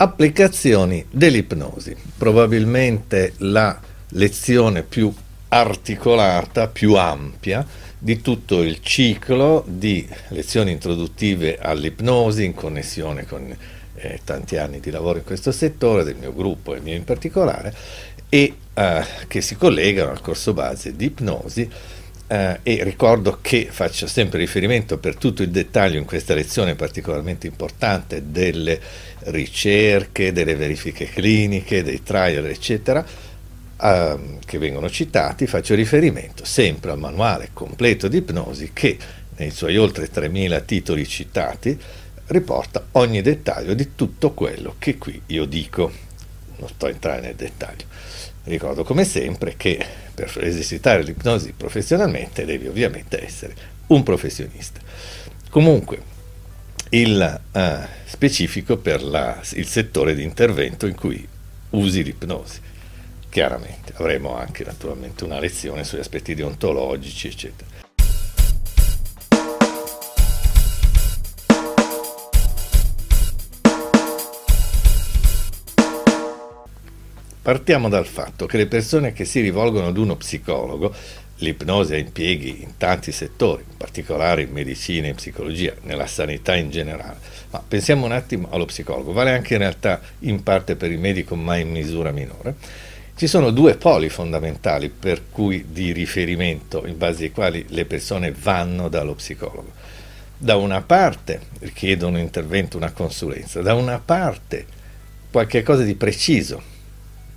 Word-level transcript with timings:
Applicazioni 0.00 1.04
dell'ipnosi, 1.10 1.96
probabilmente 2.16 3.32
la 3.38 3.76
lezione 4.10 4.84
più 4.84 5.12
articolata, 5.48 6.68
più 6.68 6.94
ampia 6.94 7.66
di 7.98 8.20
tutto 8.20 8.62
il 8.62 8.78
ciclo 8.80 9.64
di 9.66 10.08
lezioni 10.28 10.70
introduttive 10.70 11.58
all'ipnosi 11.58 12.44
in 12.44 12.54
connessione 12.54 13.26
con 13.26 13.52
eh, 13.96 14.20
tanti 14.22 14.56
anni 14.56 14.78
di 14.78 14.92
lavoro 14.92 15.18
in 15.18 15.24
questo 15.24 15.50
settore, 15.50 16.04
del 16.04 16.14
mio 16.14 16.32
gruppo 16.32 16.76
e 16.76 16.80
mio 16.80 16.94
in 16.94 17.02
particolare, 17.02 17.74
e 18.28 18.54
eh, 18.72 19.04
che 19.26 19.40
si 19.40 19.56
collegano 19.56 20.12
al 20.12 20.20
corso 20.20 20.52
base 20.52 20.94
di 20.94 21.06
ipnosi 21.06 21.68
eh, 22.28 22.60
e 22.62 22.84
ricordo 22.84 23.38
che 23.40 23.68
faccio 23.70 24.06
sempre 24.06 24.38
riferimento 24.38 24.98
per 24.98 25.16
tutto 25.16 25.42
il 25.42 25.48
dettaglio 25.48 25.98
in 25.98 26.04
questa 26.04 26.34
lezione 26.34 26.74
particolarmente 26.74 27.46
importante 27.46 28.30
delle 28.30 28.78
ricerche, 29.24 30.32
delle 30.32 30.54
verifiche 30.54 31.06
cliniche, 31.06 31.82
dei 31.82 32.02
trial, 32.02 32.46
eccetera, 32.46 33.04
eh, 33.80 34.18
che 34.44 34.58
vengono 34.58 34.90
citati, 34.90 35.46
faccio 35.46 35.74
riferimento 35.74 36.44
sempre 36.44 36.90
al 36.90 36.98
manuale 36.98 37.50
completo 37.52 38.08
di 38.08 38.18
ipnosi 38.18 38.70
che 38.72 38.98
nei 39.36 39.50
suoi 39.50 39.76
oltre 39.76 40.10
3.000 40.10 40.64
titoli 40.64 41.06
citati 41.06 41.78
riporta 42.26 42.88
ogni 42.92 43.22
dettaglio 43.22 43.72
di 43.72 43.94
tutto 43.94 44.32
quello 44.32 44.74
che 44.78 44.98
qui 44.98 45.20
io 45.26 45.46
dico. 45.46 46.06
Non 46.58 46.68
sto 46.68 46.86
a 46.86 46.90
entrare 46.90 47.20
nel 47.20 47.36
dettaglio. 47.36 47.84
Ricordo 48.48 48.82
come 48.82 49.04
sempre 49.04 49.56
che 49.58 49.78
per 50.14 50.34
esercitare 50.40 51.02
l'ipnosi 51.02 51.52
professionalmente 51.54 52.46
devi 52.46 52.66
ovviamente 52.66 53.22
essere 53.22 53.54
un 53.88 54.02
professionista. 54.02 54.80
Comunque, 55.50 56.00
il 56.90 57.40
uh, 57.52 57.60
specifico 58.06 58.78
per 58.78 59.02
la, 59.02 59.38
il 59.52 59.66
settore 59.66 60.14
di 60.14 60.22
intervento 60.22 60.86
in 60.86 60.94
cui 60.94 61.28
usi 61.70 62.02
l'ipnosi. 62.02 62.60
Chiaramente 63.28 63.92
avremo 63.96 64.34
anche 64.34 64.64
naturalmente 64.64 65.24
una 65.24 65.38
lezione 65.38 65.84
sugli 65.84 66.00
aspetti 66.00 66.34
deontologici, 66.34 67.28
eccetera. 67.28 67.77
Partiamo 77.48 77.88
dal 77.88 78.04
fatto 78.04 78.44
che 78.44 78.58
le 78.58 78.66
persone 78.66 79.14
che 79.14 79.24
si 79.24 79.40
rivolgono 79.40 79.86
ad 79.86 79.96
uno 79.96 80.16
psicologo, 80.16 80.94
l'ipnosi 81.36 81.94
ha 81.94 81.96
impieghi 81.96 82.62
in 82.62 82.76
tanti 82.76 83.10
settori, 83.10 83.64
in 83.66 83.74
particolare 83.78 84.42
in 84.42 84.50
medicina 84.50 85.06
e 85.06 85.10
in 85.10 85.14
psicologia, 85.14 85.72
nella 85.84 86.06
sanità 86.06 86.54
in 86.56 86.68
generale, 86.68 87.16
ma 87.50 87.64
pensiamo 87.66 88.04
un 88.04 88.12
attimo 88.12 88.48
allo 88.50 88.66
psicologo, 88.66 89.14
vale 89.14 89.30
anche 89.32 89.54
in 89.54 89.60
realtà 89.60 89.98
in 90.18 90.42
parte 90.42 90.76
per 90.76 90.90
il 90.90 90.98
medico 90.98 91.36
ma 91.36 91.56
in 91.56 91.70
misura 91.70 92.10
minore. 92.10 92.54
Ci 93.16 93.26
sono 93.26 93.50
due 93.50 93.76
poli 93.76 94.10
fondamentali 94.10 94.90
per 94.90 95.30
cui 95.30 95.68
di 95.70 95.92
riferimento 95.92 96.84
in 96.84 96.98
base 96.98 97.24
ai 97.24 97.30
quali 97.30 97.64
le 97.68 97.86
persone 97.86 98.30
vanno 98.30 98.90
dallo 98.90 99.14
psicologo. 99.14 99.72
Da 100.36 100.56
una 100.56 100.82
parte 100.82 101.40
richiedono 101.60 102.18
un 102.18 102.22
intervento, 102.22 102.76
una 102.76 102.92
consulenza, 102.92 103.62
da 103.62 103.72
una 103.72 103.98
parte 104.00 104.66
qualche 105.30 105.62
cosa 105.62 105.82
di 105.82 105.94
preciso, 105.94 106.76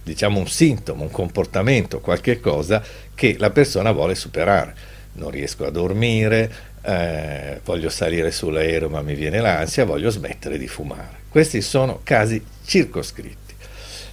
diciamo 0.03 0.39
un 0.39 0.47
sintomo, 0.47 1.03
un 1.03 1.11
comportamento, 1.11 1.99
qualche 1.99 2.39
cosa 2.39 2.83
che 3.13 3.35
la 3.37 3.49
persona 3.49 3.91
vuole 3.91 4.15
superare. 4.15 4.73
Non 5.13 5.29
riesco 5.29 5.65
a 5.65 5.71
dormire, 5.71 6.51
eh, 6.83 7.59
voglio 7.63 7.89
salire 7.89 8.31
sull'aereo 8.31 8.89
ma 8.89 9.01
mi 9.01 9.15
viene 9.15 9.39
l'ansia, 9.39 9.85
voglio 9.85 10.09
smettere 10.09 10.57
di 10.57 10.67
fumare. 10.67 11.19
Questi 11.29 11.61
sono 11.61 12.01
casi 12.03 12.43
circoscritti. 12.65 13.39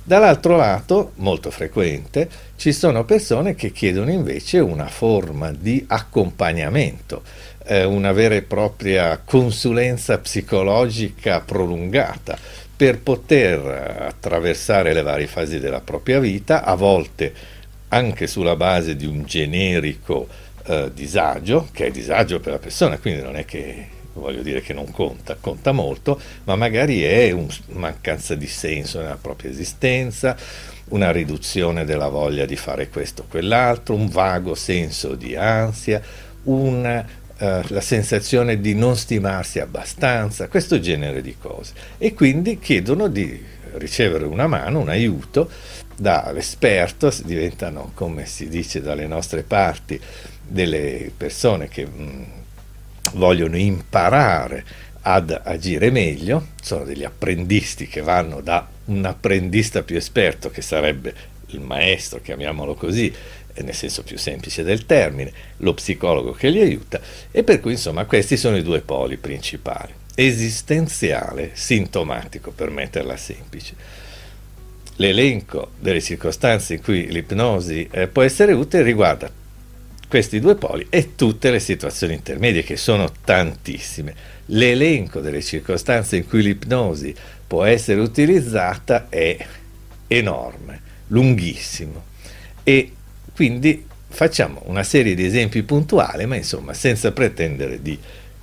Dall'altro 0.09 0.57
lato, 0.57 1.13
molto 1.17 1.51
frequente, 1.51 2.29
ci 2.57 2.73
sono 2.73 3.05
persone 3.05 3.55
che 3.55 3.73
chiedono 3.73 4.11
invece 4.11 4.59
una 4.59 4.87
forma 4.87 5.53
di 5.53 5.85
accompagnamento, 5.87 7.23
eh, 7.67 7.85
una 7.85 8.13
vera 8.13 8.35
e 8.35 8.41
propria 8.41 9.21
consulenza 9.23 10.17
psicologica 10.17 11.41
prolungata, 11.41 12.39
per 12.79 13.01
poter 13.01 13.59
attraversare 14.07 14.93
le 14.93 15.03
varie 15.03 15.27
fasi 15.27 15.59
della 15.59 15.81
propria 15.81 16.21
vita, 16.21 16.63
a 16.63 16.77
volte 16.77 17.35
anche 17.89 18.29
sulla 18.29 18.55
base 18.55 18.95
di 18.95 19.05
un 19.05 19.25
generico 19.25 20.29
eh, 20.65 20.89
disagio, 20.95 21.67
che 21.73 21.87
è 21.87 21.91
disagio 21.91 22.39
per 22.39 22.53
la 22.53 22.61
persona, 22.61 22.97
quindi 22.99 23.21
non 23.21 23.35
è 23.35 23.45
che 23.45 23.89
voglio 24.13 24.43
dire 24.43 24.61
che 24.61 24.73
non 24.73 24.93
conta, 24.93 25.37
conta 25.41 25.73
molto, 25.73 26.21
ma 26.45 26.55
magari 26.55 27.03
è 27.03 27.33
una 27.33 27.53
mancanza 27.71 28.37
di 28.37 28.47
senso 28.47 29.01
nella 29.01 29.19
propria 29.21 29.51
esistenza, 29.51 30.37
una 30.91 31.11
riduzione 31.11 31.85
della 31.85 32.09
voglia 32.09 32.45
di 32.45 32.55
fare 32.55 32.89
questo 32.91 33.23
o 33.23 33.27
quell'altro, 33.29 33.97
un 33.97 34.09
vago 34.09 34.55
senso 34.55 35.17
di 35.17 35.35
ansia, 35.35 36.01
una 36.45 37.05
eh, 37.39 37.63
la 37.69 37.81
sensazione 37.81 38.61
di 38.61 38.75
non 38.75 38.97
stimarsi 38.97 39.61
abbastanza, 39.61 40.49
questo 40.49 40.81
genere 40.81 41.23
di 41.23 41.37
cose. 41.39 41.73
E 41.97 42.13
quindi 42.13 42.59
chiedono 42.59 43.07
di 43.07 43.41
ricevere 43.75 44.25
una 44.25 44.47
mano, 44.47 44.81
un 44.81 44.89
aiuto 44.89 45.49
dall'esperto, 45.97 47.13
diventano, 47.25 47.93
come 47.95 48.27
si 48.27 48.49
dice 48.49 48.81
dalle 48.81 49.07
nostre 49.07 49.43
parti, 49.43 50.01
delle 50.47 51.13
persone 51.17 51.69
che 51.69 51.87
mh, 51.87 52.03
mm, 52.03 52.23
vogliono 53.15 53.57
imparare 53.57 54.65
ad 55.03 55.41
agire 55.45 55.91
meglio, 55.91 56.49
sono 56.61 56.85
degli 56.85 57.05
apprendisti 57.05 57.87
che 57.87 58.01
vanno 58.01 58.41
da 58.41 58.67
un 58.87 59.05
apprendista 59.05 59.83
più 59.83 59.97
esperto, 59.97 60.51
che 60.51 60.61
sarebbe 60.61 61.15
il 61.51 61.61
maestro, 61.61 62.21
chiamiamolo 62.21 62.75
così, 62.75 63.13
nel 63.63 63.75
senso 63.75 64.03
più 64.03 64.19
semplice 64.19 64.63
del 64.63 64.87
termine, 64.87 65.33
lo 65.59 65.75
psicologo 65.75 66.33
che 66.33 66.49
li 66.49 66.61
aiuta 66.61 67.01
e 67.31 67.43
per 67.43 67.61
cui 67.61 67.73
insomma 67.73 68.05
questi 68.05 68.37
sono 68.37 68.57
i 68.57 68.63
due 68.63 68.81
poli 68.81 69.17
principali, 69.17 69.93
esistenziale, 70.15 71.51
sintomatico 71.55 72.51
per 72.51 72.71
metterla 72.71 73.17
semplice. 73.17 73.75
L'elenco 74.97 75.71
delle 75.79 76.01
circostanze 76.01 76.75
in 76.75 76.83
cui 76.83 77.11
l'ipnosi 77.11 77.89
eh, 77.91 78.09
può 78.09 78.23
essere 78.23 78.53
utile 78.53 78.83
riguarda 78.83 79.31
questi 80.09 80.41
due 80.41 80.57
poli 80.57 80.87
e 80.89 81.15
tutte 81.15 81.51
le 81.51 81.61
situazioni 81.61 82.15
intermedie 82.15 82.65
che 82.65 82.77
sono 82.77 83.13
tantissime. 83.25 84.15
L'elenco 84.47 85.21
delle 85.21 85.43
circostanze 85.43 86.17
in 86.17 86.27
cui 86.27 86.43
l'ipnosi 86.43 87.15
può 87.47 87.65
essere 87.65 88.01
utilizzata 88.01 89.09
è 89.09 89.37
enorme, 90.09 90.81
lunghissimo 91.09 92.05
e 92.65 92.93
quindi 93.39 93.87
facciamo 94.09 94.63
una 94.65 94.83
serie 94.83 95.15
di 95.15 95.25
esempi 95.25 95.63
puntuali, 95.63 96.27
ma 96.27 96.35
insomma 96.35 96.75
senza 96.75 97.13
pretendere 97.13 97.81
di 97.81 97.97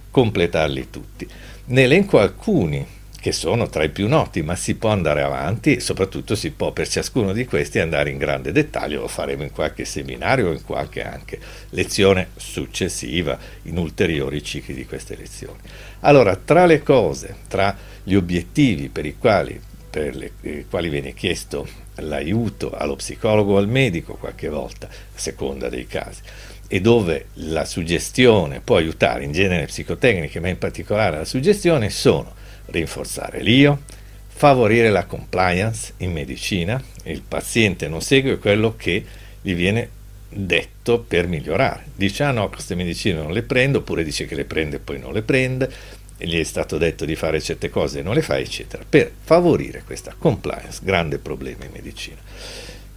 completarli 0.09 0.89
tutti. 0.89 1.27
Ne 1.65 1.83
elenco 1.83 2.17
alcuni 2.17 2.87
che 3.19 3.33
sono 3.33 3.67
tra 3.67 3.83
i 3.83 3.89
più 3.89 4.07
noti, 4.07 4.41
ma 4.41 4.55
si 4.55 4.75
può 4.75 4.91
andare 4.91 5.21
avanti 5.21 5.75
e 5.75 5.79
soprattutto 5.81 6.33
si 6.33 6.51
può 6.51 6.71
per 6.71 6.87
ciascuno 6.87 7.33
di 7.33 7.43
questi 7.43 7.79
andare 7.79 8.09
in 8.09 8.17
grande 8.17 8.53
dettaglio, 8.53 9.01
lo 9.01 9.09
faremo 9.09 9.43
in 9.43 9.51
qualche 9.51 9.83
seminario 9.83 10.47
o 10.47 10.53
in 10.53 10.63
qualche 10.63 11.03
anche 11.03 11.41
lezione 11.71 12.29
successiva, 12.37 13.37
in 13.63 13.77
ulteriori 13.77 14.41
cicli 14.41 14.73
di 14.73 14.85
queste 14.85 15.17
lezioni. 15.17 15.59
Allora, 16.01 16.37
tra 16.37 16.65
le 16.65 16.81
cose, 16.81 17.35
tra 17.49 17.75
gli 18.01 18.15
obiettivi 18.15 18.87
per 18.87 19.05
i 19.05 19.17
quali, 19.19 19.59
per 19.89 20.15
le, 20.15 20.31
i 20.43 20.65
quali 20.69 20.87
viene 20.87 21.13
chiesto 21.13 21.83
l'aiuto 21.97 22.71
allo 22.71 22.95
psicologo 22.95 23.53
o 23.53 23.57
al 23.57 23.67
medico 23.67 24.15
qualche 24.15 24.49
volta, 24.49 24.87
a 24.87 25.17
seconda 25.19 25.69
dei 25.69 25.87
casi, 25.87 26.21
e 26.67 26.81
dove 26.81 27.27
la 27.35 27.65
suggestione 27.65 28.59
può 28.59 28.77
aiutare 28.77 29.23
in 29.23 29.31
genere 29.31 29.65
psicotecniche, 29.65 30.39
ma 30.39 30.49
in 30.49 30.57
particolare 30.57 31.17
la 31.17 31.25
suggestione, 31.25 31.89
sono 31.89 32.33
rinforzare 32.67 33.41
l'io, 33.41 33.81
favorire 34.27 34.89
la 34.89 35.05
compliance 35.05 35.93
in 35.97 36.11
medicina, 36.11 36.81
il 37.03 37.21
paziente 37.21 37.87
non 37.87 38.01
segue 38.01 38.37
quello 38.37 38.75
che 38.75 39.03
gli 39.41 39.53
viene 39.53 39.89
detto 40.27 40.99
per 40.99 41.27
migliorare. 41.27 41.85
Dice 41.95 42.23
ah 42.23 42.31
no, 42.31 42.49
queste 42.49 42.75
medicine 42.75 43.21
non 43.21 43.31
le 43.31 43.43
prendo, 43.43 43.77
oppure 43.77 44.03
dice 44.03 44.25
che 44.25 44.35
le 44.35 44.45
prende 44.45 44.77
e 44.77 44.79
poi 44.79 44.99
non 44.99 45.13
le 45.13 45.21
prende, 45.21 45.71
gli 46.17 46.39
è 46.39 46.43
stato 46.43 46.77
detto 46.77 47.03
di 47.05 47.15
fare 47.15 47.41
certe 47.41 47.69
cose 47.69 47.99
e 47.99 48.01
non 48.01 48.13
le 48.13 48.21
fa, 48.21 48.37
eccetera, 48.37 48.83
per 48.87 49.11
favorire 49.21 49.83
questa 49.85 50.15
compliance, 50.17 50.79
grande 50.83 51.17
problema 51.17 51.65
in 51.65 51.71
medicina. 51.71 52.17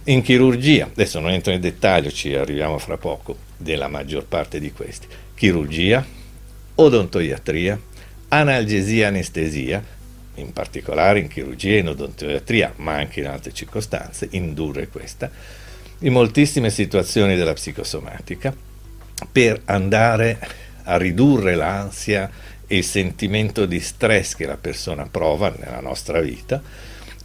In 0.05 0.21
chirurgia, 0.21 0.85
adesso 0.85 1.19
non 1.19 1.31
entro 1.31 1.51
nel 1.51 1.59
dettaglio, 1.59 2.11
ci 2.11 2.33
arriviamo 2.33 2.77
fra 2.77 2.97
poco, 2.97 3.47
della 3.57 3.89
maggior 3.89 4.25
parte 4.25 4.59
di 4.59 4.71
questi, 4.71 5.07
chirurgia, 5.35 6.05
odontoiatria, 6.75 7.79
analgesia 8.29 9.07
anestesia, 9.09 9.83
in 10.35 10.53
particolare 10.53 11.19
in 11.19 11.27
chirurgia 11.27 11.71
e 11.71 11.77
in 11.79 11.89
odontoiatria, 11.89 12.73
ma 12.77 12.93
anche 12.93 13.19
in 13.19 13.27
altre 13.27 13.53
circostanze, 13.53 14.29
indurre 14.31 14.87
questa, 14.87 15.29
in 15.99 16.13
moltissime 16.13 16.69
situazioni 16.69 17.35
della 17.35 17.53
psicosomatica, 17.53 18.55
per 19.29 19.61
andare 19.65 20.39
a 20.83 20.97
ridurre 20.97 21.55
l'ansia, 21.55 22.31
il 22.69 22.83
sentimento 22.83 23.65
di 23.65 23.79
stress 23.79 24.35
che 24.35 24.45
la 24.45 24.57
persona 24.57 25.07
prova 25.09 25.53
nella 25.57 25.79
nostra 25.79 26.19
vita 26.21 26.61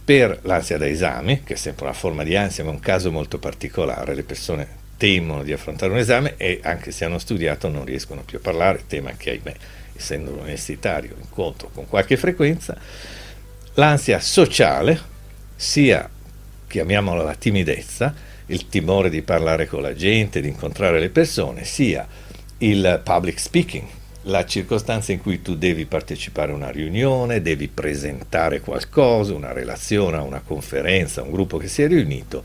per 0.03 0.39
l'ansia 0.43 0.77
da 0.77 0.87
esami, 0.87 1.43
che 1.43 1.53
è 1.53 1.57
sempre 1.57 1.85
una 1.85 1.93
forma 1.93 2.23
di 2.23 2.35
ansia, 2.35 2.63
ma 2.63 2.69
è 2.69 2.73
un 2.73 2.79
caso 2.79 3.11
molto 3.11 3.39
particolare, 3.39 4.13
le 4.13 4.23
persone 4.23 4.83
temono 4.97 5.43
di 5.43 5.51
affrontare 5.51 5.91
un 5.91 5.97
esame 5.97 6.35
e 6.37 6.59
anche 6.63 6.91
se 6.91 7.05
hanno 7.05 7.17
studiato 7.17 7.67
non 7.69 7.85
riescono 7.85 8.21
più 8.23 8.37
a 8.37 8.41
parlare, 8.41 8.83
tema 8.87 9.11
che 9.17 9.31
ahimè, 9.31 9.55
essendo 9.95 10.31
un 10.31 10.39
universitario, 10.39 11.15
incontro 11.19 11.69
con 11.73 11.87
qualche 11.87 12.17
frequenza, 12.17 12.77
l'ansia 13.73 14.19
sociale, 14.19 15.13
sia 15.55 16.09
chiamiamola 16.67 17.23
la 17.23 17.35
timidezza, 17.35 18.13
il 18.47 18.67
timore 18.69 19.09
di 19.09 19.21
parlare 19.21 19.65
con 19.65 19.81
la 19.81 19.95
gente, 19.95 20.41
di 20.41 20.49
incontrare 20.49 20.99
le 20.99 21.09
persone, 21.09 21.65
sia 21.65 22.07
il 22.59 23.01
public 23.03 23.39
speaking, 23.39 23.87
la 24.27 24.45
circostanza 24.45 25.11
in 25.11 25.21
cui 25.21 25.41
tu 25.41 25.55
devi 25.55 25.85
partecipare 25.85 26.51
a 26.51 26.55
una 26.55 26.71
riunione, 26.71 27.41
devi 27.41 27.67
presentare 27.67 28.59
qualcosa, 28.59 29.33
una 29.33 29.51
relazione, 29.51 30.17
una 30.17 30.41
conferenza, 30.41 31.21
un 31.21 31.31
gruppo 31.31 31.57
che 31.57 31.67
si 31.67 31.83
è 31.83 31.87
riunito 31.87 32.43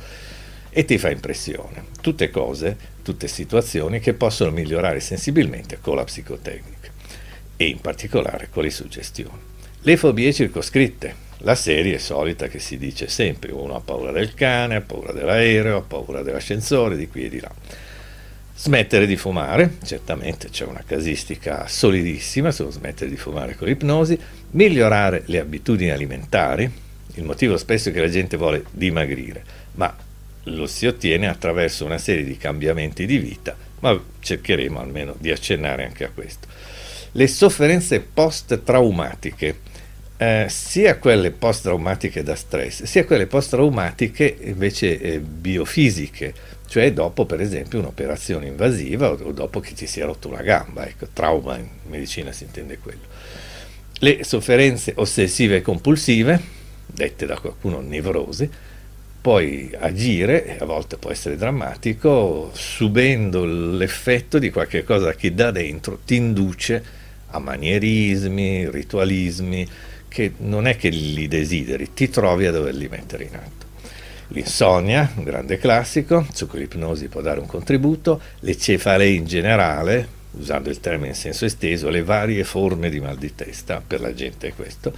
e 0.70 0.84
ti 0.84 0.98
fa 0.98 1.10
impressione. 1.10 1.86
Tutte 2.00 2.30
cose, 2.30 2.76
tutte 3.02 3.28
situazioni 3.28 3.98
che 3.98 4.12
possono 4.12 4.50
migliorare 4.50 5.00
sensibilmente 5.00 5.78
con 5.80 5.96
la 5.96 6.04
psicotecnica 6.04 6.88
e 7.56 7.64
in 7.64 7.80
particolare 7.80 8.48
con 8.50 8.62
le 8.62 8.70
suggestioni. 8.70 9.48
Le 9.80 9.96
fobie 9.96 10.32
circoscritte. 10.32 11.28
La 11.44 11.54
serie 11.54 11.98
solita 11.98 12.48
che 12.48 12.58
si 12.58 12.76
dice 12.76 13.08
sempre, 13.08 13.50
uno 13.52 13.74
ha 13.74 13.80
paura 13.80 14.12
del 14.12 14.34
cane, 14.34 14.74
ha 14.76 14.80
paura 14.82 15.12
dell'aereo, 15.12 15.78
ha 15.78 15.80
paura 15.80 16.20
dell'ascensore, 16.20 16.98
di 16.98 17.08
qui 17.08 17.24
e 17.24 17.28
di 17.30 17.40
là 17.40 17.50
Smettere 18.62 19.06
di 19.06 19.16
fumare, 19.16 19.78
certamente 19.84 20.50
c'è 20.50 20.66
una 20.66 20.82
casistica 20.86 21.66
solidissima 21.66 22.50
su 22.50 22.68
smettere 22.70 23.08
di 23.08 23.16
fumare 23.16 23.56
con 23.56 23.66
l'ipnosi, 23.66 24.18
migliorare 24.50 25.22
le 25.24 25.40
abitudini 25.40 25.88
alimentari, 25.90 26.70
il 27.14 27.24
motivo 27.24 27.56
spesso 27.56 27.88
è 27.88 27.92
che 27.92 28.02
la 28.02 28.10
gente 28.10 28.36
vuole 28.36 28.64
dimagrire, 28.70 29.42
ma 29.76 29.96
lo 30.42 30.66
si 30.66 30.86
ottiene 30.86 31.26
attraverso 31.26 31.86
una 31.86 31.96
serie 31.96 32.22
di 32.22 32.36
cambiamenti 32.36 33.06
di 33.06 33.16
vita, 33.16 33.56
ma 33.78 33.98
cercheremo 34.20 34.78
almeno 34.78 35.16
di 35.18 35.30
accennare 35.30 35.86
anche 35.86 36.04
a 36.04 36.10
questo. 36.12 36.46
Le 37.12 37.26
sofferenze 37.28 38.00
post-traumatiche, 38.00 39.58
eh, 40.18 40.46
sia 40.50 40.98
quelle 40.98 41.30
post-traumatiche 41.30 42.22
da 42.22 42.34
stress, 42.34 42.82
sia 42.82 43.06
quelle 43.06 43.26
post-traumatiche 43.26 44.36
invece 44.42 45.00
eh, 45.00 45.18
biofisiche, 45.18 46.49
cioè 46.70 46.92
dopo 46.92 47.26
per 47.26 47.40
esempio 47.40 47.80
un'operazione 47.80 48.46
invasiva 48.46 49.10
o 49.10 49.32
dopo 49.32 49.58
che 49.58 49.74
si 49.74 49.98
è 49.98 50.04
rotto 50.04 50.28
una 50.28 50.40
gamba, 50.40 50.86
ecco, 50.86 51.08
trauma 51.12 51.56
in 51.56 51.66
medicina 51.88 52.30
si 52.30 52.44
intende 52.44 52.78
quello. 52.78 53.00
Le 53.98 54.22
sofferenze 54.22 54.92
ossessive 54.94 55.56
e 55.56 55.62
compulsive, 55.62 56.40
dette 56.86 57.26
da 57.26 57.36
qualcuno 57.40 57.80
nevrosi, 57.80 58.48
puoi 59.20 59.72
agire, 59.80 60.58
a 60.60 60.64
volte 60.64 60.96
può 60.96 61.10
essere 61.10 61.36
drammatico, 61.36 62.52
subendo 62.54 63.44
l'effetto 63.44 64.38
di 64.38 64.50
qualche 64.50 64.84
cosa 64.84 65.12
che 65.14 65.34
da 65.34 65.50
dentro 65.50 65.98
ti 66.06 66.14
induce 66.14 66.84
a 67.30 67.40
manierismi, 67.40 68.70
ritualismi, 68.70 69.68
che 70.06 70.34
non 70.36 70.68
è 70.68 70.76
che 70.76 70.90
li 70.90 71.26
desideri, 71.26 71.94
ti 71.94 72.08
trovi 72.08 72.46
a 72.46 72.52
doverli 72.52 72.86
mettere 72.86 73.24
in 73.24 73.34
atto. 73.34 73.69
L'insonnia, 74.32 75.10
un 75.16 75.24
grande 75.24 75.58
classico, 75.58 76.24
su 76.32 76.46
cui 76.46 76.60
l'ipnosi 76.60 77.08
può 77.08 77.20
dare 77.20 77.40
un 77.40 77.46
contributo, 77.46 78.20
le 78.40 78.56
cefalee 78.56 79.10
in 79.12 79.24
generale, 79.24 80.18
usando 80.32 80.70
il 80.70 80.78
termine 80.78 81.08
in 81.08 81.14
senso 81.14 81.44
esteso, 81.44 81.88
le 81.88 82.04
varie 82.04 82.44
forme 82.44 82.90
di 82.90 83.00
mal 83.00 83.16
di 83.16 83.34
testa, 83.34 83.82
per 83.84 84.00
la 84.00 84.14
gente 84.14 84.48
è 84.48 84.54
questo, 84.54 84.92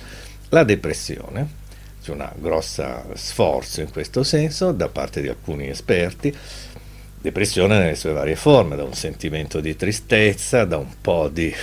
la 0.50 0.64
depressione, 0.64 1.60
c'è 2.02 2.10
un 2.10 2.28
grosso 2.34 2.84
sforzo 3.14 3.80
in 3.80 3.90
questo 3.90 4.22
senso 4.22 4.72
da 4.72 4.88
parte 4.88 5.22
di 5.22 5.28
alcuni 5.28 5.68
esperti, 5.68 6.34
depressione 7.18 7.78
nelle 7.78 7.94
sue 7.94 8.12
varie 8.12 8.36
forme, 8.36 8.76
da 8.76 8.84
un 8.84 8.94
sentimento 8.94 9.60
di 9.60 9.76
tristezza, 9.76 10.66
da 10.66 10.76
un 10.76 11.00
po' 11.00 11.28
di 11.28 11.54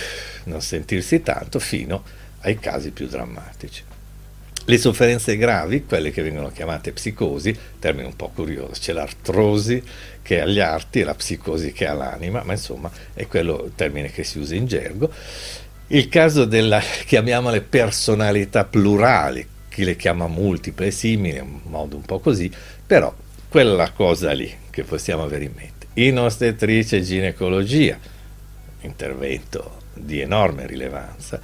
non 0.44 0.60
sentirsi 0.60 1.22
tanto, 1.22 1.60
fino 1.60 2.02
ai 2.40 2.58
casi 2.58 2.90
più 2.90 3.06
drammatici. 3.06 3.84
Le 4.64 4.78
sofferenze 4.78 5.36
gravi, 5.36 5.84
quelle 5.84 6.10
che 6.10 6.22
vengono 6.22 6.50
chiamate 6.50 6.92
psicosi, 6.92 7.56
termine 7.78 8.06
un 8.06 8.14
po' 8.14 8.28
curioso, 8.28 8.72
c'è 8.78 8.92
l'artrosi 8.92 9.82
che 10.22 10.36
è 10.36 10.40
agli 10.40 10.60
arti 10.60 11.02
la 11.02 11.14
psicosi 11.14 11.72
che 11.72 11.86
è 11.86 11.88
all'anima, 11.88 12.42
ma 12.44 12.52
insomma 12.52 12.90
è 13.14 13.26
quello 13.26 13.64
il 13.64 13.72
termine 13.74 14.10
che 14.10 14.22
si 14.22 14.38
usa 14.38 14.54
in 14.54 14.66
gergo. 14.66 15.10
Il 15.88 16.08
caso 16.08 16.44
della, 16.44 16.80
chiamiamole 17.06 17.62
personalità 17.62 18.64
plurali, 18.64 19.46
chi 19.68 19.82
le 19.82 19.96
chiama 19.96 20.28
multiple 20.28 20.86
e 20.86 20.90
simili, 20.90 21.38
è 21.38 21.40
un 21.40 21.60
modo 21.64 21.96
un 21.96 22.02
po' 22.02 22.20
così, 22.20 22.50
però 22.86 23.12
quella 23.48 23.90
cosa 23.90 24.30
lì 24.32 24.54
che 24.70 24.84
possiamo 24.84 25.24
avere 25.24 25.44
in 25.44 25.52
mente. 25.56 25.86
In 25.94 26.18
ostetrice 26.18 26.98
e 26.98 27.02
ginecologia, 27.02 27.98
intervento 28.82 29.78
di 29.94 30.20
enorme 30.20 30.66
rilevanza, 30.66 31.40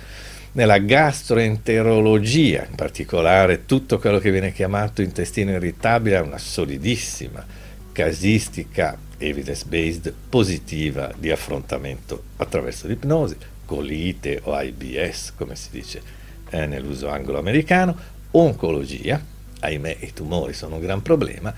nella 0.57 0.79
gastroenterologia, 0.79 2.67
in 2.67 2.77
particolare 2.77 3.67
tutto 3.67 3.99
quello 3.99 4.19
che 4.19 4.31
viene 4.31 4.53
chiamato 4.55 5.03
intestino 5.03 5.51
irritabile, 5.51 6.17
ha 6.17 6.23
una 6.23 6.39
solidissima 6.39 7.45
casistica 7.93 8.97
evidence-based 9.19 10.15
positiva 10.31 11.13
di 11.15 11.31
affrontamento 11.31 12.23
attraverso 12.37 12.87
l'ipnosi, 12.87 13.37
colite 13.67 14.41
o 14.45 14.59
IBS, 14.59 15.35
come 15.37 15.57
si 15.57 15.69
dice 15.71 16.03
eh, 16.49 16.65
nell'uso 16.65 17.11
anglo-americano, 17.11 17.95
oncologia, 18.31 19.23
ahimè 19.61 19.99
i 20.01 20.15
tumori 20.15 20.55
sono 20.55 20.77
un 20.77 20.81
gran 20.81 21.03
problema, 21.03 21.55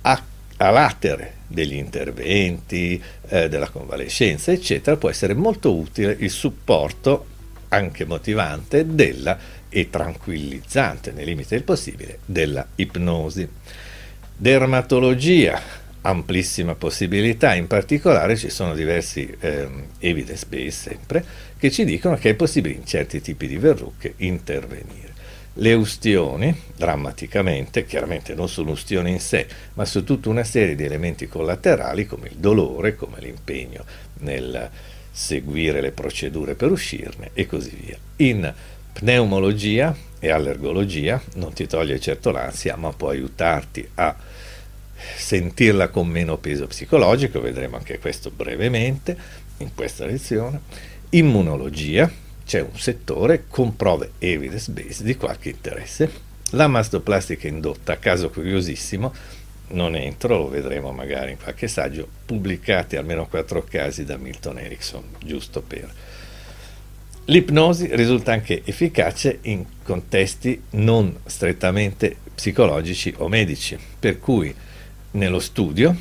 a, 0.00 0.22
a 0.56 0.70
latere 0.70 1.34
degli 1.48 1.74
interventi, 1.74 3.02
eh, 3.28 3.50
della 3.50 3.68
convalescenza, 3.68 4.52
eccetera, 4.52 4.96
può 4.96 5.10
essere 5.10 5.34
molto 5.34 5.74
utile 5.74 6.16
il 6.18 6.30
supporto 6.30 7.26
anche 7.72 8.04
motivante 8.04 8.94
della, 8.94 9.38
e 9.68 9.88
tranquillizzante 9.88 11.12
nei 11.12 11.24
limiti 11.24 11.54
del 11.54 11.64
possibile 11.64 12.18
della 12.26 12.66
ipnosi. 12.76 13.48
Dermatologia, 14.36 15.60
amplissima 16.02 16.74
possibilità, 16.74 17.54
in 17.54 17.66
particolare 17.66 18.36
ci 18.36 18.50
sono 18.50 18.74
diversi 18.74 19.34
eh, 19.40 19.68
evidence 19.98 20.46
base 20.46 20.70
sempre 20.70 21.24
che 21.56 21.70
ci 21.70 21.84
dicono 21.84 22.16
che 22.16 22.30
è 22.30 22.34
possibile 22.34 22.74
in 22.74 22.84
certi 22.84 23.20
tipi 23.20 23.46
di 23.46 23.56
verruche 23.56 24.14
intervenire. 24.18 25.10
Le 25.56 25.74
ustioni, 25.74 26.54
drammaticamente, 26.76 27.84
chiaramente 27.84 28.34
non 28.34 28.48
sull'ustione 28.48 29.10
in 29.10 29.20
sé, 29.20 29.46
ma 29.74 29.84
su 29.84 30.02
tutta 30.02 30.28
una 30.28 30.44
serie 30.44 30.74
di 30.74 30.84
elementi 30.84 31.28
collaterali 31.28 32.06
come 32.06 32.28
il 32.28 32.36
dolore, 32.36 32.96
come 32.96 33.20
l'impegno 33.20 33.84
nel 34.20 34.70
seguire 35.12 35.80
le 35.82 35.92
procedure 35.92 36.54
per 36.54 36.70
uscirne 36.70 37.30
e 37.34 37.46
così 37.46 37.76
via. 37.78 37.98
In 38.16 38.52
pneumologia 38.92 39.94
e 40.18 40.30
allergologia 40.30 41.20
non 41.34 41.52
ti 41.52 41.66
toglie 41.66 42.00
certo 42.00 42.30
l'ansia, 42.30 42.76
ma 42.76 42.92
può 42.92 43.10
aiutarti 43.10 43.86
a 43.94 44.16
sentirla 45.16 45.88
con 45.88 46.08
meno 46.08 46.38
peso 46.38 46.66
psicologico, 46.66 47.40
vedremo 47.40 47.76
anche 47.76 47.98
questo 47.98 48.30
brevemente 48.30 49.16
in 49.58 49.74
questa 49.74 50.06
lezione. 50.06 50.60
Immunologia, 51.10 52.10
c'è 52.44 52.60
un 52.60 52.78
settore 52.78 53.44
con 53.48 53.76
prove 53.76 54.12
evidence 54.18 54.70
based 54.70 55.04
di 55.04 55.16
qualche 55.16 55.50
interesse. 55.50 56.10
La 56.50 56.68
mastoplastica 56.68 57.48
indotta, 57.48 57.98
caso 57.98 58.30
curiosissimo, 58.30 59.12
non 59.72 59.94
entro, 59.94 60.38
lo 60.38 60.48
vedremo 60.48 60.92
magari 60.92 61.32
in 61.32 61.38
qualche 61.38 61.68
saggio, 61.68 62.08
pubblicati 62.24 62.96
almeno 62.96 63.26
quattro 63.26 63.64
casi 63.68 64.04
da 64.04 64.16
Milton 64.16 64.58
Erickson, 64.58 65.04
giusto 65.24 65.60
per. 65.60 65.92
L'ipnosi 67.26 67.88
risulta 67.94 68.32
anche 68.32 68.62
efficace 68.64 69.38
in 69.42 69.64
contesti 69.82 70.60
non 70.70 71.18
strettamente 71.24 72.16
psicologici 72.34 73.14
o 73.18 73.28
medici, 73.28 73.78
per 73.98 74.18
cui 74.18 74.52
nello 75.12 75.38
studio 75.38 75.94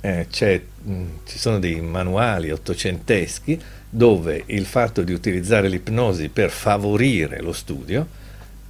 eh, 0.00 0.26
mh, 0.30 1.02
ci 1.26 1.38
sono 1.38 1.58
dei 1.58 1.80
manuali 1.80 2.50
ottocenteschi 2.50 3.60
dove 3.90 4.42
il 4.46 4.66
fatto 4.66 5.02
di 5.02 5.12
utilizzare 5.12 5.68
l'ipnosi 5.68 6.28
per 6.28 6.50
favorire 6.50 7.40
lo 7.40 7.52
studio 7.52 8.06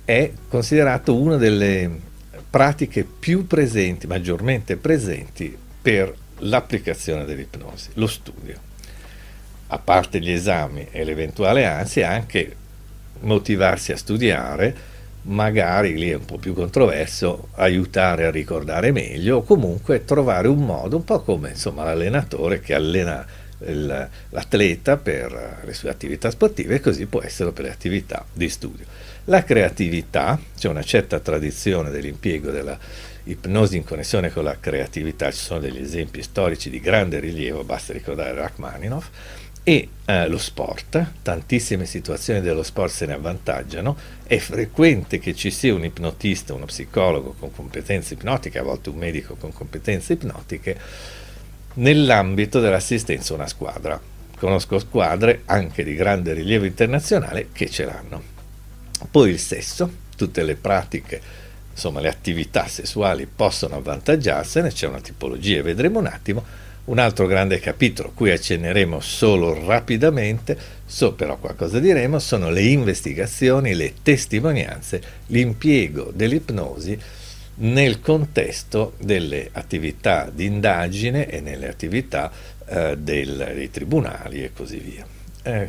è 0.04 0.30
considerato 0.48 1.14
una 1.14 1.36
delle 1.36 2.06
pratiche 2.50 3.04
più 3.04 3.46
presenti, 3.46 4.06
maggiormente 4.06 4.76
presenti 4.76 5.56
per 5.80 6.14
l'applicazione 6.38 7.24
dell'ipnosi, 7.24 7.90
lo 7.94 8.06
studio. 8.06 8.66
A 9.68 9.78
parte 9.78 10.20
gli 10.20 10.30
esami 10.30 10.88
e 10.90 11.04
l'eventuale 11.04 11.66
ansia, 11.66 12.10
anche 12.10 12.56
motivarsi 13.20 13.92
a 13.92 13.96
studiare, 13.96 14.96
magari 15.22 15.98
lì 15.98 16.10
è 16.10 16.14
un 16.14 16.24
po' 16.24 16.38
più 16.38 16.54
controverso, 16.54 17.48
aiutare 17.54 18.26
a 18.26 18.30
ricordare 18.30 18.92
meglio 18.92 19.38
o 19.38 19.42
comunque 19.42 20.04
trovare 20.04 20.48
un 20.48 20.64
modo, 20.64 20.96
un 20.96 21.04
po' 21.04 21.20
come 21.20 21.50
insomma, 21.50 21.84
l'allenatore 21.84 22.60
che 22.60 22.74
allena 22.74 23.26
il, 23.66 24.08
l'atleta 24.30 24.96
per 24.96 25.62
le 25.64 25.74
sue 25.74 25.90
attività 25.90 26.30
sportive 26.30 26.76
e 26.76 26.80
così 26.80 27.06
può 27.06 27.22
esserlo 27.22 27.52
per 27.52 27.64
le 27.64 27.70
attività 27.70 28.24
di 28.32 28.48
studio. 28.48 28.84
La 29.28 29.44
creatività, 29.44 30.40
c'è 30.56 30.68
una 30.68 30.82
certa 30.82 31.20
tradizione 31.20 31.90
dell'impiego 31.90 32.50
della 32.50 32.78
ipnosi 33.24 33.76
in 33.76 33.84
connessione 33.84 34.32
con 34.32 34.42
la 34.42 34.56
creatività, 34.58 35.30
ci 35.30 35.40
sono 35.40 35.60
degli 35.60 35.82
esempi 35.82 36.22
storici 36.22 36.70
di 36.70 36.80
grande 36.80 37.20
rilievo, 37.20 37.62
basta 37.62 37.92
ricordare 37.92 38.32
Rachmaninoff, 38.32 39.08
e 39.62 39.88
eh, 40.06 40.28
lo 40.28 40.38
sport, 40.38 41.12
tantissime 41.20 41.84
situazioni 41.84 42.40
dello 42.40 42.62
sport 42.62 42.90
se 42.90 43.04
ne 43.04 43.12
avvantaggiano, 43.12 43.98
è 44.24 44.38
frequente 44.38 45.18
che 45.18 45.34
ci 45.34 45.50
sia 45.50 45.74
un 45.74 45.84
ipnotista, 45.84 46.54
uno 46.54 46.64
psicologo 46.64 47.34
con 47.38 47.52
competenze 47.52 48.14
ipnotiche, 48.14 48.58
a 48.58 48.62
volte 48.62 48.88
un 48.88 48.96
medico 48.96 49.34
con 49.34 49.52
competenze 49.52 50.14
ipnotiche, 50.14 50.78
nell'ambito 51.74 52.60
dell'assistenza 52.60 53.34
a 53.34 53.36
una 53.36 53.46
squadra. 53.46 54.00
Conosco 54.38 54.78
squadre 54.78 55.42
anche 55.44 55.84
di 55.84 55.94
grande 55.94 56.32
rilievo 56.32 56.64
internazionale 56.64 57.48
che 57.52 57.68
ce 57.68 57.84
l'hanno. 57.84 58.37
Poi 59.10 59.30
il 59.30 59.38
sesso, 59.38 59.90
tutte 60.16 60.42
le 60.42 60.56
pratiche, 60.56 61.20
insomma 61.72 62.00
le 62.00 62.08
attività 62.08 62.66
sessuali 62.66 63.26
possono 63.26 63.76
avvantaggiarsene, 63.76 64.70
c'è 64.70 64.86
una 64.86 65.00
tipologia, 65.00 65.62
vedremo 65.62 66.00
un 66.00 66.06
attimo, 66.06 66.44
un 66.86 66.98
altro 66.98 67.26
grande 67.26 67.60
capitolo, 67.60 68.12
cui 68.14 68.30
accenneremo 68.30 68.98
solo 69.00 69.64
rapidamente, 69.66 70.56
so 70.84 71.12
però 71.12 71.36
qualcosa 71.36 71.78
diremo, 71.78 72.18
sono 72.18 72.50
le 72.50 72.62
investigazioni, 72.62 73.74
le 73.74 73.94
testimonianze, 74.02 75.02
l'impiego 75.26 76.10
dell'ipnosi 76.14 76.98
nel 77.60 78.00
contesto 78.00 78.94
delle 78.98 79.50
attività 79.52 80.30
di 80.32 80.46
indagine 80.46 81.28
e 81.28 81.40
nelle 81.40 81.68
attività 81.68 82.30
eh, 82.66 82.96
del, 82.96 83.52
dei 83.54 83.70
tribunali 83.70 84.42
e 84.42 84.52
così 84.52 84.78
via. 84.78 85.06
Eh, 85.42 85.68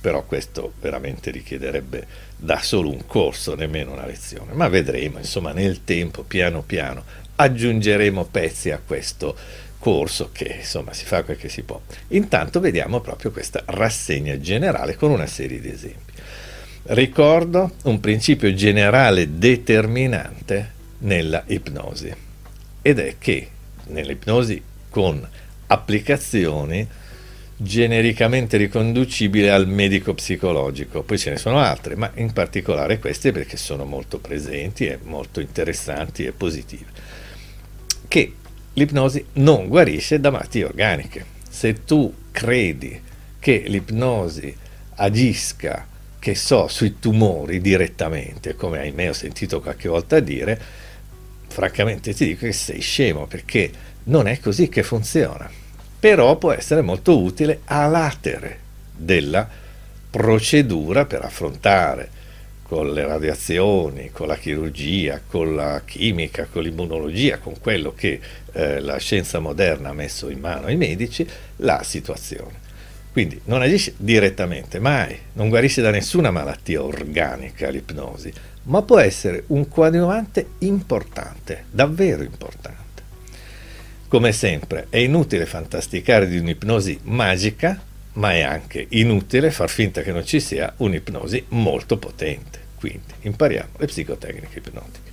però 0.00 0.24
questo 0.24 0.72
veramente 0.80 1.30
richiederebbe 1.30 2.06
da 2.42 2.60
solo 2.60 2.90
un 2.90 3.06
corso, 3.06 3.54
nemmeno 3.54 3.92
una 3.92 4.04
lezione, 4.04 4.52
ma 4.52 4.66
vedremo, 4.66 5.18
insomma, 5.18 5.52
nel 5.52 5.84
tempo, 5.84 6.24
piano 6.24 6.62
piano, 6.62 7.04
aggiungeremo 7.36 8.24
pezzi 8.24 8.72
a 8.72 8.80
questo 8.84 9.36
corso 9.78 10.30
che 10.32 10.56
insomma 10.58 10.92
si 10.92 11.04
fa 11.04 11.22
quel 11.22 11.36
che 11.36 11.48
si 11.48 11.62
può. 11.62 11.80
Intanto 12.08 12.58
vediamo 12.58 13.00
proprio 13.00 13.30
questa 13.30 13.62
rassegna 13.66 14.38
generale 14.40 14.96
con 14.96 15.12
una 15.12 15.26
serie 15.26 15.60
di 15.60 15.70
esempi. 15.70 16.12
Ricordo 16.84 17.74
un 17.84 18.00
principio 18.00 18.52
generale 18.54 19.38
determinante 19.38 20.80
nella 20.98 21.44
ipnosi 21.46 22.12
ed 22.82 22.98
è 22.98 23.14
che 23.18 23.48
nell'ipnosi 23.86 24.60
con 24.90 25.24
applicazioni 25.68 26.86
genericamente 27.62 28.56
riconducibili 28.56 29.48
al 29.48 29.68
medico 29.68 30.14
psicologico, 30.14 31.02
poi 31.02 31.18
ce 31.18 31.30
ne 31.30 31.36
sono 31.36 31.58
altre, 31.58 31.96
ma 31.96 32.10
in 32.16 32.32
particolare 32.32 32.98
queste 32.98 33.32
perché 33.32 33.56
sono 33.56 33.84
molto 33.84 34.18
presenti 34.18 34.86
e 34.86 34.98
molto 35.02 35.40
interessanti 35.40 36.24
e 36.24 36.32
positive, 36.32 36.90
che 38.08 38.34
l'ipnosi 38.74 39.24
non 39.34 39.68
guarisce 39.68 40.20
da 40.20 40.30
malattie 40.30 40.64
organiche. 40.64 41.24
Se 41.48 41.84
tu 41.84 42.12
credi 42.30 43.00
che 43.38 43.64
l'ipnosi 43.66 44.54
agisca, 44.96 45.86
che 46.18 46.34
so, 46.34 46.68
sui 46.68 46.98
tumori 46.98 47.60
direttamente, 47.60 48.54
come 48.54 48.78
ahimè 48.78 49.10
ho 49.10 49.14
sentito 49.14 49.60
qualche 49.60 49.88
volta 49.88 50.20
dire, 50.20 50.60
francamente 51.48 52.14
ti 52.14 52.26
dico 52.26 52.46
che 52.46 52.52
sei 52.52 52.80
scemo 52.80 53.26
perché 53.26 53.70
non 54.04 54.26
è 54.26 54.40
così 54.40 54.68
che 54.68 54.82
funziona. 54.82 55.61
Però 56.02 56.34
può 56.34 56.50
essere 56.50 56.80
molto 56.80 57.16
utile 57.22 57.60
a 57.66 57.86
latere 57.86 58.58
della 58.92 59.48
procedura 60.10 61.04
per 61.04 61.22
affrontare 61.22 62.08
con 62.64 62.92
le 62.92 63.06
radiazioni, 63.06 64.10
con 64.10 64.26
la 64.26 64.34
chirurgia, 64.34 65.20
con 65.24 65.54
la 65.54 65.80
chimica, 65.84 66.48
con 66.50 66.64
l'immunologia, 66.64 67.38
con 67.38 67.54
quello 67.60 67.94
che 67.94 68.18
eh, 68.50 68.80
la 68.80 68.96
scienza 68.96 69.38
moderna 69.38 69.90
ha 69.90 69.92
messo 69.92 70.28
in 70.28 70.40
mano 70.40 70.66
ai 70.66 70.76
medici, 70.76 71.24
la 71.58 71.84
situazione. 71.84 72.58
Quindi 73.12 73.40
non 73.44 73.62
agisce 73.62 73.94
direttamente, 73.96 74.80
mai, 74.80 75.16
non 75.34 75.50
guarisce 75.50 75.82
da 75.82 75.90
nessuna 75.90 76.32
malattia 76.32 76.82
organica 76.82 77.68
l'ipnosi, 77.68 78.32
ma 78.64 78.82
può 78.82 78.98
essere 78.98 79.44
un 79.48 79.68
coadiuvante 79.68 80.48
importante, 80.58 81.66
davvero 81.70 82.24
importante. 82.24 82.81
Come 84.12 84.32
sempre, 84.32 84.88
è 84.90 84.98
inutile 84.98 85.46
fantasticare 85.46 86.28
di 86.28 86.36
un'ipnosi 86.36 86.98
magica, 87.04 87.80
ma 88.12 88.32
è 88.32 88.42
anche 88.42 88.84
inutile 88.90 89.50
far 89.50 89.70
finta 89.70 90.02
che 90.02 90.12
non 90.12 90.26
ci 90.26 90.38
sia 90.38 90.70
un'ipnosi 90.76 91.46
molto 91.48 91.96
potente. 91.96 92.58
Quindi 92.74 93.10
impariamo 93.22 93.70
le 93.78 93.86
psicotecniche 93.86 94.58
ipnotiche. 94.58 95.10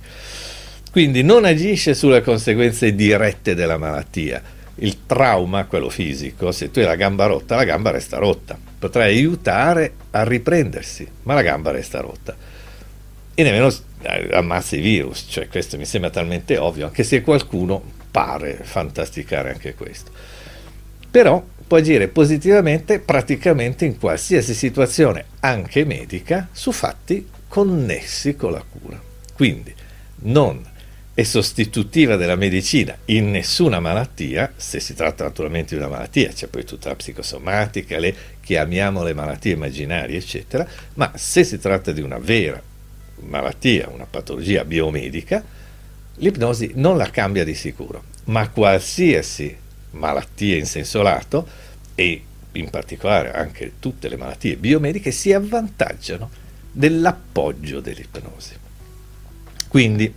Quindi 0.90 1.22
non 1.22 1.46
agisce 1.46 1.94
sulle 1.94 2.20
conseguenze 2.20 2.94
dirette 2.94 3.54
della 3.54 3.78
malattia. 3.78 4.42
Il 4.74 5.06
trauma, 5.06 5.64
quello 5.64 5.88
fisico, 5.88 6.52
se 6.52 6.70
tu 6.70 6.80
hai 6.80 6.84
la 6.84 6.96
gamba 6.96 7.24
rotta, 7.24 7.56
la 7.56 7.64
gamba 7.64 7.92
resta 7.92 8.18
rotta. 8.18 8.58
Potrai 8.78 9.16
aiutare 9.16 9.94
a 10.10 10.24
riprendersi, 10.24 11.08
ma 11.22 11.32
la 11.32 11.40
gamba 11.40 11.70
resta 11.70 12.00
rotta. 12.00 12.36
E 13.32 13.42
nemmeno 13.42 13.72
eh, 14.02 14.28
ammazza 14.32 14.76
i 14.76 14.80
virus, 14.80 15.24
cioè 15.26 15.48
questo 15.48 15.78
mi 15.78 15.86
sembra 15.86 16.10
talmente 16.10 16.58
ovvio, 16.58 16.84
anche 16.84 17.02
se 17.02 17.22
qualcuno 17.22 17.96
pare 18.10 18.58
fantasticare 18.62 19.52
anche 19.52 19.74
questo. 19.74 20.10
Però 21.10 21.44
può 21.66 21.78
agire 21.78 22.08
positivamente 22.08 22.98
praticamente 22.98 23.84
in 23.84 23.98
qualsiasi 23.98 24.54
situazione, 24.54 25.24
anche 25.40 25.84
medica, 25.84 26.48
su 26.52 26.72
fatti 26.72 27.28
connessi 27.46 28.36
con 28.36 28.52
la 28.52 28.64
cura. 28.68 29.00
Quindi 29.34 29.74
non 30.22 30.66
è 31.12 31.22
sostitutiva 31.22 32.16
della 32.16 32.36
medicina 32.36 32.96
in 33.06 33.30
nessuna 33.30 33.78
malattia, 33.78 34.52
se 34.56 34.80
si 34.80 34.94
tratta 34.94 35.24
naturalmente 35.24 35.74
di 35.74 35.80
una 35.80 35.90
malattia, 35.90 36.30
c'è 36.30 36.46
poi 36.46 36.64
tutta 36.64 36.88
la 36.88 36.96
psicosomatica, 36.96 37.98
le 37.98 38.14
chiamiamole 38.40 39.12
malattie 39.12 39.52
immaginarie, 39.52 40.16
eccetera, 40.16 40.66
ma 40.94 41.12
se 41.16 41.44
si 41.44 41.58
tratta 41.58 41.92
di 41.92 42.00
una 42.00 42.18
vera 42.18 42.60
malattia, 43.20 43.88
una 43.92 44.06
patologia 44.08 44.64
biomedica, 44.64 45.44
l'ipnosi 46.20 46.72
non 46.74 46.96
la 46.96 47.10
cambia 47.10 47.44
di 47.44 47.54
sicuro, 47.54 48.04
ma 48.24 48.48
qualsiasi 48.48 49.56
malattia 49.92 50.56
in 50.56 50.66
senso 50.66 51.02
lato 51.02 51.46
e 51.94 52.22
in 52.52 52.70
particolare 52.70 53.32
anche 53.32 53.72
tutte 53.78 54.08
le 54.08 54.16
malattie 54.16 54.56
biomediche 54.56 55.10
si 55.10 55.32
avvantaggiano 55.32 56.30
dell'appoggio 56.72 57.80
dell'ipnosi. 57.80 58.54
Quindi, 59.68 60.12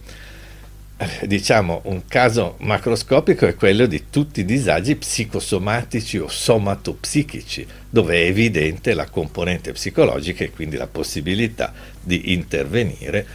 eh, 0.98 1.28
diciamo, 1.28 1.82
un 1.86 2.06
caso 2.08 2.56
macroscopico 2.60 3.46
è 3.46 3.56
quello 3.56 3.86
di 3.86 4.06
tutti 4.10 4.42
i 4.42 4.46
disagi 4.46 4.96
psicosomatici 4.96 6.18
o 6.18 6.28
somatopsichici, 6.28 7.66
dove 7.90 8.16
è 8.16 8.26
evidente 8.26 8.94
la 8.94 9.08
componente 9.10 9.72
psicologica 9.74 10.44
e 10.44 10.52
quindi 10.52 10.76
la 10.76 10.88
possibilità 10.88 11.72
di 12.02 12.34
intervenire 12.34 13.26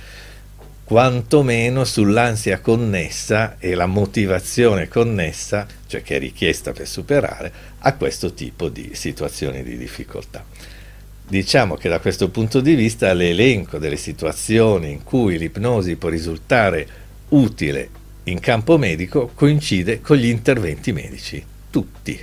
quantomeno 0.88 1.84
sull'ansia 1.84 2.60
connessa 2.60 3.58
e 3.58 3.74
la 3.74 3.84
motivazione 3.84 4.88
connessa, 4.88 5.66
cioè 5.86 6.00
che 6.00 6.16
è 6.16 6.18
richiesta 6.18 6.72
per 6.72 6.88
superare, 6.88 7.52
a 7.80 7.92
questo 7.92 8.32
tipo 8.32 8.70
di 8.70 8.92
situazioni 8.94 9.62
di 9.62 9.76
difficoltà. 9.76 10.42
Diciamo 11.28 11.74
che 11.74 11.90
da 11.90 12.00
questo 12.00 12.30
punto 12.30 12.62
di 12.62 12.74
vista 12.74 13.12
l'elenco 13.12 13.76
delle 13.76 13.98
situazioni 13.98 14.90
in 14.90 15.04
cui 15.04 15.36
l'ipnosi 15.36 15.96
può 15.96 16.08
risultare 16.08 16.88
utile 17.28 17.90
in 18.24 18.40
campo 18.40 18.78
medico 18.78 19.30
coincide 19.34 20.00
con 20.00 20.16
gli 20.16 20.28
interventi 20.28 20.92
medici, 20.92 21.44
tutti, 21.68 22.18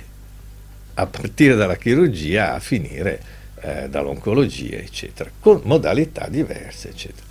a 0.94 1.06
partire 1.06 1.54
dalla 1.54 1.76
chirurgia 1.76 2.54
a 2.54 2.58
finire 2.58 3.22
eh, 3.60 3.88
dall'oncologia, 3.88 4.78
eccetera, 4.78 5.30
con 5.38 5.60
modalità 5.62 6.26
diverse, 6.28 6.88
eccetera. 6.88 7.26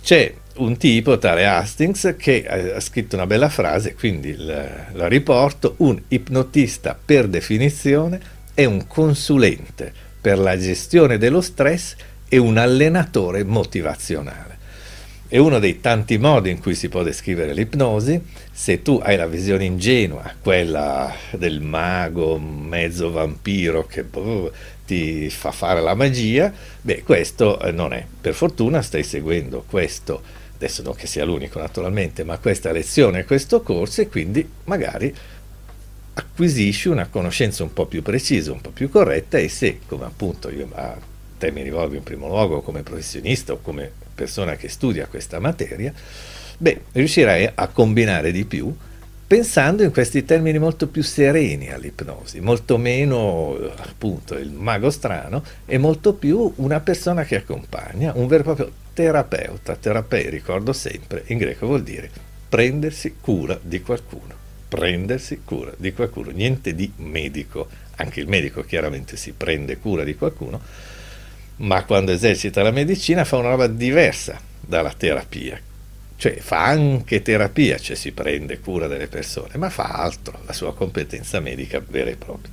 C'è 0.00 0.34
un 0.56 0.76
tipo, 0.76 1.18
tale 1.18 1.46
Hastings, 1.46 2.14
che 2.18 2.46
ha 2.46 2.80
scritto 2.80 3.16
una 3.16 3.26
bella 3.26 3.48
frase, 3.48 3.94
quindi 3.94 4.34
la, 4.36 4.86
la 4.92 5.08
riporto, 5.08 5.74
un 5.78 6.00
ipnotista 6.08 6.98
per 7.02 7.28
definizione 7.28 8.20
è 8.54 8.64
un 8.64 8.86
consulente 8.86 9.92
per 10.20 10.38
la 10.38 10.58
gestione 10.58 11.18
dello 11.18 11.40
stress 11.40 11.96
e 12.28 12.38
un 12.38 12.56
allenatore 12.56 13.44
motivazionale. 13.44 14.58
È 15.26 15.38
uno 15.38 15.58
dei 15.58 15.80
tanti 15.80 16.18
modi 16.18 16.50
in 16.50 16.60
cui 16.60 16.74
si 16.74 16.90
può 16.90 17.02
descrivere 17.02 17.54
l'ipnosi. 17.54 18.20
Se 18.52 18.82
tu 18.82 19.00
hai 19.02 19.16
la 19.16 19.26
visione 19.26 19.64
ingenua, 19.64 20.30
quella 20.42 21.10
del 21.30 21.62
mago 21.62 22.38
mezzo 22.38 23.10
vampiro 23.10 23.86
che 23.86 24.04
boh, 24.04 24.52
ti 24.84 25.30
fa 25.30 25.50
fare 25.50 25.80
la 25.80 25.94
magia, 25.94 26.52
beh, 26.82 27.02
questo 27.02 27.58
eh, 27.60 27.72
non 27.72 27.94
è. 27.94 28.04
Per 28.20 28.34
fortuna 28.34 28.82
stai 28.82 29.04
seguendo 29.04 29.64
questo, 29.66 30.22
adesso 30.62 30.82
non 30.82 30.94
che 30.94 31.06
sia 31.06 31.24
l'unico 31.24 31.58
naturalmente, 31.58 32.22
ma 32.22 32.38
questa 32.38 32.70
lezione, 32.70 33.24
questo 33.24 33.62
corso 33.62 34.00
e 34.00 34.08
quindi 34.08 34.48
magari 34.64 35.12
acquisisci 36.14 36.88
una 36.88 37.06
conoscenza 37.08 37.62
un 37.62 37.72
po' 37.72 37.86
più 37.86 38.02
precisa, 38.02 38.52
un 38.52 38.60
po' 38.60 38.70
più 38.70 38.88
corretta 38.88 39.38
e 39.38 39.48
se, 39.48 39.80
come 39.86 40.04
appunto 40.04 40.50
io 40.50 40.68
a 40.72 40.96
te 41.38 41.50
mi 41.50 41.62
rivolgo 41.62 41.96
in 41.96 42.02
primo 42.02 42.28
luogo 42.28 42.60
come 42.60 42.82
professionista 42.82 43.52
o 43.52 43.60
come 43.60 43.90
persona 44.14 44.54
che 44.54 44.68
studia 44.68 45.06
questa 45.06 45.40
materia, 45.40 45.92
beh, 46.58 46.80
riuscirai 46.92 47.50
a 47.54 47.66
combinare 47.68 48.30
di 48.30 48.44
più 48.44 48.72
pensando 49.26 49.82
in 49.82 49.90
questi 49.90 50.24
termini 50.26 50.58
molto 50.58 50.86
più 50.88 51.02
sereni 51.02 51.72
all'ipnosi, 51.72 52.40
molto 52.40 52.76
meno 52.76 53.56
appunto 53.76 54.34
il 54.34 54.50
mago 54.50 54.90
strano 54.90 55.42
e 55.64 55.78
molto 55.78 56.12
più 56.12 56.52
una 56.56 56.80
persona 56.80 57.24
che 57.24 57.36
accompagna, 57.36 58.12
un 58.14 58.26
vero 58.26 58.40
e 58.40 58.44
proprio 58.44 58.72
terapeuta. 58.92 59.76
Terapei, 59.76 60.30
ricordo 60.30 60.72
sempre, 60.72 61.24
in 61.26 61.38
greco 61.38 61.66
vuol 61.66 61.82
dire 61.82 62.10
prendersi 62.48 63.16
cura 63.20 63.58
di 63.60 63.80
qualcuno. 63.80 64.34
Prendersi 64.68 65.42
cura 65.44 65.72
di 65.76 65.92
qualcuno, 65.92 66.30
niente 66.30 66.74
di 66.74 66.90
medico. 66.96 67.68
Anche 67.96 68.20
il 68.20 68.28
medico 68.28 68.62
chiaramente 68.62 69.16
si 69.16 69.32
prende 69.32 69.78
cura 69.78 70.02
di 70.02 70.16
qualcuno, 70.16 70.60
ma 71.56 71.84
quando 71.84 72.12
esercita 72.12 72.62
la 72.62 72.70
medicina 72.70 73.24
fa 73.24 73.36
una 73.36 73.50
roba 73.50 73.66
diversa 73.66 74.40
dalla 74.60 74.92
terapia. 74.96 75.60
Cioè 76.16 76.36
fa 76.36 76.64
anche 76.64 77.20
terapia, 77.22 77.78
cioè 77.78 77.96
si 77.96 78.12
prende 78.12 78.60
cura 78.60 78.86
delle 78.86 79.08
persone, 79.08 79.56
ma 79.56 79.70
fa 79.70 79.84
altro, 79.84 80.40
la 80.46 80.52
sua 80.52 80.74
competenza 80.74 81.40
medica 81.40 81.82
vera 81.86 82.10
e 82.10 82.16
propria. 82.16 82.52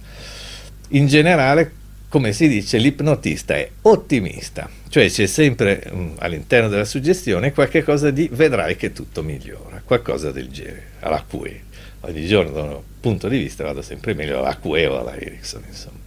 In 0.89 1.07
generale, 1.07 1.71
come 2.09 2.33
si 2.33 2.47
dice, 2.47 2.79
l'ipnotista 2.79 3.53
è 3.53 3.69
ottimista, 3.83 4.67
cioè 4.89 5.09
c'è 5.09 5.27
sempre 5.27 5.87
um, 5.91 6.15
all'interno 6.17 6.67
della 6.67 6.83
suggestione 6.83 7.53
qualche 7.53 7.83
cosa 7.83 8.09
di 8.09 8.27
vedrai 8.31 8.75
che 8.75 8.91
tutto 8.91 9.21
migliora, 9.21 9.81
qualcosa 9.85 10.31
del 10.31 10.49
genere, 10.49 10.87
alla 11.01 11.23
QE. 11.27 11.67
Ogni 12.01 12.25
giorno 12.25 12.51
da 12.51 12.61
un 12.63 12.81
punto 12.99 13.27
di 13.27 13.37
vista 13.37 13.63
vado 13.63 13.83
sempre 13.83 14.15
meglio 14.15 14.39
alla 14.39 14.57
QE 14.57 14.87
o 14.87 14.99
alla 14.99 15.15
Ericsson, 15.15 15.63
insomma. 15.67 15.97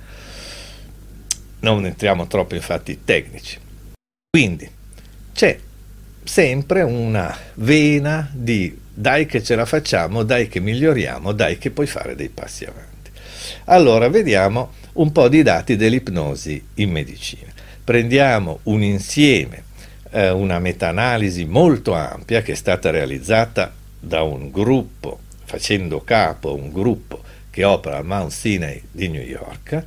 Non 1.61 1.87
entriamo 1.87 2.27
troppo 2.27 2.57
in 2.57 2.63
fatti 2.63 3.05
tecnici. 3.05 3.59
Quindi 4.29 4.69
c'è 5.33 5.57
sempre 6.25 6.83
una 6.83 7.37
vena 7.55 8.29
di 8.33 8.77
dai 8.93 9.27
che 9.27 9.41
ce 9.43 9.55
la 9.55 9.67
facciamo, 9.67 10.25
dai 10.25 10.49
che 10.49 10.59
miglioriamo, 10.59 11.31
dai 11.33 11.59
che 11.59 11.71
puoi 11.71 11.87
fare 11.87 12.17
dei 12.17 12.29
passi 12.29 12.65
avanti. 12.65 13.11
Allora 13.67 14.09
vediamo 14.09 14.73
un 14.95 15.13
po' 15.13 15.29
di 15.29 15.43
dati 15.43 15.77
dell'ipnosi 15.77 16.63
in 16.75 16.91
medicina. 16.91 17.51
Prendiamo 17.85 18.61
un 18.65 18.83
insieme, 18.83 19.65
eh, 20.11 20.31
una 20.31 20.59
meta-analisi 20.59 21.45
molto 21.45 21.95
ampia 21.95 22.43
che 22.43 22.53
è 22.53 22.57
stata 22.57 22.91
realizzata 22.91 23.73
da 23.99 24.23
un 24.23 24.51
gruppo, 24.51 25.21
facendo 25.45 26.03
capo 26.03 26.51
a 26.51 26.55
un 26.55 26.71
gruppo 26.73 27.23
che 27.51 27.65
opera 27.65 27.99
al 27.99 28.07
Mount 28.07 28.33
Sinai 28.33 28.83
di 28.91 29.09
New 29.09 29.23
York, 29.23 29.83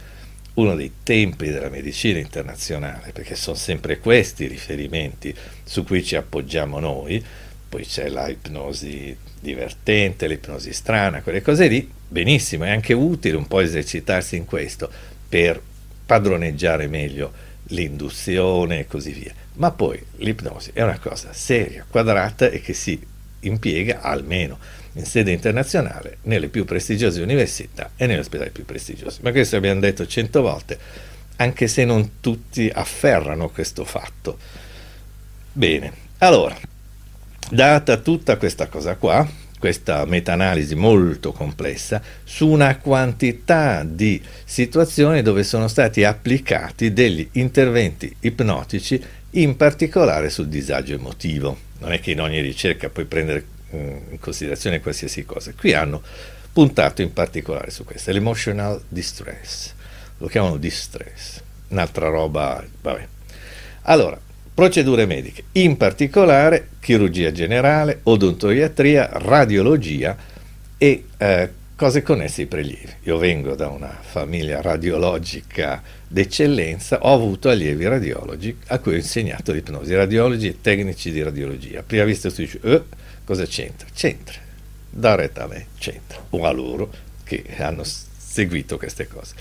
uno 0.55 0.75
dei 0.75 0.91
templi 1.03 1.51
della 1.51 1.69
medicina 1.69 2.19
internazionale, 2.19 3.11
perché 3.11 3.35
sono 3.35 3.57
sempre 3.57 3.99
questi 3.99 4.43
i 4.43 4.47
riferimenti 4.47 5.35
su 5.63 5.83
cui 5.83 6.03
ci 6.03 6.15
appoggiamo 6.15 6.79
noi, 6.79 7.23
poi 7.67 7.85
c'è 7.85 8.09
la 8.09 8.27
ipnosi 8.27 9.15
divertente, 9.39 10.27
l'ipnosi 10.27 10.73
strana, 10.73 11.21
quelle 11.21 11.41
cose 11.41 11.67
lì, 11.67 11.89
benissimo, 12.07 12.63
è 12.63 12.69
anche 12.69 12.93
utile 12.93 13.37
un 13.37 13.47
po' 13.47 13.59
esercitarsi 13.59 14.35
in 14.35 14.45
questo 14.45 14.89
per 15.27 15.61
padroneggiare 16.05 16.87
meglio 16.87 17.31
l'induzione 17.69 18.79
e 18.79 18.87
così 18.87 19.11
via. 19.11 19.33
Ma 19.53 19.71
poi 19.71 20.03
l'ipnosi 20.17 20.71
è 20.73 20.81
una 20.81 20.99
cosa 20.99 21.33
seria, 21.33 21.85
quadrata 21.87 22.49
e 22.49 22.61
che 22.61 22.73
si 22.73 22.99
impiega 23.41 24.01
almeno 24.01 24.57
in 24.93 25.05
sede 25.05 25.31
internazionale 25.31 26.17
nelle 26.23 26.47
più 26.47 26.65
prestigiose 26.65 27.21
università 27.21 27.91
e 27.95 28.05
negli 28.05 28.19
ospedali 28.19 28.51
più 28.51 28.65
prestigiosi. 28.65 29.19
Ma 29.21 29.31
questo 29.31 29.55
abbiamo 29.55 29.79
detto 29.79 30.07
cento 30.07 30.41
volte, 30.41 30.77
anche 31.37 31.67
se 31.67 31.85
non 31.85 32.19
tutti 32.21 32.69
afferrano 32.73 33.49
questo 33.49 33.83
fatto. 33.83 34.37
Bene, 35.51 35.93
allora, 36.19 36.57
data 37.49 37.97
tutta 37.97 38.37
questa 38.37 38.67
cosa 38.67 38.95
qua, 38.95 39.27
questa 39.59 40.05
meta-analisi 40.05 40.75
molto 40.75 41.31
complessa, 41.31 42.01
su 42.23 42.47
una 42.47 42.77
quantità 42.77 43.83
di 43.83 44.21
situazioni 44.43 45.21
dove 45.21 45.43
sono 45.43 45.67
stati 45.67 46.03
applicati 46.03 46.93
degli 46.93 47.27
interventi 47.33 48.13
ipnotici, 48.21 49.01
in 49.31 49.55
particolare 49.57 50.29
sul 50.29 50.47
disagio 50.47 50.93
emotivo. 50.93 51.57
Non 51.79 51.91
è 51.91 51.99
che 51.99 52.11
in 52.11 52.21
ogni 52.21 52.41
ricerca 52.41 52.89
puoi 52.89 53.05
prendere 53.05 53.45
eh, 53.71 54.01
in 54.11 54.19
considerazione 54.19 54.79
qualsiasi 54.79 55.25
cosa. 55.25 55.51
Qui 55.57 55.73
hanno 55.73 56.01
puntato 56.53 57.01
in 57.01 57.11
particolare 57.11 57.69
su 57.69 57.83
questo, 57.83 58.11
l'emotional 58.11 58.81
distress, 58.87 59.73
lo 60.19 60.27
chiamano 60.27 60.57
distress, 60.57 61.41
un'altra 61.69 62.07
roba, 62.07 62.63
vabbè. 62.81 63.07
Allora, 63.83 64.17
procedure 64.55 65.05
mediche, 65.05 65.43
in 65.53 65.77
particolare 65.77 66.69
chirurgia 66.79 67.31
generale, 67.31 67.99
odontoiatria, 68.03 69.09
radiologia 69.11 70.17
e 70.77 71.05
eh, 71.17 71.49
cose 71.75 72.01
connesse 72.01 72.41
ai 72.41 72.47
prelievi. 72.47 72.93
Io 73.03 73.17
vengo 73.17 73.53
da 73.53 73.67
una 73.67 73.95
famiglia 74.01 74.61
radiologica 74.61 75.83
d'eccellenza, 76.07 76.99
ho 77.01 77.13
avuto 77.13 77.49
allievi 77.49 77.85
radiologi 77.85 78.57
a 78.67 78.79
cui 78.79 78.93
ho 78.93 78.97
insegnato 78.97 79.51
l'ipnosi, 79.51 79.93
radiologi 79.93 80.47
e 80.47 80.61
tecnici 80.61 81.11
di 81.11 81.21
radiologia. 81.21 81.81
A 81.81 81.83
prima 81.83 82.05
vista 82.05 82.31
tu 82.31 82.37
dici, 82.37 82.57
eh, 82.63 82.81
Cosa 83.25 83.47
c'entra? 83.47 83.87
C'entra, 83.91 84.39
da 84.87 85.15
retta 85.15 85.45
a 85.45 85.47
me, 85.47 85.65
c'entra, 85.79 86.23
o 86.29 86.45
a 86.45 86.51
loro 86.51 86.93
che 87.23 87.43
hanno 87.57 87.83
seguito 87.83 88.77
queste 88.77 89.07
cose. 89.07 89.33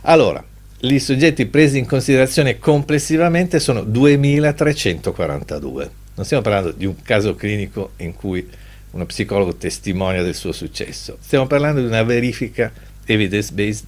Allora, 0.00 0.44
i 0.80 0.98
soggetti 0.98 1.46
presi 1.46 1.78
in 1.78 1.86
considerazione 1.86 2.58
complessivamente 2.58 3.60
sono 3.60 3.82
2342. 3.82 5.90
Non 6.14 6.24
stiamo 6.24 6.42
parlando 6.42 6.72
di 6.72 6.86
un 6.86 7.00
caso 7.02 7.34
clinico 7.34 7.92
in 7.98 8.14
cui 8.14 8.48
uno 8.92 9.06
psicologo 9.06 9.54
testimonia 9.54 10.22
del 10.22 10.34
suo 10.34 10.52
successo, 10.52 11.18
stiamo 11.20 11.46
parlando 11.46 11.80
di 11.80 11.86
una 11.86 12.02
verifica 12.02 12.72
evidence-based 13.04 13.84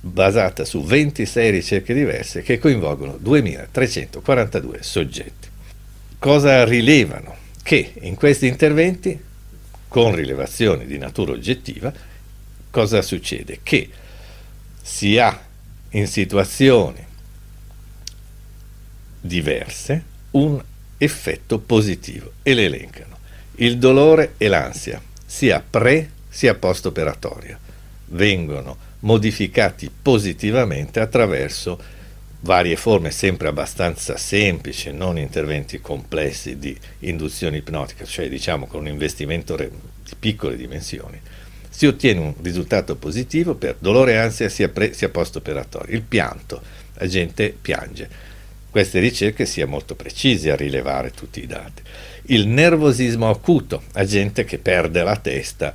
basata 0.00 0.64
su 0.64 0.82
26 0.82 1.50
ricerche 1.50 1.94
diverse 1.94 2.42
che 2.42 2.58
coinvolgono 2.58 3.16
2342 3.20 4.78
soggetti. 4.82 5.48
Cosa 6.18 6.64
rilevano? 6.64 7.36
che 7.62 7.94
in 8.00 8.16
questi 8.16 8.46
interventi, 8.46 9.18
con 9.88 10.14
rilevazioni 10.14 10.86
di 10.86 10.98
natura 10.98 11.32
oggettiva, 11.32 11.92
cosa 12.70 13.02
succede? 13.02 13.60
Che 13.62 13.88
si 14.82 15.18
ha 15.18 15.38
in 15.92 16.06
situazioni 16.06 17.04
diverse 19.20 20.04
un 20.32 20.62
effetto 20.98 21.58
positivo 21.58 22.32
e 22.42 22.54
le 22.54 22.64
elencano. 22.64 23.18
Il 23.56 23.78
dolore 23.78 24.34
e 24.38 24.48
l'ansia, 24.48 25.00
sia 25.24 25.62
pre 25.68 26.10
sia 26.28 26.54
post 26.54 26.86
operatorio, 26.86 27.58
vengono 28.06 28.76
modificati 29.00 29.90
positivamente 29.90 31.00
attraverso 31.00 32.00
varie 32.40 32.76
forme 32.76 33.10
sempre 33.10 33.48
abbastanza 33.48 34.16
semplici, 34.16 34.90
non 34.92 35.18
interventi 35.18 35.80
complessi 35.80 36.58
di 36.58 36.76
induzione 37.00 37.58
ipnotica, 37.58 38.04
cioè 38.04 38.28
diciamo 38.28 38.66
con 38.66 38.80
un 38.80 38.88
investimento 38.88 39.56
di 39.56 39.68
piccole 40.18 40.56
dimensioni, 40.56 41.20
si 41.74 41.86
ottiene 41.86 42.20
un 42.20 42.34
risultato 42.42 42.96
positivo 42.96 43.54
per 43.54 43.76
dolore 43.78 44.12
e 44.12 44.16
ansia 44.16 44.50
sia, 44.50 44.68
pre, 44.68 44.92
sia 44.92 45.08
post 45.08 45.36
operatorio. 45.36 45.96
Il 45.96 46.02
pianto, 46.02 46.60
la 46.94 47.06
gente 47.06 47.56
piange. 47.58 48.30
Queste 48.70 49.00
ricerche 49.00 49.46
sia 49.46 49.66
molto 49.66 49.94
precise 49.94 50.50
a 50.50 50.56
rilevare 50.56 51.10
tutti 51.10 51.42
i 51.42 51.46
dati. 51.46 51.82
Il 52.26 52.46
nervosismo 52.46 53.28
acuto, 53.28 53.82
la 53.92 54.04
gente 54.04 54.44
che 54.44 54.58
perde 54.58 55.02
la 55.02 55.16
testa 55.16 55.74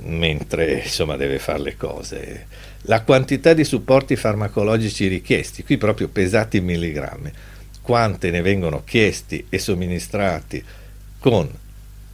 mentre 0.00 0.82
insomma 0.84 1.16
deve 1.16 1.38
fare 1.38 1.60
le 1.60 1.76
cose 1.76 2.46
la 2.82 3.02
quantità 3.02 3.52
di 3.54 3.64
supporti 3.64 4.16
farmacologici 4.16 5.08
richiesti, 5.08 5.64
qui 5.64 5.76
proprio 5.76 6.08
pesati 6.08 6.58
in 6.58 6.64
milligrammi, 6.64 7.30
quante 7.82 8.30
ne 8.30 8.40
vengono 8.40 8.82
chiesti 8.84 9.44
e 9.48 9.58
somministrati 9.58 10.62
con 11.18 11.50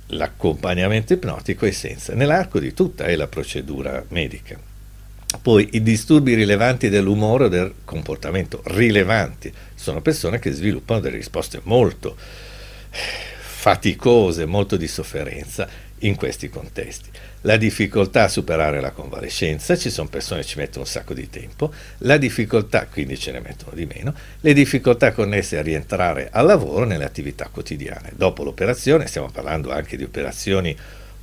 l'accompagnamento 0.09 1.13
ipnotico 1.13 1.67
e 1.67 1.73
senza, 1.73 2.15
nell'arco 2.15 2.59
di 2.59 2.73
tutta 2.75 3.15
la 3.17 3.27
procedura 3.27 4.05
medica. 4.09 4.59
Poi 5.41 5.69
i 5.73 5.83
disturbi 5.83 6.35
rilevanti 6.35 6.89
dell'umore 6.89 7.45
o 7.45 7.49
del 7.49 7.75
comportamento 7.85 8.63
rilevanti 8.67 9.53
sono 9.75 10.01
persone 10.01 10.39
che 10.39 10.53
sviluppano 10.53 11.01
delle 11.01 11.17
risposte 11.17 11.61
molto 11.65 12.17
faticose, 13.65 14.45
molto 14.45 14.77
di 14.77 14.87
sofferenza 14.87 15.69
in 16.05 16.17
questi 16.17 16.49
contesti 16.49 17.11
la 17.45 17.57
difficoltà 17.57 18.25
a 18.25 18.29
superare 18.29 18.81
la 18.81 18.91
convalescenza, 18.91 19.77
ci 19.77 19.91
sono 19.91 20.09
persone 20.09 20.41
che 20.41 20.47
ci 20.47 20.59
mettono 20.59 20.85
un 20.85 20.91
sacco 20.91 21.13
di 21.13 21.29
tempo, 21.29 21.73
la 21.99 22.17
difficoltà, 22.17 22.87
quindi 22.87 23.19
ce 23.19 23.33
ne 23.33 23.41
mettono 23.41 23.75
di 23.75 23.85
meno, 23.85 24.15
le 24.41 24.53
difficoltà 24.55 25.13
connesse 25.13 25.59
a 25.59 25.63
rientrare 25.63 26.29
al 26.33 26.47
lavoro 26.47 26.87
nelle 26.87 27.05
attività 27.05 27.49
quotidiane. 27.49 28.13
Dopo 28.15 28.45
l'operazione, 28.45 29.07
stiamo 29.07 29.31
parlando 29.31 29.73
anche 29.73 29.97
di 29.97 30.05
operazioni 30.05 30.75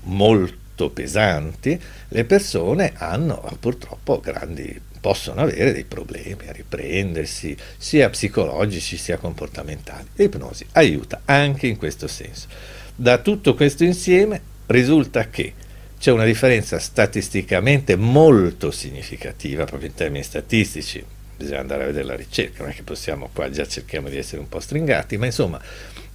molto 0.04 0.90
pesanti, 0.92 1.80
le 2.10 2.26
persone 2.26 2.94
hanno 2.96 3.42
purtroppo 3.60 4.20
grandi 4.20 4.90
possono 5.02 5.42
avere 5.42 5.74
dei 5.74 5.86
problemi 5.86 6.48
a 6.48 6.52
riprendersi, 6.52 7.58
sia 7.76 8.12
psicologici 8.12 8.98
sia 8.98 9.18
comportamentali. 9.18 10.06
L'ipnosi 10.14 10.64
aiuta 10.74 11.22
anche 11.26 11.66
in 11.66 11.78
questo 11.78 12.08
senso. 12.08 12.48
Da 12.96 13.18
tutto 13.18 13.56
questo 13.56 13.84
insieme 13.84 14.50
risulta 14.72 15.30
che 15.30 15.54
c'è 16.00 16.12
una 16.12 16.26
differenza 16.26 16.80
statisticamente 16.80 17.96
molto 17.96 18.72
significativa, 18.72 19.66
proprio 19.66 19.90
in 19.90 19.96
termini 19.96 20.24
statistici, 20.24 21.04
bisogna 21.38 21.60
andare 21.60 21.84
a 21.84 21.86
vedere 21.88 22.06
la 22.06 22.16
ricerca, 22.16 22.64
non 22.64 22.72
è 22.72 22.74
che 22.74 22.84
possiamo 22.84 23.30
qua 23.32 23.50
già 23.50 23.68
cerchiamo 23.68 24.10
di 24.10 24.18
essere 24.18 24.42
un 24.42 24.50
po' 24.50 24.60
stringati, 24.60 25.18
ma 25.18 25.26
insomma 25.26 25.62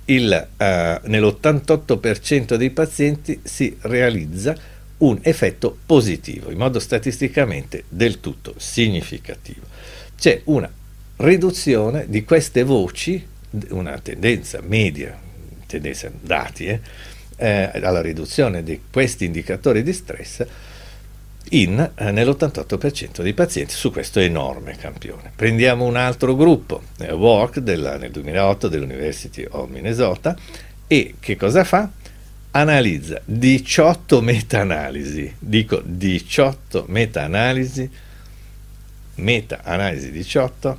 il, 0.06 0.48
uh, 0.56 0.64
nell'88% 0.64 2.54
dei 2.54 2.70
pazienti 2.70 3.40
si 3.42 3.76
realizza 3.82 4.56
un 4.98 5.18
effetto 5.22 5.76
positivo, 5.84 6.50
in 6.50 6.58
modo 6.58 6.78
statisticamente 6.78 7.84
del 7.88 8.20
tutto 8.20 8.54
significativo. 8.56 9.66
C'è 10.18 10.40
una 10.44 10.70
riduzione 11.16 12.06
di 12.08 12.24
queste 12.24 12.62
voci, 12.62 13.24
una 13.68 13.98
tendenza 14.00 14.60
media, 14.62 15.18
tendenza 15.66 16.10
dati, 16.20 16.66
eh, 16.66 16.80
eh, 17.36 17.70
alla 17.74 18.00
riduzione 18.00 18.62
di 18.62 18.80
questi 18.90 19.26
indicatori 19.26 19.82
di 19.82 19.92
stress 19.92 20.44
in, 21.50 21.90
eh, 21.94 22.10
nell'88% 22.10 23.22
dei 23.22 23.34
pazienti 23.34 23.74
su 23.74 23.92
questo 23.92 24.20
enorme 24.20 24.76
campione. 24.76 25.32
Prendiamo 25.34 25.84
un 25.84 25.96
altro 25.96 26.34
gruppo, 26.34 26.82
eh, 26.98 27.12
Walk 27.12 27.58
della, 27.58 27.96
nel 27.96 28.10
2008 28.10 28.68
dell'University 28.68 29.46
of 29.48 29.68
Minnesota, 29.68 30.36
e 30.86 31.14
che 31.20 31.36
cosa 31.36 31.64
fa? 31.64 31.90
analizza 32.56 33.20
18 33.22 34.22
meta-analisi, 34.22 35.34
dico 35.38 35.82
18 35.84 36.86
meta-analisi, 36.88 37.88
meta-analisi 39.16 40.10
18, 40.10 40.78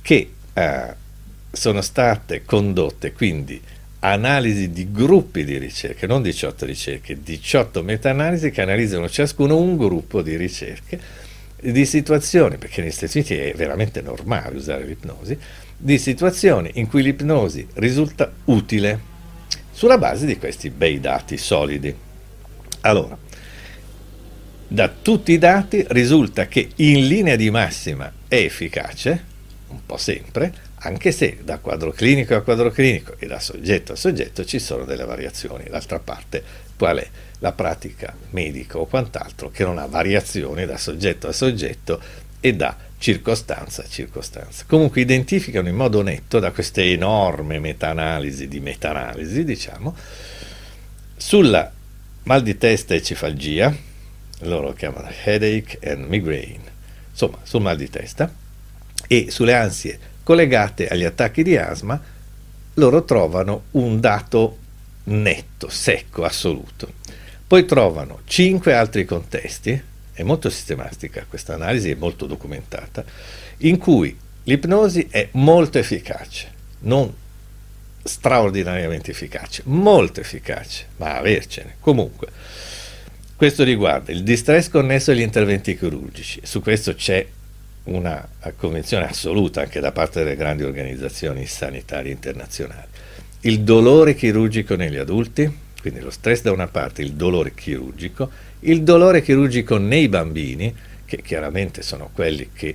che 0.00 0.32
eh, 0.54 0.94
sono 1.52 1.82
state 1.82 2.44
condotte, 2.44 3.12
quindi 3.12 3.60
analisi 4.00 4.70
di 4.70 4.90
gruppi 4.92 5.44
di 5.44 5.58
ricerche, 5.58 6.06
non 6.06 6.22
18 6.22 6.64
ricerche, 6.64 7.20
18 7.20 7.82
meta-analisi 7.82 8.50
che 8.50 8.62
analizzano 8.62 9.08
ciascuno 9.08 9.56
un 9.56 9.76
gruppo 9.76 10.22
di 10.22 10.36
ricerche 10.36 11.00
di 11.60 11.84
situazioni, 11.84 12.56
perché 12.56 12.82
negli 12.82 12.92
Stati 12.92 13.18
Uniti 13.18 13.36
è 13.36 13.52
veramente 13.54 14.00
normale 14.00 14.56
usare 14.56 14.84
l'ipnosi, 14.84 15.36
di 15.76 15.98
situazioni 15.98 16.70
in 16.74 16.86
cui 16.86 17.02
l'ipnosi 17.02 17.66
risulta 17.74 18.32
utile 18.44 19.16
sulla 19.72 19.98
base 19.98 20.26
di 20.26 20.38
questi 20.38 20.70
bei 20.70 21.00
dati 21.00 21.36
solidi. 21.36 21.94
Allora, 22.82 23.18
da 24.68 24.88
tutti 24.88 25.32
i 25.32 25.38
dati 25.38 25.84
risulta 25.88 26.46
che 26.46 26.70
in 26.76 27.06
linea 27.06 27.36
di 27.36 27.50
massima 27.50 28.12
è 28.28 28.36
efficace, 28.36 29.24
un 29.68 29.80
po' 29.84 29.96
sempre, 29.96 30.52
anche 30.80 31.12
se 31.12 31.38
da 31.42 31.58
quadro 31.58 31.90
clinico 31.92 32.34
a 32.34 32.42
quadro 32.42 32.70
clinico 32.70 33.14
e 33.18 33.26
da 33.26 33.40
soggetto 33.40 33.92
a 33.92 33.96
soggetto 33.96 34.44
ci 34.44 34.58
sono 34.58 34.84
delle 34.84 35.04
variazioni. 35.04 35.64
D'altra 35.68 35.98
parte, 35.98 36.42
qual 36.76 36.98
è 36.98 37.08
la 37.40 37.52
pratica 37.52 38.14
medica 38.30 38.78
o 38.78 38.86
quant'altro 38.86 39.50
che 39.50 39.64
non 39.64 39.78
ha 39.78 39.86
variazioni 39.86 40.66
da 40.66 40.76
soggetto 40.76 41.28
a 41.28 41.32
soggetto 41.32 42.00
e 42.40 42.54
da 42.54 42.76
circostanza 42.98 43.82
a 43.82 43.88
circostanza. 43.88 44.64
Comunque 44.66 45.00
identificano 45.00 45.68
in 45.68 45.76
modo 45.76 46.02
netto 46.02 46.38
da 46.38 46.50
queste 46.50 46.84
enorme 46.84 47.58
meta-analisi 47.58 48.48
di 48.48 48.60
meta-analisi, 48.60 49.44
diciamo, 49.44 49.96
sulla 51.16 51.72
mal 52.24 52.42
di 52.42 52.56
testa 52.56 52.94
e 52.94 53.02
cefalgia, 53.02 53.74
loro 54.40 54.68
lo 54.68 54.72
chiamano 54.72 55.08
headache 55.24 55.78
and 55.82 56.06
migraine, 56.06 56.60
insomma, 57.10 57.38
sul 57.42 57.62
mal 57.62 57.76
di 57.76 57.88
testa, 57.88 58.32
e 59.06 59.30
sulle 59.30 59.54
ansie 59.54 59.98
collegate 60.28 60.88
agli 60.88 61.04
attacchi 61.04 61.42
di 61.42 61.56
asma, 61.56 61.98
loro 62.74 63.02
trovano 63.04 63.62
un 63.70 63.98
dato 63.98 64.58
netto, 65.04 65.70
secco, 65.70 66.22
assoluto. 66.24 66.92
Poi 67.46 67.64
trovano 67.64 68.20
cinque 68.26 68.74
altri 68.74 69.06
contesti, 69.06 69.82
è 70.12 70.22
molto 70.22 70.50
sistematica 70.50 71.24
questa 71.26 71.54
analisi, 71.54 71.88
è 71.88 71.94
molto 71.94 72.26
documentata, 72.26 73.02
in 73.58 73.78
cui 73.78 74.14
l'ipnosi 74.42 75.08
è 75.10 75.28
molto 75.32 75.78
efficace, 75.78 76.52
non 76.80 77.10
straordinariamente 78.02 79.12
efficace, 79.12 79.62
molto 79.64 80.20
efficace, 80.20 80.88
ma 80.98 81.16
avercene. 81.16 81.76
Comunque, 81.80 82.28
questo 83.34 83.64
riguarda 83.64 84.12
il 84.12 84.22
distress 84.22 84.68
connesso 84.68 85.10
agli 85.10 85.22
interventi 85.22 85.74
chirurgici, 85.74 86.42
su 86.42 86.60
questo 86.60 86.94
c'è 86.94 87.26
una 87.88 88.28
convenzione 88.56 89.06
assoluta 89.06 89.62
anche 89.62 89.80
da 89.80 89.92
parte 89.92 90.22
delle 90.22 90.36
grandi 90.36 90.62
organizzazioni 90.62 91.46
sanitarie 91.46 92.12
internazionali. 92.12 92.86
Il 93.40 93.60
dolore 93.60 94.14
chirurgico 94.14 94.74
negli 94.74 94.96
adulti, 94.96 95.50
quindi 95.80 96.00
lo 96.00 96.10
stress 96.10 96.42
da 96.42 96.52
una 96.52 96.66
parte, 96.66 97.02
il 97.02 97.12
dolore 97.12 97.54
chirurgico, 97.54 98.30
il 98.60 98.82
dolore 98.82 99.22
chirurgico 99.22 99.78
nei 99.78 100.08
bambini, 100.08 100.74
che 101.04 101.22
chiaramente 101.22 101.82
sono 101.82 102.10
quelli 102.12 102.50
che 102.52 102.74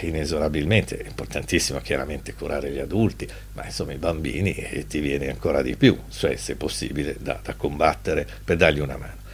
inesorabilmente, 0.00 0.96
è 0.98 1.06
importantissimo 1.06 1.80
chiaramente 1.80 2.32
curare 2.34 2.70
gli 2.70 2.78
adulti, 2.78 3.28
ma 3.52 3.64
insomma 3.64 3.92
i 3.92 3.98
bambini 3.98 4.54
eh, 4.54 4.86
ti 4.86 5.00
viene 5.00 5.28
ancora 5.28 5.62
di 5.62 5.76
più, 5.76 5.98
cioè 6.10 6.36
se 6.36 6.56
possibile 6.56 7.16
da, 7.18 7.38
da 7.42 7.54
combattere 7.54 8.26
per 8.44 8.56
dargli 8.56 8.80
una 8.80 8.96
mano. 8.96 9.24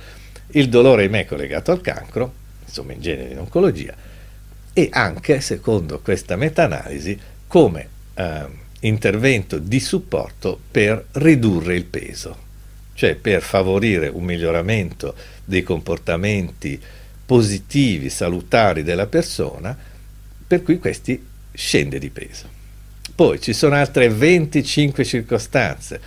Il 0.48 0.68
dolore 0.68 1.02
ahimè 1.02 1.26
collegato 1.26 1.70
al 1.70 1.80
cancro, 1.80 2.32
insomma 2.64 2.92
in 2.92 3.00
genere 3.00 3.30
in 3.30 3.38
oncologia, 3.38 3.94
e 4.72 4.88
anche, 4.92 5.40
secondo 5.40 6.00
questa 6.00 6.36
meta-analisi, 6.36 7.18
come 7.46 7.88
eh, 8.14 8.46
intervento 8.80 9.58
di 9.58 9.80
supporto 9.80 10.58
per 10.70 11.06
ridurre 11.12 11.74
il 11.74 11.84
peso 11.84 12.50
cioè 12.94 13.14
per 13.16 13.42
favorire 13.42 14.08
un 14.08 14.24
miglioramento 14.24 15.14
dei 15.44 15.62
comportamenti 15.62 16.80
positivi, 17.24 18.10
salutari 18.10 18.82
della 18.82 19.06
persona, 19.06 19.76
per 20.46 20.62
cui 20.62 20.78
questi 20.78 21.24
scende 21.52 21.98
di 21.98 22.10
peso. 22.10 22.48
Poi 23.14 23.40
ci 23.40 23.52
sono 23.52 23.74
altre 23.74 24.08
25 24.08 25.04
circostanze. 25.04 26.00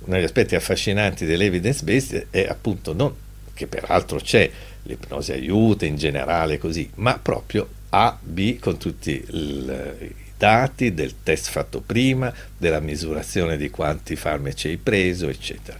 Uno 0.00 0.14
degli 0.16 0.24
aspetti 0.24 0.54
affascinanti 0.54 1.24
dell'evidence 1.24 1.84
based 1.84 2.26
è 2.30 2.46
appunto 2.48 2.92
non 2.92 3.12
che 3.52 3.66
peraltro 3.66 4.18
c'è, 4.18 4.48
l'ipnosi 4.84 5.32
aiuta 5.32 5.84
in 5.84 5.96
generale 5.96 6.58
così, 6.58 6.88
ma 6.94 7.18
proprio 7.18 7.68
A, 7.90 8.18
B 8.20 8.58
con 8.58 8.76
tutti 8.76 9.24
i 9.30 10.14
dati 10.38 10.94
del 10.94 11.14
test 11.22 11.50
fatto 11.50 11.80
prima, 11.84 12.32
della 12.56 12.80
misurazione 12.80 13.56
di 13.56 13.70
quanti 13.70 14.16
farmaci 14.16 14.68
hai 14.68 14.76
preso, 14.76 15.28
eccetera. 15.28 15.78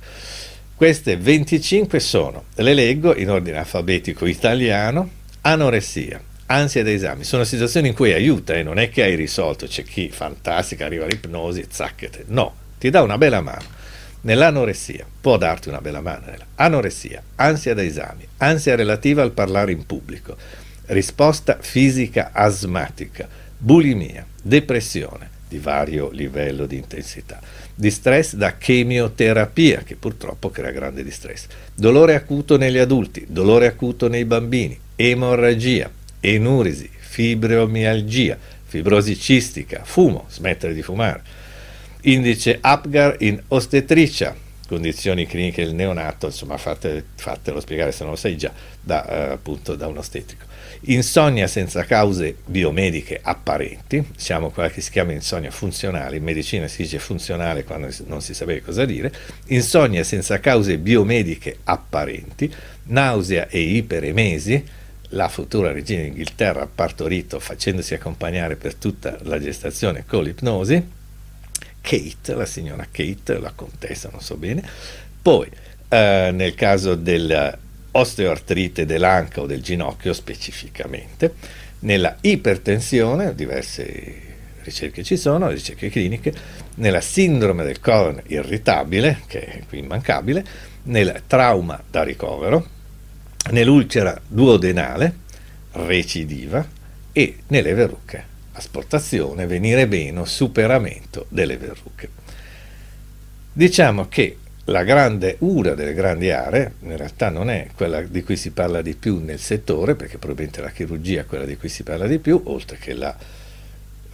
Queste 0.74 1.16
25 1.16 1.98
sono, 2.00 2.44
le 2.54 2.74
leggo 2.74 3.14
in 3.14 3.30
ordine 3.30 3.58
alfabetico 3.58 4.26
italiano, 4.26 5.10
anoressia, 5.42 6.20
ansia 6.46 6.82
da 6.82 6.90
esami, 6.90 7.24
sono 7.24 7.44
situazioni 7.44 7.88
in 7.88 7.94
cui 7.94 8.12
aiuta 8.12 8.54
e 8.54 8.60
eh? 8.60 8.62
non 8.62 8.78
è 8.78 8.88
che 8.90 9.02
hai 9.02 9.14
risolto, 9.14 9.66
c'è 9.66 9.82
chi 9.82 10.10
fantastica 10.10 10.86
arriva 10.86 11.04
all'ipnosi 11.04 11.60
e 11.60 11.66
zacchete, 11.68 12.24
no, 12.28 12.54
ti 12.78 12.90
dà 12.90 13.02
una 13.02 13.18
bella 13.18 13.40
mano. 13.40 13.76
Nell'anoressia 14.20 15.06
può 15.20 15.36
darti 15.36 15.68
una 15.68 15.80
bella 15.80 16.00
mano. 16.00 16.26
Anoressia, 16.56 17.22
ansia 17.36 17.74
da 17.74 17.82
esami, 17.84 18.26
ansia 18.38 18.74
relativa 18.74 19.22
al 19.22 19.30
parlare 19.30 19.72
in 19.72 19.86
pubblico, 19.86 20.36
risposta 20.88 21.58
fisica 21.60 22.30
asmatica, 22.32 23.28
bulimia, 23.56 24.24
depressione 24.42 25.36
di 25.48 25.58
vario 25.58 26.10
livello 26.10 26.66
di 26.66 26.76
intensità. 26.76 27.40
Di 27.74 27.90
stress 27.90 28.34
da 28.34 28.56
chemioterapia, 28.56 29.82
che 29.82 29.96
purtroppo 29.96 30.50
crea 30.50 30.70
grande 30.70 31.02
distress, 31.02 31.46
dolore 31.74 32.14
acuto 32.14 32.56
negli 32.56 32.78
adulti, 32.78 33.26
dolore 33.28 33.66
acuto 33.66 34.08
nei 34.08 34.24
bambini, 34.24 34.78
emorragia, 34.96 35.90
enurisi, 36.20 36.90
fibromialgia, 36.92 38.36
fibrosi 38.64 39.18
cistica, 39.18 39.82
fumo, 39.84 40.26
smettere 40.28 40.74
di 40.74 40.82
fumare, 40.82 41.22
indice 42.02 42.58
Apgar 42.60 43.16
in 43.20 43.40
ostetricia, 43.48 44.34
condizioni 44.66 45.26
cliniche 45.26 45.64
del 45.64 45.74
neonato, 45.74 46.26
insomma 46.26 46.58
fate, 46.58 47.04
fatelo 47.14 47.60
spiegare 47.60 47.92
se 47.92 48.02
non 48.02 48.12
lo 48.12 48.18
sai 48.18 48.36
già, 48.36 48.52
da, 48.80 49.08
eh, 49.08 49.32
appunto 49.32 49.74
da 49.76 49.86
un 49.86 49.96
ostetrico 49.96 50.47
insonnia 50.82 51.46
senza 51.46 51.84
cause 51.84 52.36
biomediche 52.44 53.18
apparenti, 53.22 54.04
siamo 54.16 54.50
quella 54.50 54.70
che 54.70 54.80
si 54.80 54.90
chiama 54.90 55.12
insonnia 55.12 55.50
funzionale, 55.50 56.16
in 56.16 56.22
medicina 56.22 56.68
si 56.68 56.82
dice 56.82 56.98
funzionale 56.98 57.64
quando 57.64 57.88
non 58.06 58.22
si 58.22 58.34
sapeva 58.34 58.64
cosa 58.64 58.84
dire, 58.84 59.12
insonnia 59.46 60.04
senza 60.04 60.38
cause 60.40 60.78
biomediche 60.78 61.58
apparenti, 61.64 62.52
nausea 62.84 63.48
e 63.48 63.60
iperemesi, 63.60 64.64
la 65.12 65.28
futura 65.28 65.72
regina 65.72 66.02
d'Inghilterra 66.02 66.62
ha 66.62 66.68
partorito 66.72 67.40
facendosi 67.40 67.94
accompagnare 67.94 68.56
per 68.56 68.74
tutta 68.74 69.18
la 69.22 69.40
gestazione 69.40 70.04
con 70.06 70.22
l'ipnosi, 70.22 70.96
Kate, 71.80 72.34
la 72.34 72.46
signora 72.46 72.86
Kate, 72.90 73.38
la 73.38 73.52
contessa, 73.54 74.10
non 74.10 74.20
so 74.20 74.36
bene, 74.36 74.62
poi 75.22 75.48
eh, 75.88 76.30
nel 76.32 76.54
caso 76.54 76.94
del 76.94 77.58
osteoartrite 77.90 78.86
dell'anca 78.86 79.40
o 79.40 79.46
del 79.46 79.62
ginocchio 79.62 80.12
specificamente, 80.12 81.34
nella 81.80 82.16
ipertensione, 82.20 83.34
diverse 83.34 84.26
ricerche 84.62 85.02
ci 85.02 85.16
sono, 85.16 85.48
ricerche 85.48 85.88
cliniche, 85.88 86.32
nella 86.76 87.00
sindrome 87.00 87.64
del 87.64 87.80
colon 87.80 88.20
irritabile, 88.26 89.22
che 89.26 89.44
è 89.44 89.62
qui 89.68 89.78
immancabile, 89.78 90.44
nel 90.84 91.22
trauma 91.26 91.82
da 91.88 92.02
ricovero, 92.02 92.66
nell'ulcera 93.50 94.20
duodenale 94.26 95.26
recidiva 95.72 96.66
e 97.12 97.38
nelle 97.48 97.74
verruche, 97.74 98.24
asportazione, 98.52 99.46
venire 99.46 99.86
meno, 99.86 100.24
superamento 100.24 101.26
delle 101.28 101.56
verruche. 101.56 102.10
Diciamo 103.52 104.08
che 104.08 104.36
la 104.68 104.84
grande, 104.84 105.36
una 105.40 105.72
delle 105.72 105.94
grandi 105.94 106.30
aree, 106.30 106.74
in 106.80 106.96
realtà 106.96 107.30
non 107.30 107.48
è 107.48 107.68
quella 107.74 108.02
di 108.02 108.22
cui 108.22 108.36
si 108.36 108.50
parla 108.50 108.82
di 108.82 108.94
più 108.94 109.18
nel 109.18 109.38
settore, 109.38 109.94
perché 109.94 110.18
probabilmente 110.18 110.60
la 110.60 110.70
chirurgia 110.70 111.22
è 111.22 111.26
quella 111.26 111.46
di 111.46 111.56
cui 111.56 111.68
si 111.68 111.82
parla 111.82 112.06
di 112.06 112.18
più, 112.18 112.40
oltre 112.44 112.76
che 112.76 112.92
la 112.92 113.16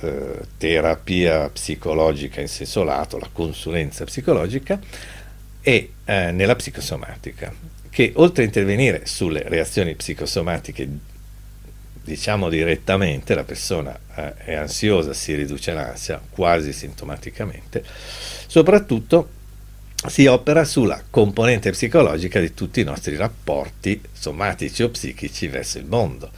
eh, 0.00 0.40
terapia 0.56 1.48
psicologica 1.48 2.40
in 2.40 2.48
senso 2.48 2.84
lato, 2.84 3.18
la 3.18 3.28
consulenza 3.32 4.04
psicologica, 4.04 4.78
e 5.60 5.92
eh, 6.04 6.30
nella 6.30 6.54
psicosomatica, 6.54 7.52
che 7.90 8.12
oltre 8.16 8.44
a 8.44 8.46
intervenire 8.46 9.06
sulle 9.06 9.42
reazioni 9.46 9.96
psicosomatiche, 9.96 10.88
diciamo 12.04 12.48
direttamente, 12.48 13.34
la 13.34 13.44
persona 13.44 13.98
eh, 14.14 14.34
è 14.36 14.54
ansiosa, 14.54 15.14
si 15.14 15.34
riduce 15.34 15.72
l'ansia 15.72 16.20
quasi 16.30 16.72
sintomaticamente, 16.72 17.82
soprattutto 18.46 19.34
si 20.06 20.26
opera 20.26 20.64
sulla 20.64 21.02
componente 21.08 21.70
psicologica 21.70 22.38
di 22.38 22.52
tutti 22.54 22.80
i 22.80 22.84
nostri 22.84 23.16
rapporti 23.16 24.00
somatici 24.12 24.82
o 24.82 24.90
psichici 24.90 25.48
verso 25.48 25.78
il 25.78 25.86
mondo. 25.86 26.30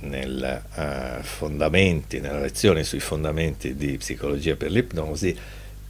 Nel, 0.00 0.62
uh, 0.74 1.22
fondamenti, 1.22 2.18
nella 2.18 2.40
lezione 2.40 2.82
sui 2.82 2.98
fondamenti 2.98 3.76
di 3.76 3.96
psicologia 3.98 4.56
per 4.56 4.70
l'ipnosi 4.70 5.36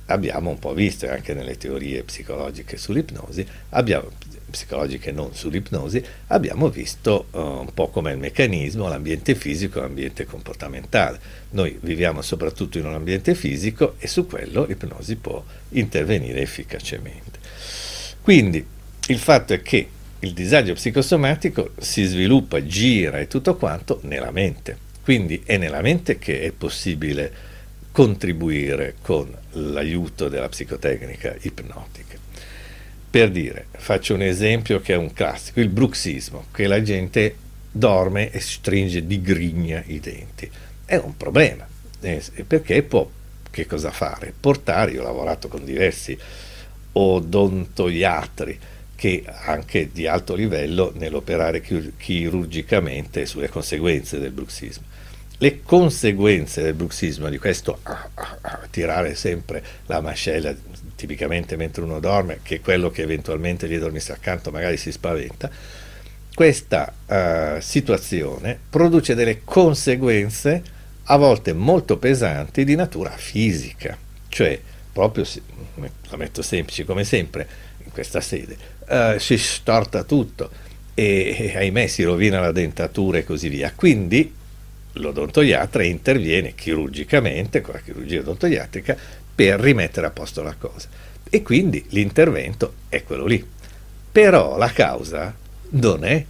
abbiamo 0.07 0.51
un 0.51 0.59
po' 0.59 0.75
visto, 0.75 1.07
e 1.07 1.11
anche 1.11 1.33
nelle 1.33 1.57
teorie 1.57 2.03
psicologiche 2.03 2.77
sull'ipnosi, 2.77 3.47
abbiamo, 3.71 4.11
psicologiche 4.53 5.11
non 5.11 5.35
sull'ipnosi, 5.35 6.05
abbiamo 6.29 6.69
visto 6.69 7.27
uh, 7.33 7.39
un 7.39 7.75
po' 7.75 7.89
come 7.89 8.13
il 8.13 8.19
meccanismo, 8.19 8.89
l'ambiente 8.89 9.35
fisico 9.35 9.79
e 9.79 9.81
l'ambiente 9.81 10.25
comportamentale. 10.25 11.19
Noi 11.51 11.77
viviamo 11.81 12.23
soprattutto 12.23 12.79
in 12.79 12.87
un 12.87 12.95
ambiente 12.95 13.35
fisico 13.35 13.97
e 13.99 14.07
su 14.07 14.27
quello 14.27 14.65
l'ipnosi 14.65 15.17
può 15.17 15.43
intervenire 15.71 16.41
efficacemente. 16.41 17.41
Quindi 18.21 18.65
il 19.09 19.19
fatto 19.19 19.53
è 19.53 19.63
che 19.63 19.89
il 20.21 20.33
disagio 20.33 20.75
psicosomatico 20.75 21.73
si 21.81 22.05
sviluppa, 22.05 22.65
gira 22.65 23.19
e 23.19 23.27
tutto 23.27 23.57
quanto 23.57 23.99
nella 24.05 24.31
mente. 24.31 24.77
Quindi 25.03 25.43
è 25.45 25.57
nella 25.57 25.81
mente 25.81 26.19
che 26.19 26.43
è 26.43 26.53
possibile 26.53 27.51
contribuire 27.91 28.95
con 29.03 29.35
l'aiuto 29.53 30.29
della 30.29 30.49
psicotecnica 30.49 31.35
ipnotica. 31.41 32.12
Per 33.13 33.31
dire, 33.31 33.67
faccio 33.73 34.15
un 34.15 34.23
esempio 34.23 34.81
che 34.81 34.95
è 34.95 34.97
un 34.97 35.13
classico, 35.13 35.61
il 35.61 35.69
bruxismo, 35.69 36.47
che 36.51 36.67
la 36.67 36.81
gente 36.81 37.37
dorme 37.71 38.31
e 38.31 38.41
stringe 38.41 39.07
di 39.07 39.21
grigna 39.21 39.83
i 39.89 40.01
denti. 40.01 40.51
È 40.83 40.97
un 40.97 41.15
problema, 41.19 41.69
eh, 42.01 42.23
perché 42.47 42.83
può, 42.83 43.07
che 43.51 43.67
cosa 43.67 43.91
fare? 43.91 44.33
Portare, 44.41 44.93
io 44.93 45.03
ho 45.03 45.05
lavorato 45.05 45.49
con 45.49 45.63
diversi 45.63 46.17
odontoiatri, 46.93 48.59
che 48.95 49.25
anche 49.27 49.91
di 49.93 50.07
alto 50.07 50.35
livello 50.35 50.95
nell'operare 50.97 51.61
chirurgicamente 51.61 53.27
sulle 53.27 53.51
conseguenze 53.51 54.19
del 54.21 54.31
bruxismo 54.31 54.87
le 55.43 55.61
conseguenze 55.65 56.63
del 56.63 56.75
bruxismo, 56.75 57.29
di 57.29 57.37
questo 57.37 57.81
ah, 57.83 58.09
ah, 58.15 58.39
ah, 58.43 58.61
tirare 58.71 59.17
sempre 59.17 59.61
la 59.87 60.01
mascella, 60.01 60.55
tipicamente 61.03 61.57
mentre 61.57 61.83
uno 61.83 61.99
dorme, 61.99 62.39
che 62.45 62.61
quello 62.61 62.89
che 62.89 63.03
eventualmente 63.03 63.69
gli 63.69 63.77
dormisse 63.77 64.13
accanto 64.13 64.53
magari 64.53 64.77
si 64.77 64.93
spaventa, 64.93 65.51
questa 66.33 66.95
uh, 67.07 67.61
situazione 67.61 68.57
produce 68.71 69.17
delle 69.17 69.41
conseguenze 69.43 70.63
a 71.03 71.17
volte 71.17 71.53
molto 71.53 71.97
pesanti 71.97 72.63
di 72.63 72.77
natura 72.77 73.11
fisica, 73.11 73.99
cioè 74.29 74.61
proprio, 74.93 75.27
la 76.09 76.17
metto 76.17 76.41
semplice 76.41 76.85
come 76.85 77.03
sempre 77.03 77.49
in 77.85 77.91
questa 77.91 78.21
sede, 78.21 78.57
uh, 78.87 79.19
si 79.19 79.37
storta 79.37 80.05
tutto 80.05 80.51
e, 80.95 81.35
e 81.37 81.57
ahimè 81.57 81.89
si 81.89 82.05
rovina 82.05 82.39
la 82.39 82.53
dentatura 82.53 83.19
e 83.19 83.25
così 83.25 83.49
via. 83.49 83.73
Quindi 83.75 84.33
l'odontoiatra 84.93 85.83
interviene 85.83 86.55
chirurgicamente 86.55 87.61
con 87.61 87.75
la 87.75 87.81
chirurgia 87.81 88.21
odontoiatrica 88.21 88.97
per 89.43 89.59
rimettere 89.59 90.07
a 90.07 90.11
posto 90.11 90.41
la 90.41 90.55
cosa. 90.57 90.89
E 91.29 91.43
quindi 91.43 91.85
l'intervento 91.89 92.75
è 92.89 93.03
quello 93.03 93.27
lì. 93.27 93.45
Però 94.13 94.57
la 94.57 94.71
causa 94.71 95.35
non 95.71 96.05
è 96.05 96.25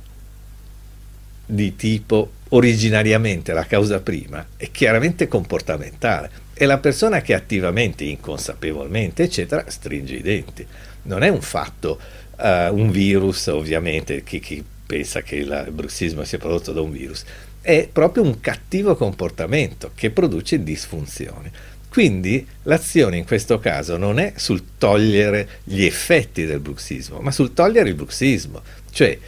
di 1.45 1.77
tipo 1.77 2.31
originariamente 2.51 3.53
la 3.53 3.67
causa 3.67 4.01
prima, 4.01 4.47
è 4.57 4.71
chiaramente 4.71 5.29
comportamentale. 5.29 6.31
È 6.55 6.65
la 6.65 6.79
persona 6.79 7.21
che 7.21 7.35
attivamente, 7.35 8.05
inconsapevolmente, 8.05 9.25
eccetera, 9.25 9.65
stringe 9.69 10.15
i 10.15 10.23
denti. 10.23 10.67
Non 11.03 11.23
è 11.23 11.29
un 11.29 11.43
fatto, 11.43 12.01
uh, 12.39 12.75
un 12.75 12.91
virus, 12.91 13.49
ovviamente, 13.49 14.23
chi, 14.23 14.41
chi 14.41 14.65
pensa 14.87 15.21
che 15.21 15.37
il 15.37 15.69
bruxismo 15.71 16.25
sia 16.25 16.39
prodotto 16.39 16.73
da 16.73 16.81
un 16.81 16.93
virus 16.93 17.25
è 17.63 17.89
proprio 17.91 18.25
un 18.25 18.41
cattivo 18.41 18.97
comportamento 18.97 19.93
che 19.95 20.11
produce 20.11 20.63
disfunzioni. 20.63 21.51
Quindi 21.93 22.47
l'azione 22.63 23.19
in 23.19 23.27
questo 23.27 23.59
caso 23.59 23.99
non 23.99 24.19
è 24.19 24.33
sul 24.37 24.79
togliere 24.79 25.61
gli 25.65 25.85
effetti 25.85 26.47
del 26.47 26.61
bruxismo, 26.61 27.21
ma 27.21 27.31
sul 27.31 27.53
togliere 27.53 27.91
il 27.91 27.95
bruxismo, 27.95 28.63
cioè 28.91 29.19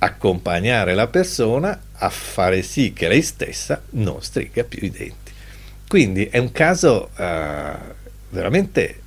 accompagnare 0.00 0.92
la 0.92 1.06
persona 1.06 1.80
a 1.90 2.10
fare 2.10 2.60
sì 2.60 2.92
che 2.92 3.08
lei 3.08 3.22
stessa 3.22 3.80
non 3.92 4.22
stringa 4.22 4.64
più 4.64 4.80
i 4.82 4.90
denti. 4.90 5.32
Quindi 5.88 6.26
è 6.26 6.36
un 6.36 6.52
caso 6.52 7.08
uh, 7.16 7.94
veramente 8.28 9.00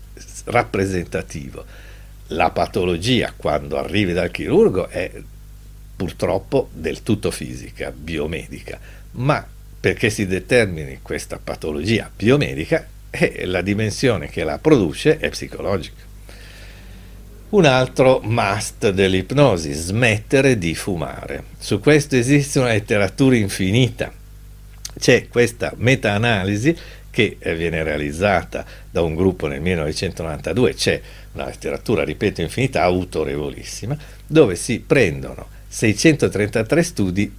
rappresentativo. 0.46 1.64
La 2.30 2.50
patologia 2.50 3.32
quando 3.38 3.78
arrivi 3.78 4.12
dal 4.12 4.32
chirurgo 4.32 4.88
è 4.88 5.12
purtroppo 5.96 6.70
del 6.74 7.04
tutto 7.04 7.30
fisica, 7.30 7.92
biomedica, 7.92 8.80
ma 9.12 9.48
perché 9.88 10.10
si 10.10 10.28
determini 10.28 11.00
questa 11.02 11.40
patologia 11.42 12.12
biomedica 12.14 12.86
eh, 13.10 13.46
la 13.46 13.62
dimensione 13.62 14.28
che 14.28 14.44
la 14.44 14.58
produce 14.58 15.18
è 15.18 15.30
psicologica. 15.30 16.04
Un 17.52 17.64
altro 17.64 18.20
must 18.22 18.90
dell'ipnosi, 18.90 19.72
smettere 19.72 20.58
di 20.58 20.76
fumare. 20.76 21.46
Su 21.58 21.80
questo 21.80 22.18
esiste 22.18 22.60
una 22.60 22.74
letteratura 22.74 23.38
infinita. 23.38 24.12
C'è 25.00 25.30
questa 25.30 25.72
meta-analisi 25.78 26.76
che 27.10 27.38
viene 27.56 27.82
realizzata 27.82 28.66
da 28.92 29.02
un 29.04 29.16
gruppo 29.16 29.48
nel 29.48 29.62
1992, 29.62 30.74
c'è 30.74 31.02
una 31.32 31.46
letteratura, 31.46 32.04
ripeto, 32.04 32.42
infinita, 32.42 32.82
autorevolissima, 32.82 33.98
dove 34.28 34.58
si 34.58 34.84
prendono 34.86 35.48
633 35.70 36.84
studi 36.84 37.34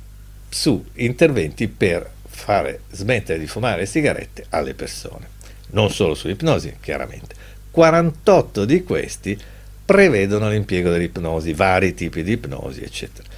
su 0.49 0.83
interventi 0.95 1.69
per 1.69 2.17
fare 2.39 2.83
smettere 2.93 3.39
di 3.39 3.47
fumare 3.47 3.85
sigarette 3.85 4.47
alle 4.51 4.75
persone. 4.75 5.37
Non 5.71 5.91
solo 5.91 6.15
sull'ipnosi, 6.15 6.77
chiaramente. 6.81 7.35
48 7.71 8.65
di 8.65 8.83
questi 8.85 9.39
prevedono 9.85 10.49
l'impiego 10.49 10.91
dell'ipnosi, 10.91 11.53
vari 11.53 11.95
tipi 11.95 12.23
di 12.23 12.33
ipnosi, 12.33 12.83
eccetera. 12.83 13.29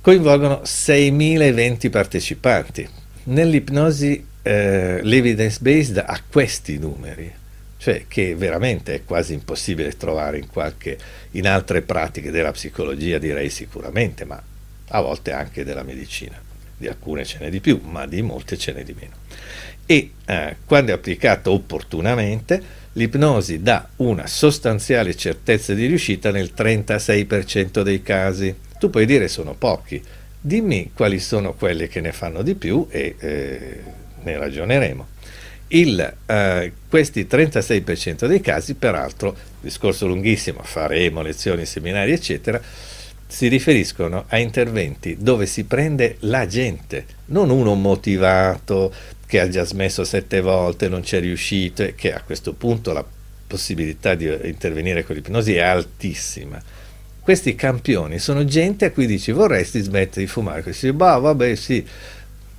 Coinvolgono 0.00 0.62
6.020 0.64 1.90
partecipanti. 1.90 2.88
Nell'ipnosi 3.24 4.26
eh, 4.42 5.00
l'evidence 5.02 5.58
based 5.60 5.98
ha 5.98 6.20
questi 6.28 6.78
numeri, 6.78 7.32
cioè 7.76 8.06
che 8.08 8.34
veramente 8.34 8.94
è 8.94 9.04
quasi 9.04 9.34
impossibile 9.34 9.96
trovare 9.96 10.38
in, 10.38 10.48
qualche, 10.48 10.98
in 11.32 11.46
altre 11.46 11.82
pratiche 11.82 12.32
della 12.32 12.50
psicologia, 12.50 13.18
direi 13.18 13.50
sicuramente, 13.50 14.24
ma 14.24 14.42
a 14.88 15.00
volte 15.00 15.32
anche 15.32 15.64
della 15.64 15.84
medicina. 15.84 16.50
Di 16.82 16.88
alcune 16.88 17.24
ce 17.24 17.38
n'è 17.38 17.48
di 17.48 17.60
più, 17.60 17.80
ma 17.84 18.06
di 18.06 18.22
molte 18.22 18.58
ce 18.58 18.72
n'è 18.72 18.82
di 18.82 18.92
meno. 18.98 19.12
E 19.86 20.10
eh, 20.26 20.56
quando 20.64 20.90
è 20.90 20.94
applicata 20.94 21.48
opportunamente, 21.48 22.60
l'ipnosi 22.94 23.62
dà 23.62 23.88
una 23.98 24.26
sostanziale 24.26 25.14
certezza 25.14 25.74
di 25.74 25.86
riuscita 25.86 26.32
nel 26.32 26.50
36% 26.56 27.82
dei 27.82 28.02
casi. 28.02 28.52
Tu 28.80 28.90
puoi 28.90 29.06
dire 29.06 29.28
sono 29.28 29.54
pochi, 29.54 30.02
dimmi 30.40 30.90
quali 30.92 31.20
sono 31.20 31.52
quelle 31.54 31.86
che 31.86 32.00
ne 32.00 32.10
fanno 32.10 32.42
di 32.42 32.56
più 32.56 32.88
e 32.90 33.14
eh, 33.16 33.80
ne 34.24 34.38
ragioneremo. 34.38 35.06
Il, 35.68 36.14
eh, 36.26 36.72
questi 36.88 37.28
36% 37.30 38.26
dei 38.26 38.40
casi, 38.40 38.74
peraltro, 38.74 39.36
discorso 39.60 40.08
lunghissimo, 40.08 40.62
faremo 40.64 41.22
lezioni, 41.22 41.64
seminari, 41.64 42.10
eccetera, 42.10 42.60
si 43.32 43.48
riferiscono 43.48 44.26
a 44.28 44.36
interventi 44.36 45.16
dove 45.18 45.46
si 45.46 45.64
prende 45.64 46.16
la 46.20 46.46
gente, 46.46 47.06
non 47.26 47.48
uno 47.48 47.74
motivato 47.74 48.92
che 49.26 49.40
ha 49.40 49.48
già 49.48 49.64
smesso 49.64 50.04
sette 50.04 50.42
volte, 50.42 50.90
non 50.90 51.00
c'è 51.00 51.18
riuscito 51.18 51.82
e 51.82 51.94
che 51.94 52.12
a 52.12 52.20
questo 52.20 52.52
punto 52.52 52.92
la 52.92 53.02
possibilità 53.46 54.14
di 54.14 54.30
intervenire 54.44 55.02
con 55.02 55.16
l'ipnosi 55.16 55.54
è 55.54 55.62
altissima. 55.62 56.62
Questi 57.20 57.54
campioni 57.54 58.18
sono 58.18 58.44
gente 58.44 58.84
a 58.84 58.90
cui 58.90 59.06
dici 59.06 59.32
vorresti 59.32 59.80
smettere 59.80 60.26
di 60.26 60.30
fumare, 60.30 60.62
dice, 60.62 60.92
bah, 60.92 61.16
vabbè 61.16 61.54
sì, 61.54 61.82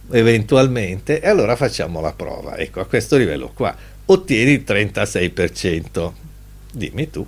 eventualmente, 0.09 1.21
e 1.21 1.27
allora 1.27 1.55
facciamo 1.55 2.01
la 2.01 2.13
prova. 2.13 2.57
Ecco, 2.57 2.79
a 2.79 2.87
questo 2.87 3.15
livello 3.15 3.51
qua 3.53 3.75
ottieni 4.05 4.53
il 4.53 4.63
36%. 4.65 6.11
Dimmi 6.71 7.09
tu. 7.11 7.27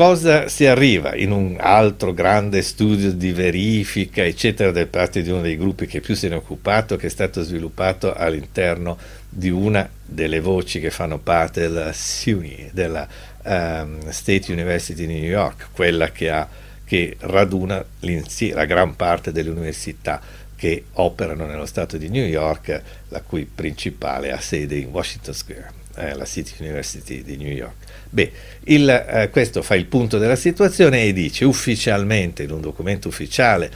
Cosa 0.00 0.48
si 0.48 0.64
arriva 0.64 1.14
in 1.14 1.30
un 1.30 1.58
altro 1.60 2.14
grande 2.14 2.62
studio 2.62 3.12
di 3.12 3.32
verifica, 3.32 4.24
eccetera, 4.24 4.70
da 4.70 4.86
parte 4.86 5.20
di 5.20 5.28
uno 5.28 5.42
dei 5.42 5.58
gruppi 5.58 5.86
che 5.86 6.00
più 6.00 6.14
se 6.14 6.28
ne 6.28 6.36
è 6.36 6.38
occupato, 6.38 6.96
che 6.96 7.08
è 7.08 7.10
stato 7.10 7.42
sviluppato 7.42 8.14
all'interno 8.14 8.96
di 9.28 9.50
una 9.50 9.86
delle 10.02 10.40
voci 10.40 10.80
che 10.80 10.88
fanno 10.88 11.18
parte 11.18 11.60
della 11.60 11.92
SUNY, 11.92 12.70
della 12.72 13.06
um, 13.42 14.08
State 14.08 14.50
University 14.50 15.06
di 15.06 15.06
New 15.06 15.22
York, 15.22 15.68
quella 15.72 16.10
che, 16.10 16.30
ha, 16.30 16.48
che 16.82 17.16
raduna 17.18 17.84
la 17.98 18.64
gran 18.64 18.96
parte 18.96 19.32
delle 19.32 19.50
università 19.50 20.18
che 20.56 20.84
operano 20.92 21.44
nello 21.44 21.66
Stato 21.66 21.98
di 21.98 22.08
New 22.08 22.24
York, 22.24 22.82
la 23.08 23.20
cui 23.20 23.44
principale 23.44 24.32
ha 24.32 24.40
sede 24.40 24.76
in 24.76 24.88
Washington 24.88 25.34
Square, 25.34 25.72
eh, 25.96 26.14
la 26.14 26.24
City 26.24 26.52
University 26.58 27.22
di 27.22 27.36
New 27.36 27.52
York. 27.52 27.74
Beh, 28.10 28.32
il, 28.64 28.88
eh, 28.88 29.28
questo 29.30 29.62
fa 29.62 29.74
il 29.74 29.86
punto 29.86 30.18
della 30.18 30.36
situazione 30.36 31.04
e 31.04 31.12
dice 31.12 31.44
ufficialmente, 31.44 32.42
in 32.42 32.50
un 32.50 32.60
documento 32.60 33.08
ufficiale 33.08 33.70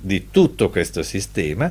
di 0.00 0.28
tutto 0.30 0.70
questo 0.70 1.02
sistema, 1.02 1.70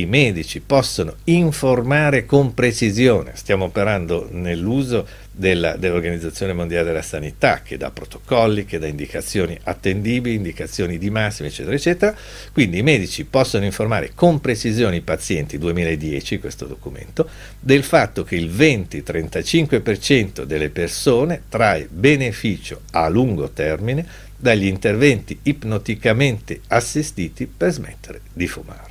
i 0.00 0.06
medici 0.06 0.60
possono 0.60 1.16
informare 1.24 2.24
con 2.24 2.54
precisione, 2.54 3.32
stiamo 3.34 3.64
operando 3.64 4.28
nell'uso 4.30 5.06
dell'Organizzazione 5.32 6.52
Mondiale 6.52 6.86
della 6.86 7.02
Sanità 7.02 7.62
che 7.62 7.76
dà 7.76 7.90
protocolli, 7.90 8.64
che 8.64 8.78
dà 8.78 8.86
indicazioni 8.86 9.58
attendibili, 9.64 10.36
indicazioni 10.36 10.98
di 10.98 11.10
massima, 11.10 11.48
eccetera, 11.48 11.74
eccetera, 11.74 12.14
quindi 12.52 12.78
i 12.78 12.82
medici 12.82 13.24
possono 13.24 13.64
informare 13.64 14.12
con 14.14 14.40
precisione 14.40 14.96
i 14.96 15.00
pazienti, 15.00 15.58
2010 15.58 16.38
questo 16.38 16.66
documento, 16.66 17.28
del 17.58 17.82
fatto 17.82 18.22
che 18.22 18.36
il 18.36 18.50
20-35% 18.50 20.42
delle 20.42 20.70
persone 20.70 21.42
trae 21.48 21.88
beneficio 21.90 22.82
a 22.92 23.08
lungo 23.08 23.50
termine 23.50 24.06
dagli 24.36 24.66
interventi 24.66 25.38
ipnoticamente 25.42 26.60
assistiti 26.68 27.46
per 27.46 27.72
smettere 27.72 28.20
di 28.32 28.46
fumare 28.46 28.87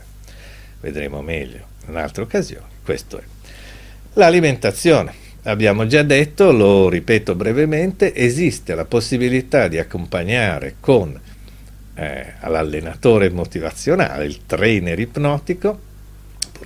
vedremo 0.79 1.21
meglio 1.21 1.65
in 1.83 1.89
un'altra 1.89 2.23
occasione. 2.23 2.65
Questo 2.83 3.19
è. 3.19 3.23
L'alimentazione. 4.13 5.25
Abbiamo 5.43 5.87
già 5.87 6.03
detto, 6.03 6.51
lo 6.51 6.89
ripeto 6.89 7.33
brevemente, 7.35 8.13
esiste 8.13 8.75
la 8.75 8.83
possibilità 8.83 9.69
di 9.69 9.77
accompagnare 9.77 10.75
con 10.79 11.17
eh, 11.93 12.33
l'allenatore 12.41 13.29
motivazionale, 13.29 14.25
il 14.25 14.45
trainer 14.45 14.99
ipnotico, 14.99 15.85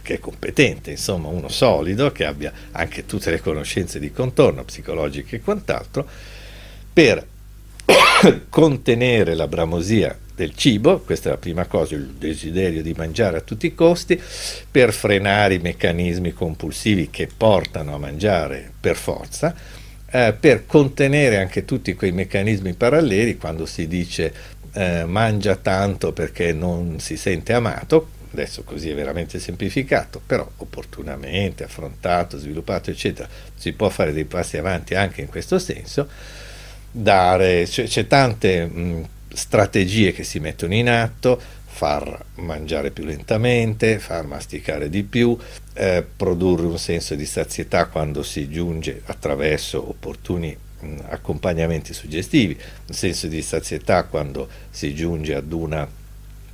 è 0.01 0.19
competente, 0.19 0.91
insomma 0.91 1.29
uno 1.29 1.47
solido, 1.47 2.11
che 2.11 2.25
abbia 2.25 2.51
anche 2.71 3.05
tutte 3.05 3.31
le 3.31 3.39
conoscenze 3.39 3.99
di 3.99 4.11
contorno, 4.11 4.63
psicologiche 4.63 5.37
e 5.37 5.41
quant'altro, 5.41 6.07
per 6.91 7.25
contenere 8.49 9.33
la 9.35 9.47
bramosia 9.47 10.17
del 10.41 10.55
cibo, 10.55 10.99
questa 10.99 11.29
è 11.29 11.31
la 11.33 11.37
prima 11.37 11.65
cosa, 11.65 11.93
il 11.93 12.15
desiderio 12.17 12.81
di 12.81 12.93
mangiare 12.97 13.37
a 13.37 13.41
tutti 13.41 13.67
i 13.67 13.75
costi, 13.75 14.19
per 14.71 14.91
frenare 14.91 15.53
i 15.53 15.59
meccanismi 15.59 16.33
compulsivi 16.33 17.11
che 17.11 17.29
portano 17.35 17.93
a 17.93 17.99
mangiare 17.99 18.71
per 18.79 18.95
forza, 18.95 19.53
eh, 20.09 20.35
per 20.37 20.65
contenere 20.65 21.37
anche 21.37 21.63
tutti 21.63 21.93
quei 21.93 22.11
meccanismi 22.11 22.73
paralleli 22.73 23.37
quando 23.37 23.67
si 23.67 23.87
dice 23.87 24.33
eh, 24.73 25.05
mangia 25.05 25.55
tanto 25.57 26.11
perché 26.11 26.53
non 26.53 26.99
si 26.99 27.17
sente 27.17 27.53
amato, 27.53 28.09
adesso 28.31 28.63
così 28.63 28.89
è 28.89 28.95
veramente 28.95 29.37
semplificato, 29.37 30.19
però 30.25 30.49
opportunamente 30.57 31.63
affrontato, 31.63 32.39
sviluppato, 32.39 32.89
eccetera, 32.89 33.29
si 33.55 33.73
può 33.73 33.89
fare 33.89 34.11
dei 34.11 34.25
passi 34.25 34.57
avanti 34.57 34.95
anche 34.95 35.21
in 35.21 35.27
questo 35.27 35.59
senso, 35.59 36.07
dare, 36.89 37.65
c'è, 37.65 37.83
c'è 37.83 38.07
tante... 38.07 38.65
Mh, 38.65 39.07
strategie 39.33 40.11
che 40.11 40.23
si 40.23 40.39
mettono 40.39 40.73
in 40.73 40.89
atto, 40.89 41.39
far 41.65 42.25
mangiare 42.35 42.91
più 42.91 43.05
lentamente, 43.05 43.97
far 43.97 44.25
masticare 44.25 44.89
di 44.89 45.03
più, 45.03 45.37
eh, 45.73 46.05
produrre 46.15 46.65
un 46.65 46.77
senso 46.77 47.15
di 47.15 47.25
sazietà 47.25 47.85
quando 47.85 48.23
si 48.23 48.49
giunge 48.49 49.01
attraverso 49.05 49.89
opportuni 49.89 50.55
mh, 50.79 50.95
accompagnamenti 51.09 51.93
suggestivi, 51.93 52.57
un 52.87 52.93
senso 52.93 53.27
di 53.27 53.41
sazietà 53.41 54.03
quando 54.03 54.47
si 54.69 54.93
giunge 54.93 55.33
ad 55.33 55.51
una 55.51 55.87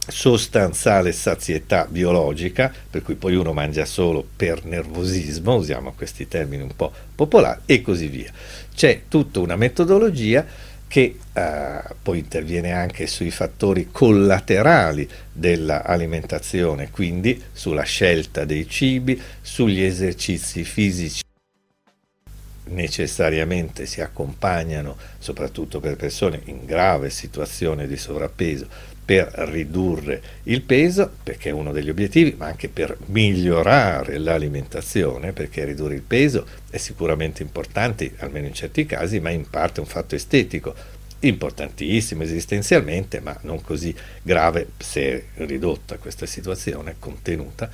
sostanziale 0.08 1.12
sazietà 1.12 1.86
biologica, 1.90 2.72
per 2.90 3.02
cui 3.02 3.16
poi 3.16 3.36
uno 3.36 3.54
mangia 3.54 3.86
solo 3.86 4.26
per 4.36 4.64
nervosismo, 4.64 5.56
usiamo 5.56 5.94
questi 5.94 6.28
termini 6.28 6.64
un 6.64 6.76
po' 6.76 6.94
popolari, 7.14 7.62
e 7.66 7.82
così 7.82 8.08
via. 8.08 8.32
C'è 8.74 9.02
tutta 9.10 9.40
una 9.40 9.56
metodologia 9.56 10.46
che 10.88 11.18
eh, 11.34 11.80
poi 12.02 12.20
interviene 12.20 12.72
anche 12.72 13.08
sui 13.08 13.32
fattori 13.32 13.90
collaterali 13.92 15.08
dell'alimentazione, 15.32 16.90
quindi 16.90 17.42
sulla 17.52 17.84
scelta 17.84 18.46
dei 18.46 18.68
cibi, 18.68 19.22
sugli 19.42 19.82
esercizi 19.82 20.64
fisici. 20.64 21.22
Necessariamente 22.70 23.86
si 23.86 24.02
accompagnano 24.02 24.98
soprattutto 25.20 25.80
per 25.80 25.96
persone 25.96 26.42
in 26.46 26.66
grave 26.66 27.10
situazione 27.10 27.88
di 27.88 27.96
sovrappeso 27.96 28.68
per 29.08 29.32
ridurre 29.50 30.22
il 30.44 30.64
peso, 30.64 31.10
perché 31.24 31.48
è 31.48 31.54
uno 31.54 31.72
degli 31.72 31.90
obiettivi, 31.90 32.36
ma 32.38 32.48
anche 32.48 32.68
per 32.68 32.98
migliorare 33.06 34.18
l'alimentazione, 34.18 35.32
perché 35.32 35.64
ridurre 35.64 35.96
il 35.96 36.02
peso 36.02 36.46
è 36.70 36.76
sicuramente 36.76 37.42
importante, 37.42 38.12
almeno 38.18 38.48
in 38.48 38.54
certi 38.54 38.86
casi, 38.86 39.22
ma 39.22 39.30
in 39.30 39.50
parte 39.50 39.80
è 39.80 39.84
un 39.84 39.90
fatto 39.90 40.16
estetico, 40.16 40.76
importantissimo 41.22 42.24
esistenzialmente, 42.24 43.22
ma 43.22 43.34
non 43.44 43.62
così 43.62 43.96
grave 44.22 44.72
se 44.78 45.28
ridotta 45.36 45.96
questa 45.96 46.26
situazione, 46.26 46.98
contenuta. 47.00 47.72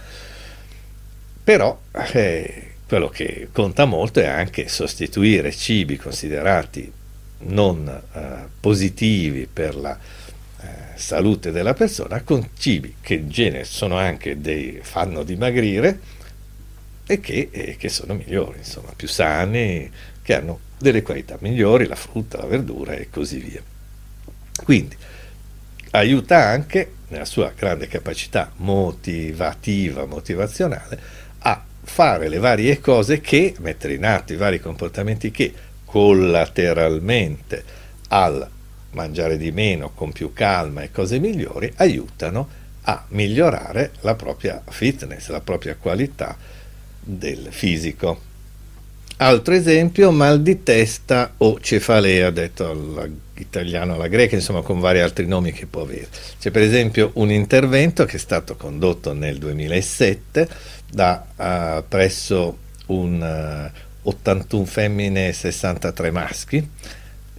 Però 1.43 1.82
eh, 2.13 2.74
quello 2.86 3.10
che 3.10 3.48
conta 3.52 3.86
molto 3.86 4.19
è 4.19 4.28
anche 4.28 4.67
sostituire 4.67 5.52
cibi 5.52 5.98
considerati 5.98 6.91
non 7.46 7.88
eh, 7.88 8.22
positivi 8.60 9.48
per 9.52 9.76
la 9.76 9.98
salute 10.95 11.52
della 11.52 11.73
persona 11.73 12.21
con 12.21 12.49
cibi 12.58 12.95
che 13.02 13.15
in 13.15 13.30
genere 13.30 13.65
sono 13.65 13.97
anche 13.97 14.39
dei, 14.39 14.80
fanno 14.82 15.23
dimagrire 15.23 15.99
e 17.06 17.19
che, 17.19 17.49
e 17.52 17.76
che 17.78 17.89
sono 17.89 18.13
migliori, 18.13 18.60
insomma, 18.60 18.93
più 18.95 19.08
sani, 19.08 19.91
che 20.21 20.36
hanno 20.36 20.60
delle 20.78 21.02
qualità 21.02 21.38
migliori, 21.39 21.86
la 21.86 21.95
frutta, 21.95 22.38
la 22.38 22.45
verdura 22.45 22.93
e 22.93 23.10
così 23.10 23.39
via. 23.39 23.62
Quindi 24.63 24.95
aiuta 25.91 26.45
anche 26.45 26.91
nella 27.10 27.26
sua 27.26 27.52
grande 27.56 27.88
capacità 27.88 28.52
motivativa, 28.58 30.06
motivazionale, 30.06 30.99
a 31.39 31.63
fare 31.84 32.30
le 32.30 32.39
varie 32.39 32.80
cose 32.80 33.19
che, 33.21 33.56
mettere 33.60 33.93
in 33.93 34.06
atto 34.06 34.34
i 34.34 34.38
vari 34.38 34.60
comportamenti 34.60 35.32
che 35.32 35.54
collateralmente 35.86 37.64
al 38.07 38.49
mangiare 38.94 39.38
di 39.38 39.52
meno 39.52 39.91
con 39.94 40.12
più 40.12 40.34
calma 40.34 40.82
e 40.82 40.91
cose 40.91 41.20
migliori 41.20 41.72
aiutano 41.78 42.62
a 42.84 43.06
migliorare 43.10 43.91
la 44.02 44.16
propria 44.16 44.62
fitness, 44.70 45.30
la 45.30 45.41
propria 45.41 45.76
qualità 45.80 46.36
del 47.00 47.48
fisico. 47.50 48.32
Altro 49.18 49.54
esempio, 49.54 50.12
mal 50.12 50.41
di 50.41 50.64
testa 50.64 51.34
o 51.38 51.60
cefalea, 51.60 52.30
detto 52.30 52.70
all'italiano, 52.70 53.94
alla 53.94 54.08
greca, 54.08 54.36
insomma 54.36 54.62
con 54.62 54.80
vari 54.80 55.00
altri 55.00 55.28
nomi 55.28 55.52
che 55.52 55.66
può 55.66 55.84
avere. 55.84 56.08
C'è 56.39 56.52
per 56.52 56.64
esempio 56.64 57.12
un 57.14 57.32
intervento 57.32 58.06
che 58.06 58.18
è 58.18 58.20
stato 58.20 58.56
condotto 58.56 59.14
nel 59.14 59.38
2007 59.38 60.48
da, 60.91 61.26
uh, 61.36 61.88
presso 61.88 62.58
un 62.88 63.72
uh, 63.72 64.10
81 64.10 64.66
femmine 64.66 65.30
e 65.30 65.34
63 65.34 66.12
maschi, 66.12 66.70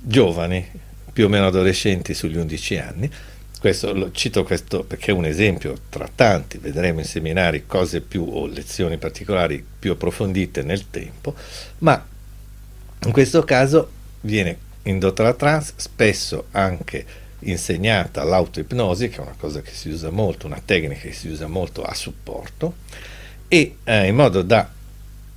giovani, 0.00 0.66
più 1.14 1.26
o 1.26 1.28
meno 1.28 1.46
adolescenti 1.46 2.12
sugli 2.12 2.36
11 2.36 2.78
anni. 2.78 3.10
Questo, 3.60 3.94
lo, 3.94 4.10
cito 4.10 4.42
questo 4.42 4.82
perché 4.84 5.12
è 5.12 5.14
un 5.14 5.24
esempio 5.24 5.74
tra 5.88 6.10
tanti, 6.12 6.58
vedremo 6.58 6.98
in 6.98 7.06
seminari 7.06 7.64
cose 7.66 8.02
più 8.02 8.26
o 8.28 8.46
lezioni 8.46 8.98
particolari 8.98 9.64
più 9.78 9.92
approfondite 9.92 10.62
nel 10.62 10.90
tempo, 10.90 11.34
ma 11.78 12.04
in 13.04 13.12
questo 13.12 13.42
caso 13.44 13.88
viene 14.22 14.58
indotta 14.82 15.22
la 15.22 15.32
trans, 15.32 15.72
spesso 15.76 16.48
anche 16.50 17.06
insegnata 17.40 18.24
l'autoipnosi, 18.24 19.08
che 19.08 19.18
è 19.18 19.20
una 19.20 19.36
cosa 19.38 19.62
che 19.62 19.70
si 19.72 19.88
usa 19.88 20.10
molto, 20.10 20.46
una 20.46 20.60
tecnica 20.62 21.00
che 21.00 21.12
si 21.12 21.28
usa 21.28 21.46
molto 21.46 21.82
a 21.82 21.94
supporto, 21.94 22.74
e 23.48 23.76
eh, 23.84 24.06
in 24.08 24.14
modo 24.14 24.42
da 24.42 24.68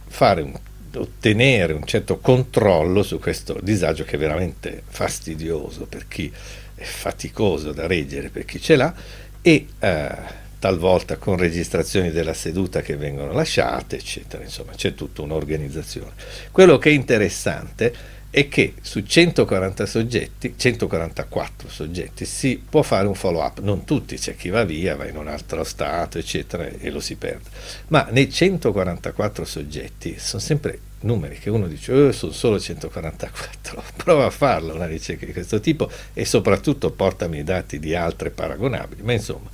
fare 0.08 0.42
un, 0.42 0.54
ottenere 0.96 1.74
un 1.74 1.86
certo 1.86 2.20
controllo 2.20 3.04
su 3.04 3.20
questo 3.20 3.58
disagio 3.62 4.04
che 4.04 4.16
è 4.16 4.20
veramente 4.20 4.84
fastidioso 4.88 5.86
per 5.86 6.08
chi 6.08 6.32
è 6.76 6.84
faticoso 6.84 7.72
da 7.72 7.88
reggere, 7.88 8.30
per 8.30 8.46
chi 8.46 8.62
ce 8.62 8.76
l'ha, 8.76 8.94
e 9.42 9.68
eh, 9.80 10.12
talvolta 10.60 11.18
con 11.18 11.38
registrazioni 11.38 12.12
della 12.12 12.34
seduta 12.34 12.82
che 12.82 12.96
vengono 12.96 13.32
lasciate, 13.32 13.98
eccetera, 13.98 14.44
insomma 14.44 14.74
c'è 14.74 14.94
tutta 14.94 15.22
un'organizzazione. 15.22 16.12
Quello 16.52 16.78
che 16.78 16.90
è 16.90 16.94
interessante 16.94 17.94
è 18.38 18.48
che 18.50 18.76
su 18.82 19.02
140 19.02 19.88
soggetti, 19.88 20.54
144 20.56 21.70
soggetti, 21.70 22.24
si 22.26 22.62
può 22.70 22.84
fare 22.84 23.08
un 23.08 23.16
follow 23.16 23.44
up, 23.44 23.62
non 23.62 23.84
tutti, 23.84 24.16
c'è 24.16 24.36
chi 24.36 24.50
va 24.50 24.64
via, 24.64 24.96
va 24.96 25.08
in 25.08 25.18
un 25.18 25.28
altro 25.28 25.64
stato, 25.64 26.20
eccetera, 26.20 26.68
e 26.68 26.92
lo 26.92 27.00
si 27.00 27.16
perde, 27.16 27.50
ma 27.88 28.08
nei 28.12 28.32
144 28.32 29.44
soggetti 29.44 30.20
sono 30.20 30.40
sempre 30.40 30.80
numeri 31.00 31.40
che 31.40 31.50
uno 31.50 31.66
dice, 31.66 31.92
oh, 31.92 32.12
sono 32.12 32.32
solo 32.32 32.60
144, 32.60 33.84
prova 33.98 34.26
a 34.26 34.30
farlo 34.30 34.76
una 34.76 34.86
ricerca 34.86 35.26
di 35.26 35.34
questo 35.34 35.60
tipo 35.60 35.90
e 36.14 36.24
soprattutto 36.24 36.92
portami 36.92 37.40
i 37.40 37.44
dati 37.44 37.80
di 37.80 37.96
altre 37.96 38.30
paragonabili, 38.30 39.02
ma 39.02 39.14
insomma 39.14 39.50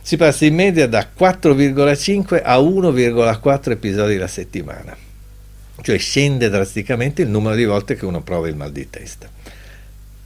si 0.00 0.16
passa 0.16 0.46
in 0.46 0.54
media 0.54 0.88
da 0.88 1.06
4,5 1.14 2.40
a 2.42 2.56
1,4 2.56 3.70
episodi 3.70 4.14
alla 4.16 4.26
settimana, 4.28 4.96
cioè 5.82 5.98
scende 5.98 6.48
drasticamente 6.48 7.22
il 7.22 7.28
numero 7.28 7.54
di 7.54 7.64
volte 7.64 7.96
che 7.96 8.06
uno 8.06 8.22
prova 8.22 8.48
il 8.48 8.56
mal 8.56 8.72
di 8.72 8.88
testa. 8.88 9.30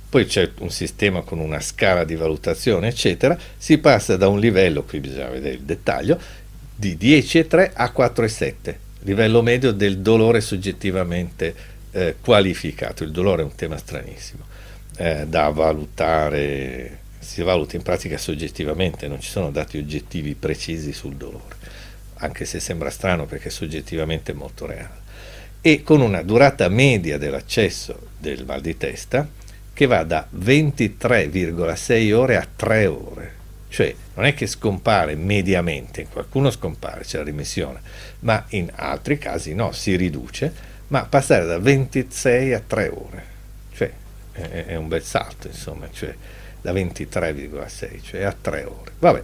Poi 0.09 0.25
c'è 0.25 0.51
un 0.59 0.71
sistema 0.71 1.23
con 1.23 1.41
una 1.41 1.61
scala 1.61 2.05
di 2.05 2.15
valutazione, 2.15 2.89
eccetera, 2.89 3.37
si 3.57 3.79
passa 3.79 4.17
da 4.17 4.29
un 4.29 4.39
livello, 4.39 4.85
qui 4.85 5.01
bisogna 5.01 5.29
vedere 5.29 5.57
il 5.57 5.63
dettaglio, 5.63 6.19
di 6.75 6.97
10,3 6.97 7.73
a 7.75 7.93
4,7, 7.95 8.75
livello 9.01 9.43
medio 9.43 9.73
del 9.73 9.99
dolore 9.99 10.41
soggettivamente 10.41 11.55
eh, 11.91 12.17
qualificato. 12.21 13.03
Il 13.03 13.11
dolore 13.11 13.43
è 13.43 13.45
un 13.45 13.55
tema 13.55 13.77
stranissimo, 13.77 14.45
eh, 14.97 15.27
da 15.27 15.49
valutare 15.49 17.05
si 17.19 17.43
valuta 17.43 17.75
in 17.75 17.83
pratica 17.83 18.17
soggettivamente, 18.17 19.09
non 19.09 19.21
ci 19.21 19.29
sono 19.29 19.51
dati 19.51 19.79
oggettivi 19.79 20.35
precisi 20.35 20.93
sul 20.93 21.17
dolore, 21.17 21.57
anche 22.19 22.45
se 22.45 22.61
sembra 22.61 22.89
strano 22.89 23.27
perché 23.27 23.51
soggettivamente 23.51 24.31
è 24.31 24.35
molto 24.35 24.65
reale. 24.65 25.05
E 25.67 25.83
con 25.83 26.01
una 26.01 26.23
durata 26.23 26.69
media 26.69 27.19
dell'accesso 27.19 28.11
del 28.21 28.45
mal 28.45 28.61
di 28.61 28.77
testa 28.77 29.29
che 29.73 29.87
va 29.87 30.05
da 30.05 30.25
23,6 30.33 32.13
ore 32.13 32.37
a 32.37 32.47
3 32.55 32.87
ore. 32.87 33.35
Cioè 33.69 33.93
non 34.15 34.27
è 34.27 34.35
che 34.35 34.47
scompare 34.47 35.17
mediamente, 35.17 36.03
in 36.03 36.09
qualcuno 36.09 36.53
scompare, 36.53 37.03
c'è 37.03 37.19
la 37.19 37.25
rimissione, 37.25 37.81
ma 38.21 38.45
in 38.51 38.71
altri 38.77 39.19
casi 39.19 39.55
no, 39.55 39.73
si 39.73 39.97
riduce, 39.97 40.53
ma 40.87 41.03
passare 41.03 41.45
da 41.45 41.59
26 41.59 42.53
a 42.53 42.63
3 42.65 42.89
ore, 42.89 43.25
cioè 43.75 43.91
è, 44.31 44.67
è 44.67 44.77
un 44.77 44.87
bel 44.87 45.03
salto, 45.03 45.49
insomma, 45.49 45.89
cioè, 45.91 46.15
da 46.61 46.71
23,6, 46.71 48.03
cioè 48.05 48.23
a 48.23 48.37
3 48.41 48.63
ore. 48.63 48.93
Vabbè. 49.01 49.23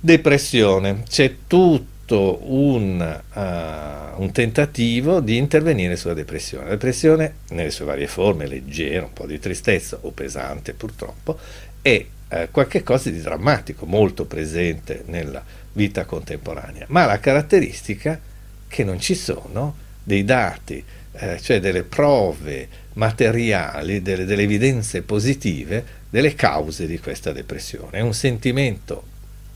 Depressione, 0.00 1.04
c'è 1.08 1.34
tutto 1.46 1.99
un, 2.18 3.20
uh, 3.34 4.22
un, 4.22 4.30
tentativo 4.32 5.20
di 5.20 5.36
intervenire 5.36 5.96
sulla 5.96 6.14
depressione. 6.14 6.64
La 6.64 6.70
depressione, 6.70 7.34
nelle 7.50 7.70
sue 7.70 7.84
varie 7.84 8.06
forme, 8.06 8.46
leggera, 8.46 9.04
un 9.04 9.12
po' 9.12 9.26
di 9.26 9.38
tristezza 9.38 9.98
o 10.00 10.10
pesante 10.10 10.72
purtroppo, 10.72 11.38
è 11.80 12.04
uh, 12.28 12.48
qualcosa 12.50 13.10
di 13.10 13.20
drammatico, 13.20 13.86
molto 13.86 14.24
presente 14.24 15.02
nella 15.06 15.42
vita 15.72 16.04
contemporanea, 16.04 16.86
ma 16.88 17.06
la 17.06 17.20
caratteristica 17.20 18.18
che 18.66 18.84
non 18.84 19.00
ci 19.00 19.14
sono 19.14 19.74
dei 20.02 20.24
dati, 20.24 20.82
eh, 21.12 21.40
cioè 21.40 21.60
delle 21.60 21.82
prove 21.82 22.68
materiali, 22.94 24.02
delle, 24.02 24.24
delle 24.24 24.42
evidenze 24.42 25.02
positive 25.02 25.98
delle 26.10 26.34
cause 26.34 26.86
di 26.86 26.98
questa 26.98 27.32
depressione. 27.32 27.98
È 27.98 28.00
un 28.00 28.14
sentimento 28.14 29.04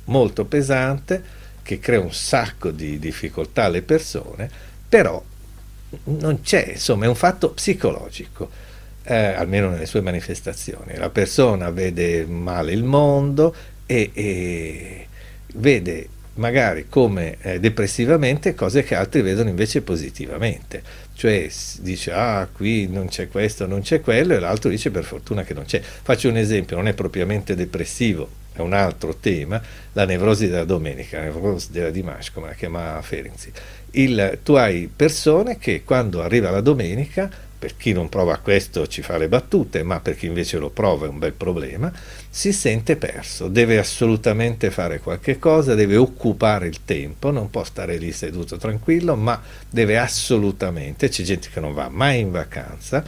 molto 0.04 0.44
pesante 0.44 1.42
che 1.64 1.80
crea 1.80 1.98
un 1.98 2.12
sacco 2.12 2.70
di 2.70 3.00
difficoltà 3.00 3.64
alle 3.64 3.82
persone, 3.82 4.48
però 4.88 5.20
non 6.04 6.40
c'è, 6.42 6.70
insomma, 6.74 7.06
è 7.06 7.08
un 7.08 7.16
fatto 7.16 7.50
psicologico, 7.50 8.48
eh, 9.02 9.16
almeno 9.16 9.70
nelle 9.70 9.86
sue 9.86 10.00
manifestazioni. 10.00 10.94
La 10.96 11.10
persona 11.10 11.70
vede 11.70 12.24
male 12.26 12.72
il 12.72 12.84
mondo 12.84 13.52
e, 13.86 14.10
e 14.14 15.06
vede 15.54 16.08
magari 16.34 16.86
come 16.88 17.38
eh, 17.42 17.58
depressivamente 17.60 18.54
cose 18.54 18.82
che 18.82 18.94
altri 18.94 19.22
vedono 19.22 19.48
invece 19.48 19.82
positivamente 19.82 20.82
cioè 21.14 21.48
dice 21.78 22.12
ah 22.12 22.48
qui 22.52 22.88
non 22.88 23.06
c'è 23.06 23.28
questo, 23.28 23.66
non 23.66 23.82
c'è 23.82 24.00
quello 24.00 24.34
e 24.34 24.40
l'altro 24.40 24.68
dice 24.68 24.90
per 24.90 25.04
fortuna 25.04 25.44
che 25.44 25.54
non 25.54 25.64
c'è. 25.64 25.80
Faccio 25.80 26.28
un 26.28 26.36
esempio, 26.36 26.76
non 26.76 26.88
è 26.88 26.92
propriamente 26.92 27.54
depressivo, 27.54 28.28
è 28.54 28.60
un 28.60 28.72
altro 28.72 29.16
tema, 29.16 29.60
la 29.92 30.04
nevrosi 30.04 30.48
della 30.48 30.64
domenica, 30.64 31.18
la 31.18 31.24
nevrosi 31.24 31.72
della 31.72 31.90
Dimash, 31.90 32.30
come 32.30 32.46
la 32.48 32.54
chiama 32.54 33.00
Ferenzi. 33.02 33.52
Il, 33.90 34.38
tu 34.42 34.54
hai 34.54 34.90
persone 34.94 35.58
che 35.58 35.82
quando 35.84 36.22
arriva 36.22 36.50
la 36.50 36.60
domenica 36.60 37.30
per 37.64 37.78
chi 37.78 37.92
non 37.94 38.10
prova 38.10 38.36
questo 38.36 38.86
ci 38.86 39.00
fa 39.00 39.16
le 39.16 39.26
battute, 39.26 39.82
ma 39.82 39.98
per 39.98 40.16
chi 40.16 40.26
invece 40.26 40.58
lo 40.58 40.68
prova 40.68 41.06
è 41.06 41.08
un 41.08 41.18
bel 41.18 41.32
problema, 41.32 41.90
si 42.28 42.52
sente 42.52 42.96
perso, 42.96 43.48
deve 43.48 43.78
assolutamente 43.78 44.70
fare 44.70 44.98
qualche 45.00 45.38
cosa, 45.38 45.74
deve 45.74 45.96
occupare 45.96 46.66
il 46.66 46.84
tempo, 46.84 47.30
non 47.30 47.48
può 47.48 47.64
stare 47.64 47.96
lì 47.96 48.12
seduto 48.12 48.58
tranquillo, 48.58 49.16
ma 49.16 49.40
deve 49.70 49.96
assolutamente, 49.96 51.08
c'è 51.08 51.22
gente 51.22 51.48
che 51.50 51.60
non 51.60 51.72
va 51.72 51.88
mai 51.88 52.20
in 52.20 52.32
vacanza, 52.32 53.02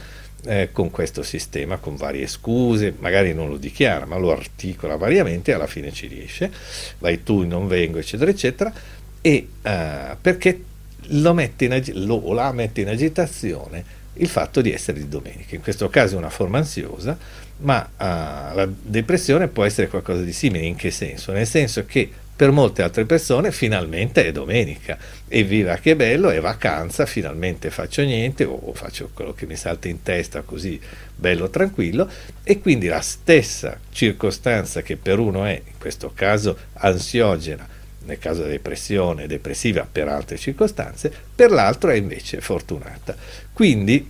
eh, 0.45 0.69
con 0.71 0.91
questo 0.91 1.23
sistema, 1.23 1.77
con 1.77 1.95
varie 1.95 2.27
scuse, 2.27 2.93
magari 2.99 3.33
non 3.33 3.49
lo 3.49 3.57
dichiara, 3.57 4.05
ma 4.05 4.17
lo 4.17 4.31
articola 4.31 4.95
variamente 4.95 5.51
e 5.51 5.53
alla 5.53 5.67
fine 5.67 5.91
ci 5.91 6.07
riesce, 6.07 6.51
vai 6.99 7.23
tu, 7.23 7.45
non 7.45 7.67
vengo, 7.67 7.97
eccetera, 7.97 8.29
eccetera, 8.29 8.73
e 9.21 9.47
uh, 9.61 10.15
perché 10.21 10.63
lo 11.09 11.33
mette 11.33 11.65
in, 11.65 12.05
lo, 12.05 12.33
la 12.33 12.51
mette 12.51 12.81
in 12.81 12.89
agitazione 12.89 13.95
il 14.13 14.27
fatto 14.27 14.61
di 14.61 14.71
essere 14.71 14.99
di 14.99 15.07
domenica. 15.07 15.55
In 15.55 15.61
questo 15.61 15.89
caso 15.89 16.15
è 16.15 16.17
una 16.17 16.29
forma 16.29 16.57
ansiosa, 16.57 17.17
ma 17.57 17.81
uh, 17.81 18.55
la 18.55 18.67
depressione 18.67 19.47
può 19.47 19.63
essere 19.63 19.87
qualcosa 19.87 20.21
di 20.21 20.33
simile. 20.33 20.65
In 20.65 20.75
che 20.75 20.91
senso? 20.91 21.31
Nel 21.31 21.47
senso 21.47 21.85
che 21.85 22.09
per 22.37 22.51
molte 22.51 22.83
altre 22.83 23.05
persone 23.05 23.51
finalmente 23.51 24.23
è 24.23 24.31
domenica 24.31 24.95
e 25.27 25.43
viva 25.43 25.77
che 25.77 25.95
bello, 25.95 26.29
è 26.29 26.39
vacanza, 26.39 27.07
finalmente 27.07 27.71
faccio 27.71 28.03
niente 28.03 28.43
o 28.43 28.71
faccio 28.75 29.09
quello 29.11 29.33
che 29.33 29.47
mi 29.47 29.55
salta 29.55 29.87
in 29.87 30.03
testa 30.03 30.41
così 30.41 30.79
bello 31.15 31.49
tranquillo 31.49 32.07
e 32.43 32.59
quindi 32.59 32.85
la 32.85 33.01
stessa 33.01 33.79
circostanza 33.89 34.83
che 34.83 34.97
per 34.97 35.17
uno 35.17 35.45
è 35.45 35.59
in 35.65 35.79
questo 35.79 36.11
caso 36.13 36.55
ansiogena 36.73 37.67
nel 38.05 38.19
caso 38.19 38.41
della 38.41 38.51
depressione, 38.51 39.25
depressiva 39.25 39.87
per 39.91 40.07
altre 40.07 40.37
circostanze, 40.37 41.11
per 41.35 41.51
l'altro 41.51 41.89
è 41.89 41.95
invece 41.95 42.39
fortunata. 42.39 43.15
Quindi 43.51 44.09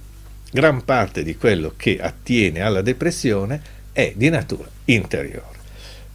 gran 0.52 0.84
parte 0.84 1.24
di 1.24 1.36
quello 1.38 1.74
che 1.76 1.98
attiene 2.00 2.62
alla 2.62 2.82
depressione 2.82 3.60
è 3.94 4.14
di 4.16 4.30
natura 4.30 4.70
interiore. 4.86 5.57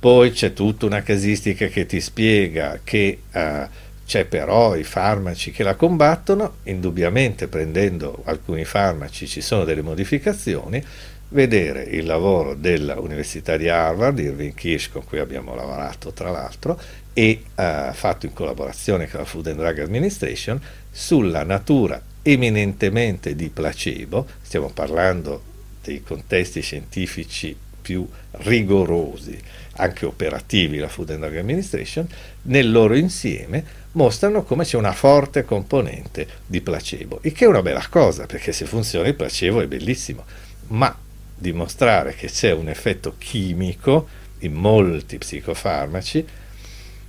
Poi 0.03 0.32
c'è 0.32 0.53
tutta 0.53 0.84
una 0.84 1.05
casistica 1.05 1.68
che 1.68 1.86
ti 1.86 2.00
spiega 2.00 2.80
che 2.82 3.20
uh, 3.32 3.68
c'è 4.05 4.24
però 4.24 4.74
i 4.74 4.82
farmaci 4.82 5.53
che 5.53 5.62
la 5.62 5.76
combattono, 5.76 6.55
indubbiamente 6.64 7.46
prendendo 7.46 8.20
alcuni 8.24 8.64
farmaci 8.64 9.28
ci 9.28 9.40
sono 9.40 9.62
delle 9.62 9.80
modificazioni, 9.80 10.84
vedere 11.28 11.84
il 11.84 12.05
lavoro 12.05 12.55
dell'Università 12.55 13.57
di 13.57 13.68
Harvard, 13.68 14.18
Irving 14.18 14.55
Kirsch, 14.55 14.90
con 14.90 15.05
cui 15.05 15.20
abbiamo 15.20 15.55
lavorato 15.55 16.11
tra 16.11 16.32
l'altro, 16.32 16.80
e 17.12 17.44
uh, 17.55 17.92
fatto 17.92 18.26
in 18.26 18.32
collaborazione 18.32 19.09
con 19.09 19.20
la 19.20 19.24
Food 19.24 19.46
and 19.46 19.59
Drug 19.59 19.78
Administration, 19.78 20.61
sulla 20.90 21.44
natura 21.44 22.03
eminentemente 22.22 23.36
di 23.36 23.50
placebo, 23.50 24.26
stiamo 24.42 24.68
parlando 24.70 25.42
dei 25.80 26.03
contesti 26.03 26.61
scientifici 26.61 27.61
più 27.83 28.09
rigorosi, 28.33 29.39
anche 29.76 30.07
operativi, 30.07 30.78
la 30.78 30.89
Food 30.89 31.11
and 31.11 31.20
Drug 31.20 31.37
Administration, 31.37 32.07
nel 32.43 32.70
loro 32.70 32.95
insieme 32.95 33.80
mostrano 33.93 34.45
come 34.45 34.64
c'è 34.64 34.76
una 34.76 34.93
forte 34.93 35.45
componente 35.45 36.26
di 36.47 36.61
placebo, 36.61 37.18
il 37.22 37.33
che 37.33 37.45
è 37.45 37.49
una 37.49 37.62
bella 37.62 37.87
cosa, 37.91 38.26
perché 38.26 38.53
se 38.53 38.64
funziona 38.64 39.09
il 39.09 39.14
placebo 39.14 39.61
è 39.61 39.66
bellissimo, 39.66 40.24
ma 40.68 40.97
dimostrare 41.37 42.14
che 42.14 42.28
c'è 42.28 42.53
un 42.53 42.68
effetto 42.68 43.16
chimico 43.18 44.09
in 44.39 44.53
molti 44.53 45.18
psicofarmaci 45.18 46.24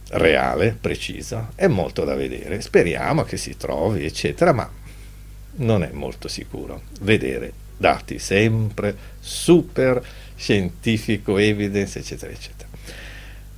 reale, 0.09 0.77
preciso, 0.79 1.49
è 1.55 1.67
molto 1.67 2.03
da 2.03 2.15
vedere. 2.15 2.61
Speriamo 2.61 3.23
che 3.23 3.37
si 3.37 3.55
trovi, 3.57 4.05
eccetera, 4.05 4.51
ma 4.51 4.69
non 5.55 5.83
è 5.83 5.89
molto 5.91 6.27
sicuro. 6.27 6.83
Vedere 7.01 7.61
dati 7.77 8.19
sempre 8.19 8.95
super 9.19 10.01
scientifico, 10.35 11.37
evidence, 11.37 11.99
eccetera, 11.99 12.31
eccetera. 12.31 12.69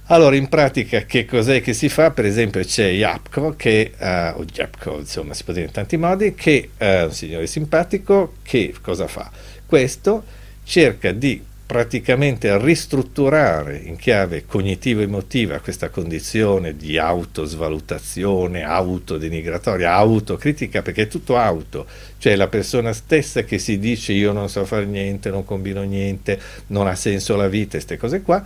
Allora, 0.09 0.35
in 0.35 0.49
pratica, 0.49 1.05
che 1.05 1.25
cos'è 1.25 1.61
che 1.61 1.73
si 1.73 1.89
fa? 1.89 2.11
Per 2.11 2.25
esempio, 2.25 2.63
c'è 2.63 2.87
Yapko, 2.89 3.55
che, 3.55 3.91
uh, 3.97 4.39
o 4.39 4.45
Yapko, 4.53 4.99
insomma, 4.99 5.33
si 5.33 5.43
può 5.43 5.51
dire 5.51 5.65
in 5.65 5.71
tanti 5.71 5.97
modi, 5.97 6.35
che 6.35 6.69
è 6.77 7.01
uh, 7.01 7.05
un 7.05 7.11
signore 7.11 7.47
simpatico, 7.47 8.35
che 8.43 8.73
cosa 8.81 9.07
fa? 9.07 9.31
Questo 9.65 10.23
cerca 10.63 11.11
di 11.11 11.43
praticamente 11.65 12.55
ristrutturare 12.59 13.77
in 13.77 13.95
chiave 13.95 14.45
cognitivo-emotiva 14.45 15.59
questa 15.59 15.89
condizione 15.89 16.75
di 16.75 16.99
autosvalutazione, 16.99 18.63
autodenigratoria, 18.63 19.93
autocritica, 19.93 20.83
perché 20.83 21.03
è 21.03 21.07
tutto 21.07 21.37
auto, 21.37 21.87
cioè 22.19 22.35
la 22.35 22.47
persona 22.47 22.93
stessa 22.93 23.43
che 23.43 23.57
si 23.57 23.79
dice 23.79 24.13
io 24.13 24.31
non 24.31 24.47
so 24.47 24.63
fare 24.65 24.85
niente, 24.85 25.31
non 25.31 25.43
combino 25.43 25.81
niente, 25.81 26.39
non 26.67 26.85
ha 26.85 26.95
senso 26.95 27.35
la 27.35 27.47
vita, 27.47 27.71
queste 27.71 27.97
cose 27.97 28.21
qua, 28.21 28.43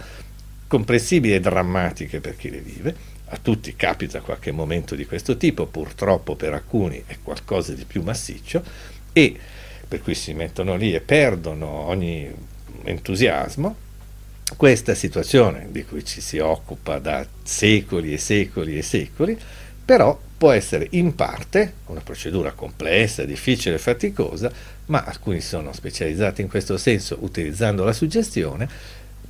comprensibili 0.68 1.34
e 1.34 1.42
drammatiche 1.42 2.22
per 2.22 2.38
chi 2.38 2.50
le 2.50 2.60
vive, 2.60 2.96
a 3.32 3.38
tutti 3.42 3.76
capita 3.76 4.22
qualche 4.22 4.52
momento 4.52 4.96
di 4.96 5.06
questo 5.06 5.36
tipo, 5.36 5.66
purtroppo 5.66 6.36
per 6.36 6.54
alcuni 6.54 7.04
è 7.06 7.18
qualcosa 7.22 7.74
di 7.74 7.84
più 7.84 8.02
massiccio, 8.02 8.64
e 9.12 9.36
per 9.86 10.02
cui 10.02 10.16
si 10.16 10.34
mettono 10.34 10.78
lì 10.78 10.94
e 10.94 11.02
perdono 11.02 11.68
ogni 11.68 12.32
entusiasmo, 12.84 13.76
questa 14.56 14.96
situazione 14.96 15.68
di 15.72 15.86
cui 15.86 16.04
ci 16.04 16.22
si 16.22 16.40
occupa 16.40 17.00
da 17.00 17.26
secoli 17.44 18.14
e 18.14 18.18
secoli 18.18 18.78
e 18.78 18.82
secoli, 18.82 19.38
però 19.86 20.20
può 20.38 20.52
essere 20.52 20.88
in 20.92 21.16
parte 21.16 21.74
una 21.88 22.00
procedura 22.00 22.52
complessa, 22.54 23.26
difficile 23.26 23.76
e 23.76 23.80
faticosa, 23.80 24.52
ma 24.86 25.04
alcuni 25.04 25.42
sono 25.42 25.74
specializzati 25.74 26.42
in 26.42 26.48
questo 26.48 26.78
senso 26.78 27.18
utilizzando 27.22 27.84
la 27.84 27.94
suggestione, 27.94 28.68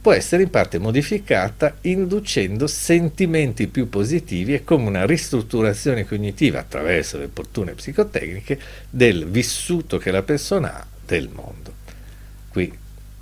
può 0.01 0.13
essere 0.13 0.43
in 0.43 0.49
parte 0.49 0.77
modificata 0.77 1.75
inducendo 1.81 2.67
sentimenti 2.67 3.67
più 3.67 3.89
positivi 3.89 4.53
e 4.53 4.63
come 4.63 4.87
una 4.87 5.05
ristrutturazione 5.05 6.05
cognitiva 6.05 6.59
attraverso 6.59 7.17
le 7.17 7.25
opportune 7.25 7.73
psicotecniche 7.73 8.59
del 8.89 9.25
vissuto 9.25 9.97
che 9.97 10.11
la 10.11 10.23
persona 10.23 10.75
ha 10.75 10.85
del 11.05 11.29
mondo. 11.29 11.73
Qui 12.49 12.71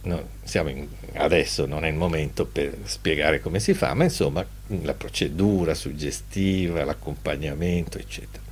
no, 0.03 0.23
in, 0.53 0.87
adesso 1.13 1.65
non 1.65 1.85
è 1.85 1.89
il 1.89 1.95
momento 1.95 2.45
per 2.45 2.77
spiegare 2.83 3.41
come 3.41 3.59
si 3.59 3.73
fa, 3.73 3.93
ma 3.93 4.03
insomma 4.05 4.45
la 4.81 4.93
procedura 4.93 5.73
suggestiva, 5.73 6.83
l'accompagnamento, 6.83 7.97
eccetera. 7.97 8.43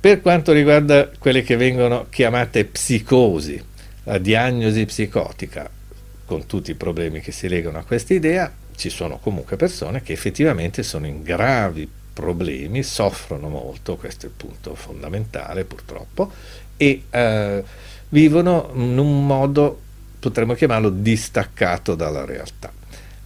Per 0.00 0.20
quanto 0.20 0.52
riguarda 0.52 1.08
quelle 1.18 1.42
che 1.42 1.56
vengono 1.56 2.06
chiamate 2.10 2.64
psicosi, 2.64 3.62
la 4.04 4.18
diagnosi 4.18 4.84
psicotica, 4.84 5.70
con 6.24 6.46
tutti 6.46 6.70
i 6.70 6.74
problemi 6.74 7.20
che 7.20 7.30
si 7.30 7.48
legano 7.48 7.78
a 7.78 7.84
questa 7.84 8.14
idea, 8.14 8.52
ci 8.74 8.90
sono 8.90 9.18
comunque 9.18 9.56
persone 9.56 10.02
che 10.02 10.12
effettivamente 10.12 10.82
sono 10.82 11.06
in 11.06 11.22
gravi 11.22 11.88
problemi, 12.12 12.82
soffrono 12.82 13.48
molto, 13.48 13.96
questo 13.96 14.26
è 14.26 14.28
il 14.28 14.34
punto 14.36 14.74
fondamentale 14.74 15.64
purtroppo, 15.64 16.32
e 16.76 17.04
eh, 17.08 17.62
vivono 18.08 18.70
in 18.74 18.98
un 18.98 19.26
modo 19.26 19.81
potremmo 20.22 20.54
chiamarlo 20.54 20.88
distaccato 20.88 21.96
dalla 21.96 22.24
realtà. 22.24 22.72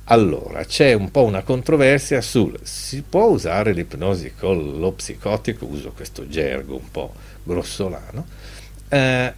Allora, 0.05 0.65
c'è 0.65 0.95
un 0.95 1.11
po' 1.11 1.25
una 1.25 1.43
controversia 1.43 2.23
sul 2.23 2.59
si 2.63 3.03
può 3.03 3.25
usare 3.25 3.73
l'ipnosi 3.73 4.33
con 4.39 4.79
lo 4.79 4.93
psicotico, 4.93 5.67
uso 5.67 5.93
questo 5.93 6.27
gergo 6.27 6.75
un 6.75 6.91
po' 6.91 7.13
grossolano, 7.43 8.25
eh, 8.89 9.35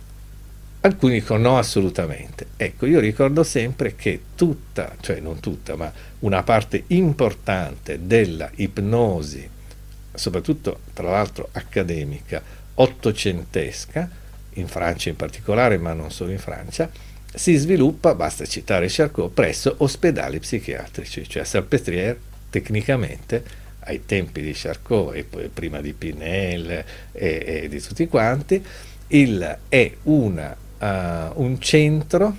alcuni 0.80 1.14
dicono 1.14 1.50
no 1.50 1.58
assolutamente. 1.58 2.48
Ecco, 2.56 2.86
io 2.86 3.00
ricordo 3.00 3.42
sempre 3.42 3.96
che 3.96 4.20
tutta, 4.36 4.94
cioè 5.00 5.18
non 5.18 5.40
tutta, 5.40 5.74
ma 5.74 5.92
una 6.20 6.44
parte 6.44 6.84
importante 6.88 8.06
della 8.06 8.48
ipnosi, 8.54 9.48
soprattutto 10.14 10.80
tra 10.92 11.10
l'altro 11.10 11.48
accademica, 11.50 12.40
ottocentesca, 12.74 14.08
in 14.52 14.68
Francia 14.68 15.08
in 15.08 15.16
particolare, 15.16 15.78
ma 15.78 15.92
non 15.92 16.10
solo 16.10 16.30
in 16.30 16.38
Francia, 16.38 16.90
si 17.34 17.56
sviluppa, 17.56 18.14
basta 18.14 18.46
citare 18.46 18.86
Charcot, 18.88 19.32
presso 19.32 19.74
ospedali 19.78 20.38
psichiatrici, 20.38 21.28
cioè 21.28 21.44
Salpetriere 21.44 22.18
tecnicamente 22.50 23.66
ai 23.80 24.04
tempi 24.06 24.40
di 24.40 24.52
Charcot 24.54 25.14
e 25.14 25.24
poi 25.24 25.48
prima 25.48 25.80
di 25.80 25.92
Pinel 25.92 26.70
e, 26.70 26.84
e 27.12 27.68
di 27.68 27.80
tutti 27.80 28.06
quanti, 28.08 28.64
il, 29.08 29.58
è 29.68 29.92
una, 30.04 30.56
uh, 30.78 30.86
un 31.42 31.56
centro 31.60 32.36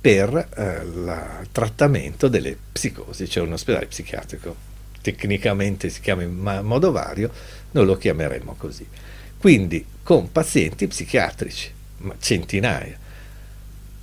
per 0.00 0.30
uh, 0.30 0.86
il 0.86 1.48
trattamento 1.52 2.28
delle 2.28 2.56
psicosi, 2.72 3.28
cioè 3.28 3.44
un 3.44 3.52
ospedale 3.52 3.86
psichiatrico. 3.86 4.66
Tecnicamente 5.00 5.88
si 5.88 6.00
chiama 6.00 6.22
in 6.22 6.34
modo 6.62 6.90
vario, 6.90 7.30
noi 7.70 7.86
lo 7.86 7.96
chiameremo 7.96 8.54
così. 8.58 8.86
Quindi 9.38 9.84
con 10.02 10.30
pazienti 10.32 10.86
psichiatrici, 10.88 11.72
centinaia 12.18 13.06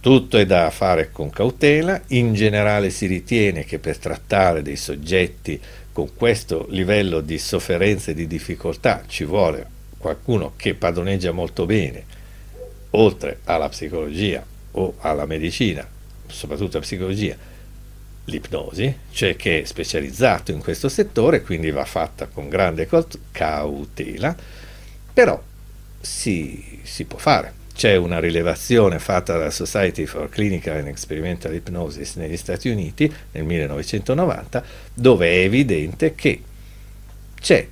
tutto 0.06 0.38
è 0.38 0.46
da 0.46 0.70
fare 0.70 1.10
con 1.10 1.32
cautela, 1.32 2.00
in 2.10 2.36
generale 2.36 2.92
si 2.92 3.08
ritiene 3.08 3.66
che 3.66 3.80
per 3.80 3.98
trattare 3.98 4.62
dei 4.62 4.76
soggetti 4.76 5.60
con 5.92 6.14
questo 6.14 6.68
livello 6.70 7.22
di 7.22 7.40
sofferenza 7.40 8.12
e 8.12 8.14
di 8.14 8.28
difficoltà 8.28 9.02
ci 9.08 9.24
vuole 9.24 9.66
qualcuno 9.98 10.54
che 10.58 10.76
padroneggia 10.76 11.32
molto 11.32 11.66
bene, 11.66 12.04
oltre 12.92 13.40
alla 13.46 13.68
psicologia 13.68 14.46
o 14.74 14.94
alla 15.00 15.26
medicina, 15.26 15.90
soprattutto 16.28 16.78
la 16.78 16.84
psicologia, 16.84 17.36
l'ipnosi, 18.26 18.96
cioè 19.10 19.36
che 19.36 19.62
è 19.62 19.66
specializzato 19.66 20.52
in 20.52 20.60
questo 20.60 20.88
settore, 20.88 21.42
quindi 21.42 21.72
va 21.72 21.84
fatta 21.84 22.28
con 22.28 22.48
grande 22.48 22.88
cautela, 23.32 24.36
però 25.12 25.42
si, 26.00 26.82
si 26.84 27.06
può 27.06 27.18
fare 27.18 27.64
c'è 27.76 27.98
una 27.98 28.20
rilevazione 28.20 29.00
fatta 29.00 29.34
dalla 29.34 29.52
Society 29.52 30.06
for 30.06 30.30
Clinical 30.30 30.78
and 30.78 30.88
Experimental 30.88 31.54
Hypnosis 31.54 32.16
negli 32.16 32.38
Stati 32.38 32.70
Uniti 32.70 33.14
nel 33.34 33.44
1990 33.44 34.64
dove 34.94 35.28
è 35.28 35.44
evidente 35.44 36.16
che 36.16 36.42
c'è 37.40 37.68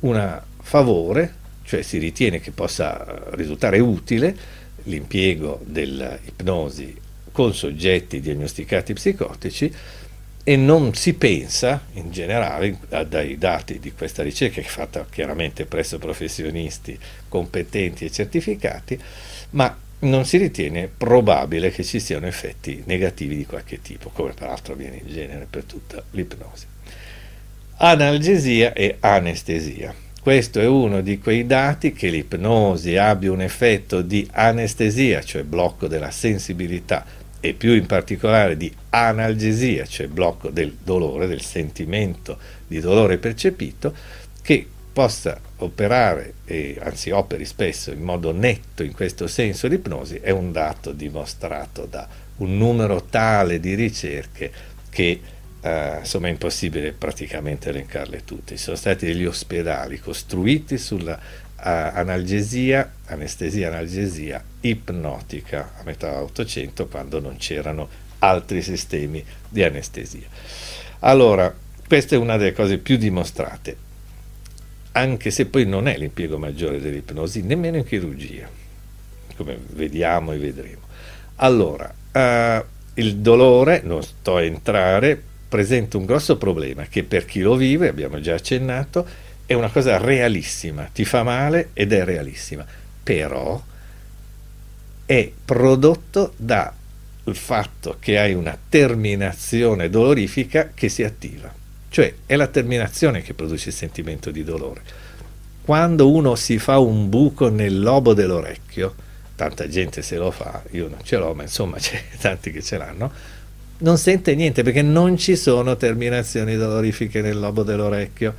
un 0.00 0.40
favore, 0.62 1.34
cioè 1.64 1.82
si 1.82 1.98
ritiene 1.98 2.40
che 2.40 2.52
possa 2.52 3.22
risultare 3.32 3.78
utile 3.80 4.34
l'impiego 4.84 5.60
dell'ipnosi 5.62 6.96
con 7.30 7.52
soggetti 7.52 8.20
diagnosticati 8.20 8.94
psicotici 8.94 9.72
e 10.46 10.56
non 10.56 10.94
si 10.94 11.14
pensa 11.14 11.84
in 11.94 12.10
generale 12.10 12.78
dai 13.08 13.38
dati 13.38 13.78
di 13.78 13.92
questa 13.92 14.22
ricerca 14.22 14.60
che 14.60 14.66
è 14.66 14.70
fatta 14.70 15.06
chiaramente 15.10 15.64
presso 15.64 15.98
professionisti 15.98 16.98
competenti 17.28 18.04
e 18.04 18.10
certificati 18.10 19.00
ma 19.54 19.76
non 20.00 20.26
si 20.26 20.36
ritiene 20.36 20.88
probabile 20.94 21.70
che 21.70 21.82
ci 21.82 21.98
siano 21.98 22.26
effetti 22.26 22.82
negativi 22.86 23.36
di 23.36 23.46
qualche 23.46 23.80
tipo, 23.80 24.10
come 24.10 24.32
peraltro 24.32 24.74
avviene 24.74 25.00
in 25.02 25.12
genere 25.12 25.46
per 25.48 25.64
tutta 25.64 26.02
l'ipnosi. 26.10 26.66
Analgesia 27.76 28.72
e 28.72 28.96
anestesia. 29.00 29.94
Questo 30.20 30.60
è 30.60 30.66
uno 30.66 31.00
di 31.00 31.18
quei 31.18 31.46
dati 31.46 31.92
che 31.92 32.08
l'ipnosi 32.08 32.96
abbia 32.96 33.32
un 33.32 33.42
effetto 33.42 34.02
di 34.02 34.26
anestesia, 34.32 35.22
cioè 35.22 35.42
blocco 35.42 35.86
della 35.86 36.10
sensibilità, 36.10 37.04
e 37.40 37.52
più 37.52 37.72
in 37.72 37.86
particolare 37.86 38.56
di 38.56 38.72
analgesia, 38.90 39.84
cioè 39.86 40.06
blocco 40.08 40.48
del 40.48 40.76
dolore, 40.82 41.26
del 41.26 41.42
sentimento 41.42 42.38
di 42.66 42.80
dolore 42.80 43.18
percepito, 43.18 43.94
che 44.42 44.66
possa 44.94 45.40
operare, 45.58 46.34
e 46.44 46.78
anzi 46.80 47.10
operi 47.10 47.44
spesso 47.44 47.90
in 47.90 48.00
modo 48.00 48.32
netto 48.32 48.84
in 48.84 48.92
questo 48.92 49.26
senso 49.26 49.66
l'ipnosi, 49.66 50.20
è 50.22 50.30
un 50.30 50.52
dato 50.52 50.92
dimostrato 50.92 51.84
da 51.84 52.06
un 52.36 52.56
numero 52.56 53.02
tale 53.02 53.58
di 53.58 53.74
ricerche 53.74 54.52
che 54.88 55.20
eh, 55.60 55.96
insomma 55.98 56.28
è 56.28 56.30
impossibile 56.30 56.92
praticamente 56.92 57.70
elencarle 57.70 58.24
tutte. 58.24 58.56
Ci 58.56 58.62
sono 58.62 58.76
stati 58.76 59.06
degli 59.06 59.26
ospedali 59.26 59.98
costruiti 59.98 60.78
sulla 60.78 61.14
uh, 61.14 61.20
analgesia, 61.58 62.92
anestesia 63.06 63.68
analgesia 63.68 64.44
ipnotica 64.60 65.72
a 65.76 65.82
metà 65.82 66.22
800 66.22 66.86
quando 66.86 67.18
non 67.18 67.36
c'erano 67.36 67.88
altri 68.20 68.62
sistemi 68.62 69.24
di 69.48 69.64
anestesia. 69.64 70.28
Allora, 71.00 71.52
questa 71.88 72.14
è 72.14 72.18
una 72.18 72.36
delle 72.36 72.52
cose 72.52 72.78
più 72.78 72.96
dimostrate 72.96 73.84
anche 74.96 75.30
se 75.30 75.46
poi 75.46 75.66
non 75.66 75.88
è 75.88 75.96
l'impiego 75.96 76.38
maggiore 76.38 76.80
dell'ipnosi, 76.80 77.42
nemmeno 77.42 77.76
in 77.76 77.84
chirurgia, 77.84 78.48
come 79.36 79.58
vediamo 79.72 80.32
e 80.32 80.38
vedremo. 80.38 80.82
Allora, 81.36 81.92
uh, 82.12 82.64
il 82.94 83.16
dolore, 83.16 83.80
non 83.82 84.02
sto 84.02 84.36
a 84.36 84.42
entrare, 84.42 85.20
presenta 85.48 85.96
un 85.96 86.04
grosso 86.04 86.36
problema 86.36 86.84
che 86.84 87.02
per 87.02 87.24
chi 87.24 87.40
lo 87.40 87.56
vive, 87.56 87.88
abbiamo 87.88 88.20
già 88.20 88.34
accennato, 88.34 89.06
è 89.46 89.54
una 89.54 89.68
cosa 89.68 89.98
realissima, 89.98 90.88
ti 90.92 91.04
fa 91.04 91.24
male 91.24 91.70
ed 91.72 91.92
è 91.92 92.04
realissima, 92.04 92.64
però 93.02 93.60
è 95.06 95.30
prodotto 95.44 96.32
da 96.36 96.72
il 97.24 97.36
fatto 97.36 97.96
che 97.98 98.18
hai 98.18 98.34
una 98.34 98.56
terminazione 98.68 99.90
dolorifica 99.90 100.70
che 100.72 100.88
si 100.88 101.02
attiva. 101.02 101.52
Cioè 101.94 102.12
è 102.26 102.34
la 102.34 102.48
terminazione 102.48 103.22
che 103.22 103.34
produce 103.34 103.68
il 103.68 103.74
sentimento 103.76 104.32
di 104.32 104.42
dolore. 104.42 104.82
Quando 105.62 106.10
uno 106.10 106.34
si 106.34 106.58
fa 106.58 106.78
un 106.80 107.08
buco 107.08 107.50
nel 107.50 107.78
lobo 107.78 108.14
dell'orecchio, 108.14 108.96
tanta 109.36 109.68
gente 109.68 110.02
se 110.02 110.16
lo 110.16 110.32
fa, 110.32 110.60
io 110.72 110.88
non 110.88 110.98
ce 111.04 111.18
l'ho, 111.18 111.34
ma 111.34 111.42
insomma 111.42 111.76
c'è 111.78 112.02
tanti 112.18 112.50
che 112.50 112.62
ce 112.62 112.78
l'hanno, 112.78 113.12
non 113.78 113.96
sente 113.96 114.34
niente 114.34 114.64
perché 114.64 114.82
non 114.82 115.16
ci 115.16 115.36
sono 115.36 115.76
terminazioni 115.76 116.56
dolorifiche 116.56 117.20
nel 117.20 117.38
lobo 117.38 117.62
dell'orecchio. 117.62 118.34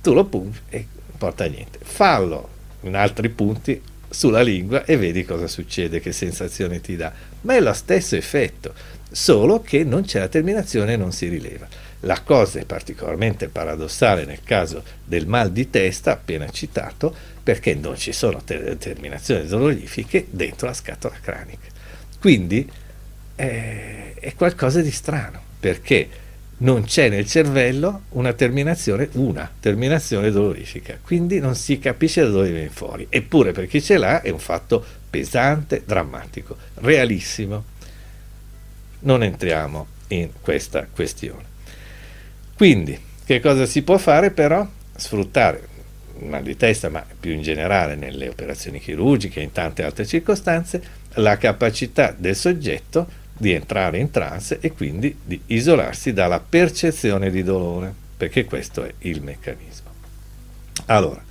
Tu 0.00 0.12
lo 0.12 0.26
pungi 0.26 0.60
e 0.68 0.86
porta 1.18 1.46
niente. 1.46 1.80
Fallo 1.82 2.48
in 2.82 2.94
altri 2.94 3.30
punti 3.30 3.82
sulla 4.08 4.42
lingua 4.42 4.84
e 4.84 4.96
vedi 4.96 5.24
cosa 5.24 5.48
succede, 5.48 5.98
che 5.98 6.12
sensazione 6.12 6.80
ti 6.80 6.94
dà. 6.94 7.12
Ma 7.40 7.56
è 7.56 7.60
lo 7.60 7.72
stesso 7.72 8.14
effetto, 8.14 8.74
solo 9.10 9.60
che 9.60 9.82
non 9.82 10.04
c'è 10.04 10.20
la 10.20 10.28
terminazione 10.28 10.92
e 10.92 10.96
non 10.96 11.10
si 11.10 11.26
rileva. 11.26 11.66
La 12.00 12.20
cosa 12.22 12.60
è 12.60 12.64
particolarmente 12.64 13.48
paradossale 13.48 14.24
nel 14.24 14.42
caso 14.44 14.82
del 15.04 15.26
mal 15.26 15.50
di 15.50 15.70
testa 15.70 16.12
appena 16.12 16.48
citato, 16.50 17.14
perché 17.42 17.74
non 17.74 17.96
ci 17.96 18.12
sono 18.12 18.42
ter- 18.44 18.76
terminazioni 18.76 19.46
dolorifiche 19.46 20.26
dentro 20.30 20.66
la 20.66 20.74
scatola 20.74 21.16
cranica. 21.20 21.66
Quindi 22.20 22.70
eh, 23.34 24.14
è 24.14 24.34
qualcosa 24.34 24.80
di 24.80 24.90
strano, 24.90 25.40
perché 25.58 26.08
non 26.58 26.84
c'è 26.84 27.08
nel 27.08 27.26
cervello 27.26 28.02
una 28.10 28.32
terminazione, 28.32 29.08
una 29.12 29.50
terminazione 29.60 30.30
dolorifica, 30.30 30.98
quindi 31.02 31.38
non 31.38 31.54
si 31.54 31.78
capisce 31.78 32.22
da 32.22 32.28
dove 32.28 32.50
viene 32.50 32.70
fuori. 32.70 33.06
Eppure 33.10 33.52
per 33.52 33.66
chi 33.66 33.82
ce 33.82 33.98
l'ha 33.98 34.22
è 34.22 34.30
un 34.30 34.38
fatto 34.38 34.84
pesante, 35.10 35.82
drammatico, 35.84 36.56
realissimo. 36.76 37.64
Non 39.00 39.22
entriamo 39.22 39.86
in 40.08 40.30
questa 40.40 40.86
questione. 40.90 41.55
Quindi, 42.56 42.98
che 43.24 43.40
cosa 43.40 43.66
si 43.66 43.82
può 43.82 43.98
fare 43.98 44.30
però? 44.30 44.66
Sfruttare 44.96 45.74
mal 46.20 46.42
di 46.42 46.56
testa, 46.56 46.88
ma 46.88 47.04
più 47.18 47.32
in 47.32 47.42
generale 47.42 47.94
nelle 47.96 48.28
operazioni 48.28 48.80
chirurgiche 48.80 49.40
e 49.40 49.44
in 49.44 49.52
tante 49.52 49.82
altre 49.82 50.06
circostanze, 50.06 50.82
la 51.14 51.36
capacità 51.36 52.14
del 52.16 52.34
soggetto 52.34 53.24
di 53.36 53.52
entrare 53.52 53.98
in 53.98 54.10
trance 54.10 54.58
e 54.60 54.72
quindi 54.72 55.14
di 55.22 55.38
isolarsi 55.46 56.12
dalla 56.12 56.40
percezione 56.40 57.30
di 57.30 57.42
dolore, 57.42 57.92
perché 58.16 58.46
questo 58.46 58.84
è 58.84 58.92
il 59.00 59.20
meccanismo. 59.20 59.90
Allora, 60.86 61.22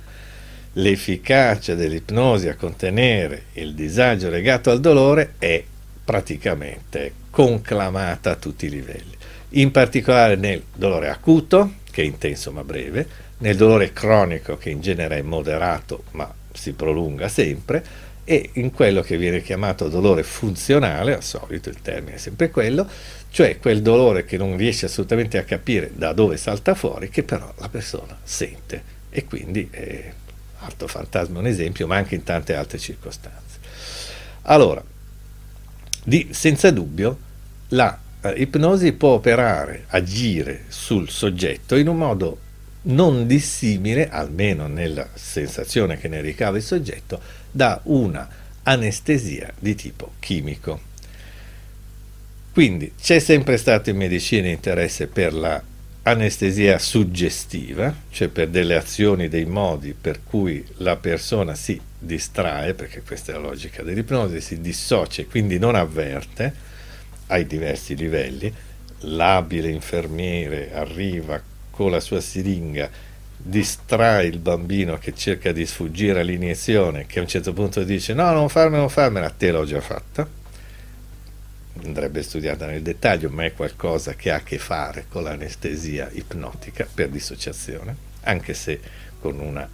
l'efficacia 0.74 1.74
dell'ipnosi 1.74 2.48
a 2.48 2.54
contenere 2.54 3.46
il 3.54 3.74
disagio 3.74 4.28
legato 4.28 4.70
al 4.70 4.80
dolore 4.80 5.34
è 5.38 5.62
praticamente 6.04 7.12
conclamata 7.30 8.30
a 8.30 8.36
tutti 8.36 8.66
i 8.66 8.70
livelli, 8.70 9.15
in 9.56 9.70
particolare 9.70 10.36
nel 10.36 10.62
dolore 10.74 11.08
acuto, 11.08 11.74
che 11.90 12.02
è 12.02 12.04
intenso 12.04 12.52
ma 12.52 12.64
breve, 12.64 13.24
nel 13.38 13.56
dolore 13.56 13.92
cronico, 13.92 14.56
che 14.56 14.70
in 14.70 14.80
genere 14.80 15.18
è 15.18 15.22
moderato 15.22 16.04
ma 16.12 16.32
si 16.52 16.72
prolunga 16.72 17.28
sempre, 17.28 18.04
e 18.24 18.50
in 18.54 18.72
quello 18.72 19.02
che 19.02 19.16
viene 19.16 19.40
chiamato 19.40 19.88
dolore 19.88 20.22
funzionale, 20.22 21.14
al 21.14 21.22
solito 21.22 21.68
il 21.68 21.80
termine 21.80 22.16
è 22.16 22.18
sempre 22.18 22.50
quello, 22.50 22.88
cioè 23.30 23.58
quel 23.58 23.82
dolore 23.82 24.24
che 24.24 24.36
non 24.36 24.56
riesce 24.56 24.86
assolutamente 24.86 25.38
a 25.38 25.44
capire 25.44 25.92
da 25.94 26.12
dove 26.12 26.36
salta 26.36 26.74
fuori, 26.74 27.08
che 27.08 27.22
però 27.22 27.52
la 27.58 27.68
persona 27.68 28.18
sente 28.22 28.94
e 29.10 29.24
quindi 29.24 29.68
è 29.70 30.12
Alto 30.60 30.88
Fantasma 30.88 31.38
un 31.38 31.46
esempio, 31.46 31.86
ma 31.86 31.96
anche 31.96 32.14
in 32.14 32.24
tante 32.24 32.54
altre 32.54 32.78
circostanze. 32.78 33.58
Allora, 34.42 34.82
di, 36.02 36.28
senza 36.32 36.70
dubbio, 36.70 37.18
la 37.68 37.98
eh, 38.32 38.40
ipnosi 38.40 38.92
può 38.92 39.10
operare, 39.10 39.84
agire 39.88 40.64
sul 40.68 41.08
soggetto 41.08 41.76
in 41.76 41.88
un 41.88 41.96
modo 41.96 42.38
non 42.82 43.26
dissimile, 43.26 44.08
almeno 44.08 44.66
nella 44.66 45.08
sensazione 45.14 45.98
che 45.98 46.08
ne 46.08 46.20
ricava 46.20 46.56
il 46.56 46.62
soggetto, 46.62 47.20
da 47.50 47.80
una 47.84 48.28
anestesia 48.62 49.52
di 49.58 49.74
tipo 49.74 50.12
chimico. 50.20 50.80
Quindi 52.52 52.92
c'è 52.98 53.18
sempre 53.18 53.56
stato 53.56 53.90
in 53.90 53.96
medicina 53.96 54.48
interesse 54.48 55.08
per 55.08 55.34
la 55.34 55.62
anestesia 56.02 56.78
suggestiva, 56.78 57.94
cioè 58.10 58.28
per 58.28 58.48
delle 58.48 58.76
azioni, 58.76 59.28
dei 59.28 59.44
modi 59.44 59.94
per 60.00 60.20
cui 60.22 60.64
la 60.76 60.96
persona 60.96 61.54
si 61.56 61.80
distrae, 61.98 62.74
perché 62.74 63.02
questa 63.02 63.32
è 63.32 63.34
la 63.34 63.40
logica 63.40 63.82
dell'ipnosi, 63.82 64.40
si 64.40 64.60
dissocia 64.60 65.22
e 65.22 65.26
quindi 65.26 65.58
non 65.58 65.74
avverte 65.74 66.54
ai 67.28 67.46
diversi 67.46 67.96
livelli. 67.96 68.52
L'abile 69.00 69.68
infermiere 69.68 70.72
arriva 70.74 71.40
con 71.70 71.90
la 71.90 72.00
sua 72.00 72.20
siringa 72.20 72.90
distrae 73.36 74.26
il 74.26 74.38
bambino 74.38 74.98
che 74.98 75.14
cerca 75.14 75.52
di 75.52 75.66
sfuggire 75.66 76.20
all'iniezione, 76.20 77.06
che 77.06 77.18
a 77.18 77.22
un 77.22 77.28
certo 77.28 77.52
punto 77.52 77.84
dice 77.84 78.12
no, 78.12 78.32
non 78.32 78.48
farmela, 78.48 78.78
non 78.78 78.88
farmela, 78.88 79.30
te 79.30 79.50
l'ho 79.50 79.64
già 79.64 79.80
fatta. 79.80 80.26
Andrebbe 81.84 82.22
studiata 82.22 82.66
nel 82.66 82.82
dettaglio, 82.82 83.28
ma 83.28 83.44
è 83.44 83.52
qualcosa 83.52 84.14
che 84.14 84.30
ha 84.30 84.36
a 84.36 84.42
che 84.42 84.58
fare 84.58 85.06
con 85.08 85.22
l'anestesia 85.22 86.08
ipnotica 86.12 86.88
per 86.92 87.08
dissociazione, 87.10 87.94
anche 88.22 88.54
se 88.54 88.80
con 89.20 89.38
una 89.38 89.68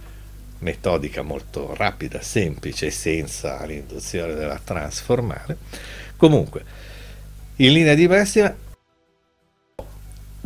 metodica 0.59 1.21
molto 1.21 1.73
rapida, 1.75 2.21
semplice, 2.21 2.91
senza 2.91 3.63
l'induzione 3.65 4.35
della 4.35 4.59
trasformare. 4.63 5.57
Comunque, 6.17 6.63
in 7.57 7.71
linea 7.71 7.93
di 7.93 8.07
massima 8.07 8.55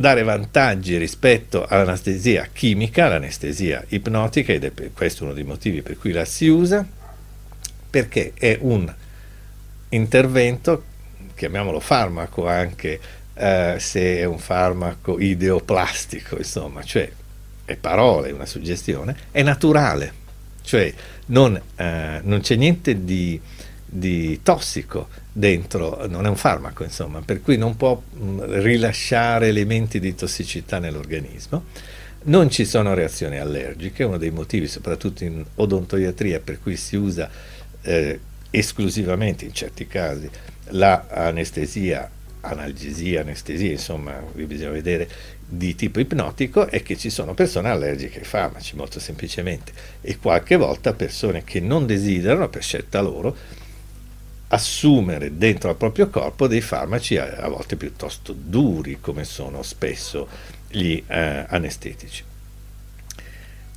dare 0.00 0.22
vantaggi 0.22 0.96
rispetto 0.96 1.66
all'anestesia 1.66 2.48
chimica, 2.52 3.06
all'anestesia 3.06 3.84
ipnotica, 3.88 4.52
ed 4.52 4.64
è 4.64 4.72
questo 4.92 5.24
uno 5.24 5.32
dei 5.32 5.42
motivi 5.42 5.82
per 5.82 5.98
cui 5.98 6.12
la 6.12 6.24
si 6.24 6.46
usa, 6.46 6.86
perché 7.90 8.32
è 8.34 8.58
un 8.60 8.94
intervento, 9.88 10.84
chiamiamolo 11.34 11.80
farmaco 11.80 12.46
anche 12.46 13.00
eh, 13.34 13.76
se 13.78 14.18
è 14.18 14.24
un 14.24 14.38
farmaco 14.38 15.18
ideoplastico, 15.18 16.36
insomma, 16.36 16.84
cioè 16.84 17.10
è 17.64 17.74
parole, 17.76 18.30
una 18.30 18.46
suggestione, 18.46 19.16
è 19.32 19.42
naturale, 19.42 20.12
cioè 20.62 20.92
non, 21.26 21.60
eh, 21.76 22.20
non 22.22 22.40
c'è 22.40 22.54
niente 22.54 23.04
di, 23.04 23.40
di 23.90 24.40
tossico 24.42 25.08
dentro, 25.32 26.06
non 26.08 26.26
è 26.26 26.28
un 26.28 26.36
farmaco 26.36 26.84
insomma, 26.84 27.22
per 27.24 27.40
cui 27.40 27.56
non 27.56 27.76
può 27.76 28.00
mh, 28.00 28.60
rilasciare 28.60 29.48
elementi 29.48 29.98
di 29.98 30.14
tossicità 30.14 30.78
nell'organismo. 30.78 31.64
Non 32.24 32.50
ci 32.50 32.64
sono 32.64 32.94
reazioni 32.94 33.38
allergiche, 33.38 34.04
uno 34.04 34.18
dei 34.18 34.30
motivi 34.30 34.66
soprattutto 34.66 35.24
in 35.24 35.44
odontoiatria 35.54 36.40
per 36.40 36.60
cui 36.60 36.76
si 36.76 36.96
usa 36.96 37.30
eh, 37.82 38.20
esclusivamente 38.50 39.44
in 39.44 39.54
certi 39.54 39.86
casi 39.86 40.28
l'anestesia, 40.70 42.10
analgesia, 42.40 43.22
anestesia, 43.22 43.70
insomma, 43.70 44.22
bisogna 44.32 44.70
vedere 44.70 45.08
di 45.46 45.74
tipo 45.74 45.98
ipnotico 45.98 46.66
è 46.66 46.82
che 46.82 46.98
ci 46.98 47.08
sono 47.08 47.32
persone 47.32 47.70
allergiche 47.70 48.18
ai 48.18 48.24
farmaci, 48.24 48.76
molto 48.76 49.00
semplicemente, 49.00 49.72
e 50.02 50.18
qualche 50.18 50.56
volta 50.56 50.92
persone 50.92 51.42
che 51.44 51.60
non 51.60 51.86
desiderano 51.86 52.48
per 52.48 52.62
scelta 52.62 53.00
loro 53.00 53.34
assumere 54.48 55.36
dentro 55.36 55.70
al 55.70 55.76
proprio 55.76 56.08
corpo 56.08 56.46
dei 56.46 56.60
farmaci 56.60 57.16
a, 57.16 57.36
a 57.38 57.48
volte 57.48 57.76
piuttosto 57.76 58.32
duri, 58.32 58.98
come 59.00 59.24
sono 59.24 59.62
spesso 59.62 60.28
gli 60.68 61.02
eh, 61.06 61.44
anestetici. 61.48 62.24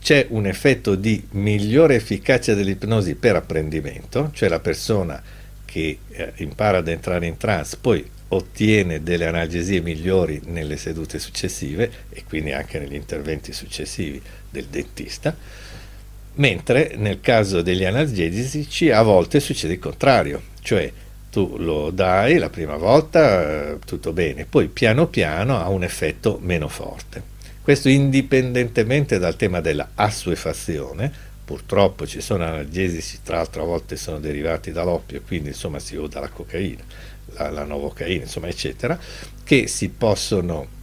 C'è 0.01 0.25
un 0.29 0.47
effetto 0.47 0.95
di 0.95 1.23
migliore 1.31 1.95
efficacia 1.95 2.53
dell'ipnosi 2.53 3.15
per 3.15 3.35
apprendimento, 3.35 4.31
cioè 4.33 4.49
la 4.49 4.59
persona 4.59 5.21
che 5.63 5.99
eh, 6.09 6.33
impara 6.37 6.79
ad 6.79 6.87
entrare 6.87 7.27
in 7.27 7.37
trance 7.37 7.77
poi 7.79 8.09
ottiene 8.29 9.03
delle 9.03 9.27
analgesie 9.27 9.81
migliori 9.81 10.41
nelle 10.45 10.77
sedute 10.77 11.19
successive 11.19 11.91
e 12.09 12.23
quindi 12.27 12.51
anche 12.51 12.79
negli 12.79 12.95
interventi 12.95 13.53
successivi 13.53 14.21
del 14.49 14.65
dentista, 14.65 15.35
mentre 16.35 16.93
nel 16.97 17.19
caso 17.19 17.61
degli 17.61 17.85
analgesici 17.85 18.89
a 18.89 19.01
volte 19.01 19.39
succede 19.39 19.73
il 19.73 19.79
contrario, 19.79 20.41
cioè 20.61 20.91
tu 21.31 21.55
lo 21.57 21.91
dai 21.91 22.37
la 22.37 22.49
prima 22.49 22.75
volta, 22.75 23.71
eh, 23.71 23.79
tutto 23.85 24.11
bene, 24.11 24.45
poi 24.45 24.67
piano 24.67 25.07
piano 25.07 25.57
ha 25.57 25.69
un 25.69 25.83
effetto 25.83 26.39
meno 26.41 26.67
forte. 26.67 27.29
Questo 27.61 27.89
indipendentemente 27.89 29.17
dal 29.17 29.35
tema 29.35 29.61
della 29.61 29.91
assuefazione, 29.95 31.11
purtroppo 31.45 32.05
ci 32.05 32.21
sono 32.21 32.43
analgesici, 32.43 33.19
tra 33.23 33.37
l'altro 33.37 33.63
a 33.63 33.65
volte 33.65 33.95
sono 33.95 34.19
derivati 34.19 34.71
dall'oppio, 34.71 35.21
quindi 35.25 35.49
insomma 35.49 35.79
si 35.79 35.95
usa 35.95 36.19
la 36.19 36.29
cocaina, 36.29 36.83
la, 37.33 37.49
la 37.49 37.63
novocaina, 37.63 38.23
insomma 38.23 38.47
eccetera, 38.47 38.99
che 39.43 39.67
si 39.67 39.89
possono 39.89 40.79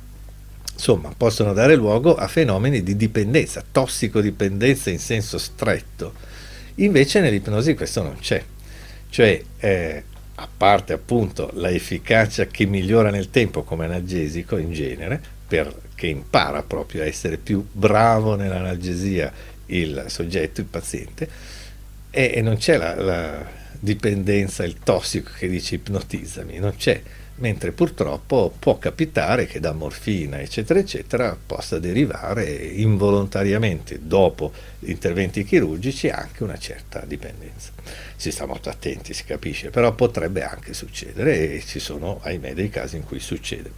insomma, 0.72 1.12
possono 1.14 1.52
dare 1.52 1.74
luogo 1.74 2.14
a 2.14 2.28
fenomeni 2.28 2.82
di 2.82 2.96
dipendenza, 2.96 3.64
tossicodipendenza 3.70 4.90
in 4.90 5.00
senso 5.00 5.36
stretto. 5.36 6.14
Invece 6.76 7.20
nell'ipnosi 7.20 7.74
questo 7.74 8.02
non 8.02 8.16
c'è. 8.20 8.42
Cioè 9.10 9.42
eh, 9.58 10.02
a 10.34 10.48
parte 10.56 10.92
appunto 10.92 11.50
la 11.54 11.70
efficacia 11.70 12.46
che 12.46 12.66
migliora 12.66 13.10
nel 13.10 13.30
tempo 13.30 13.62
come 13.62 13.86
analgesico 13.86 14.56
in 14.56 14.72
genere, 14.72 15.20
perché 15.48 16.06
impara 16.06 16.62
proprio 16.62 17.02
a 17.02 17.06
essere 17.06 17.38
più 17.38 17.66
bravo 17.70 18.36
nell'analgesia 18.36 19.32
il 19.66 20.04
soggetto, 20.08 20.60
il 20.60 20.66
paziente, 20.66 21.28
e, 22.10 22.32
e 22.34 22.40
non 22.42 22.56
c'è 22.56 22.76
la, 22.76 22.94
la 22.94 23.46
dipendenza, 23.80 24.64
il 24.64 24.78
tossico 24.82 25.30
che 25.36 25.48
dice 25.48 25.76
ipnotizzami, 25.76 26.58
non 26.58 26.74
c'è 26.76 27.00
mentre 27.38 27.72
purtroppo 27.72 28.52
può 28.58 28.78
capitare 28.78 29.46
che 29.46 29.60
da 29.60 29.72
morfina, 29.72 30.40
eccetera, 30.40 30.78
eccetera, 30.78 31.36
possa 31.46 31.78
derivare 31.78 32.44
involontariamente 32.44 34.00
dopo 34.02 34.52
interventi 34.80 35.44
chirurgici 35.44 36.08
anche 36.08 36.42
una 36.42 36.58
certa 36.58 37.04
dipendenza. 37.06 37.70
Si 38.16 38.30
sta 38.30 38.46
molto 38.46 38.68
attenti, 38.68 39.14
si 39.14 39.24
capisce, 39.24 39.70
però 39.70 39.92
potrebbe 39.94 40.42
anche 40.42 40.74
succedere 40.74 41.54
e 41.54 41.62
ci 41.64 41.78
sono, 41.78 42.20
ahimè, 42.22 42.54
dei 42.54 42.70
casi 42.70 42.96
in 42.96 43.04
cui 43.04 43.20
succede. 43.20 43.70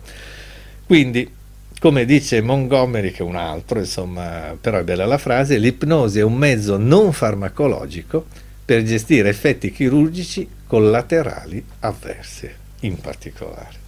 Quindi, 0.87 1.31
come 1.79 2.05
dice 2.05 2.41
Montgomery, 2.41 3.11
che 3.11 3.19
è 3.19 3.27
un 3.27 3.37
altro, 3.37 3.79
insomma, 3.79 4.57
però 4.59 4.79
è 4.79 4.85
bella 4.85 5.07
la 5.07 5.19
frase, 5.19 5.59
l'ipnosi 5.59 6.19
è 6.19 6.23
un 6.23 6.35
mezzo 6.35 6.77
non 6.79 7.13
farmacologico 7.13 8.27
per 8.65 8.83
gestire 8.85 9.29
effetti 9.29 9.71
chirurgici 9.71 10.49
collaterali 10.67 11.65
avversi 11.81 12.60
in 12.81 13.01
particolare, 13.01 13.79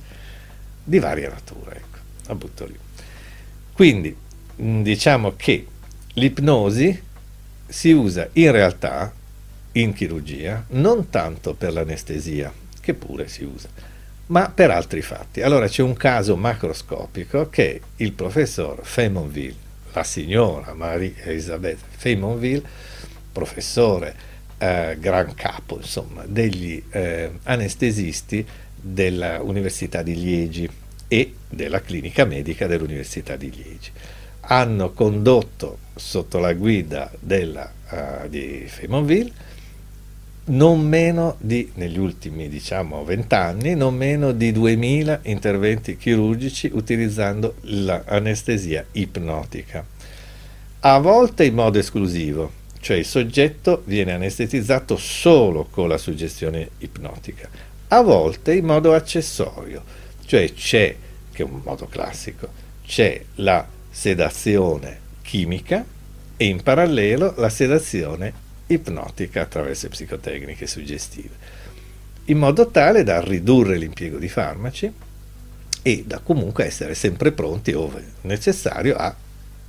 di 0.82 0.98
varia 0.98 1.28
natura, 1.28 1.74
ecco, 1.74 1.98
la 2.26 2.34
butto 2.34 2.66
lì. 2.66 2.78
Quindi 3.72 4.14
mm, 4.60 4.82
diciamo 4.82 5.34
che 5.36 5.66
l'ipnosi 6.14 7.02
si 7.66 7.90
usa 7.90 8.28
in 8.34 8.52
realtà 8.52 9.12
in 9.72 9.94
chirurgia 9.94 10.64
non 10.70 11.08
tanto 11.08 11.54
per 11.54 11.72
l'anestesia, 11.72 12.52
che 12.80 12.94
pure 12.94 13.28
si 13.28 13.44
usa, 13.44 13.68
ma 14.26 14.50
per 14.50 14.70
altri 14.70 15.00
fatti. 15.02 15.40
Allora 15.40 15.68
c'è 15.68 15.82
un 15.82 15.94
caso 15.94 16.36
macroscopico 16.36 17.48
che 17.48 17.80
il 17.96 18.12
professor 18.12 18.80
Femonville, 18.82 19.70
la 19.92 20.04
signora 20.04 20.74
Marie 20.74 21.14
Elisabeth 21.22 21.78
Femonville, 21.96 22.62
professore 23.32 24.14
eh, 24.58 24.96
gran 25.00 25.34
capo 25.34 25.76
insomma, 25.76 26.24
degli 26.26 26.82
eh, 26.90 27.30
anestesisti 27.44 28.46
dell'Università 28.82 30.02
di 30.02 30.14
Liegi 30.14 30.68
e 31.08 31.34
della 31.48 31.80
clinica 31.80 32.24
medica 32.24 32.66
dell'Università 32.66 33.36
di 33.36 33.50
Liegi. 33.50 33.90
Hanno 34.40 34.92
condotto 34.92 35.78
sotto 35.94 36.38
la 36.38 36.52
guida 36.52 37.10
della, 37.18 37.72
uh, 37.90 38.28
di 38.28 38.64
Femonville 38.66 39.50
non 40.44 40.80
meno 40.80 41.36
di, 41.38 41.70
negli 41.74 41.98
ultimi 41.98 42.48
diciamo 42.48 43.04
vent'anni, 43.04 43.76
non 43.76 43.94
meno 43.94 44.32
di 44.32 44.50
2000 44.50 45.20
interventi 45.24 45.96
chirurgici 45.96 46.70
utilizzando 46.72 47.56
l'anestesia 47.62 48.84
ipnotica, 48.92 49.86
a 50.80 50.98
volte 50.98 51.44
in 51.44 51.54
modo 51.54 51.78
esclusivo, 51.78 52.50
cioè 52.80 52.96
il 52.96 53.04
soggetto 53.04 53.82
viene 53.84 54.12
anestetizzato 54.12 54.96
solo 54.96 55.68
con 55.70 55.88
la 55.88 55.98
suggestione 55.98 56.70
ipnotica, 56.78 57.48
a 57.92 58.00
volte 58.00 58.54
in 58.54 58.64
modo 58.64 58.94
accessorio, 58.94 59.84
cioè 60.24 60.50
c'è, 60.54 60.96
che 61.30 61.42
è 61.42 61.44
un 61.44 61.60
modo 61.62 61.86
classico, 61.86 62.48
c'è 62.86 63.22
la 63.36 63.66
sedazione 63.90 64.98
chimica 65.20 65.84
e 66.38 66.44
in 66.46 66.62
parallelo 66.62 67.34
la 67.36 67.50
sedazione 67.50 68.32
ipnotica 68.66 69.42
attraverso 69.42 69.88
psicotecniche 69.90 70.66
suggestive, 70.66 71.34
in 72.26 72.38
modo 72.38 72.70
tale 72.70 73.04
da 73.04 73.20
ridurre 73.20 73.76
l'impiego 73.76 74.16
di 74.16 74.28
farmaci 74.28 74.90
e 75.82 76.04
da 76.06 76.18
comunque 76.20 76.64
essere 76.64 76.94
sempre 76.94 77.30
pronti, 77.32 77.74
ove 77.74 78.02
necessario, 78.22 78.96
a 78.96 79.14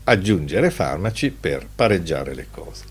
aggiungere 0.05 0.71
farmaci 0.71 1.29
per 1.29 1.67
pareggiare 1.75 2.33
le 2.33 2.47
cose. 2.49 2.85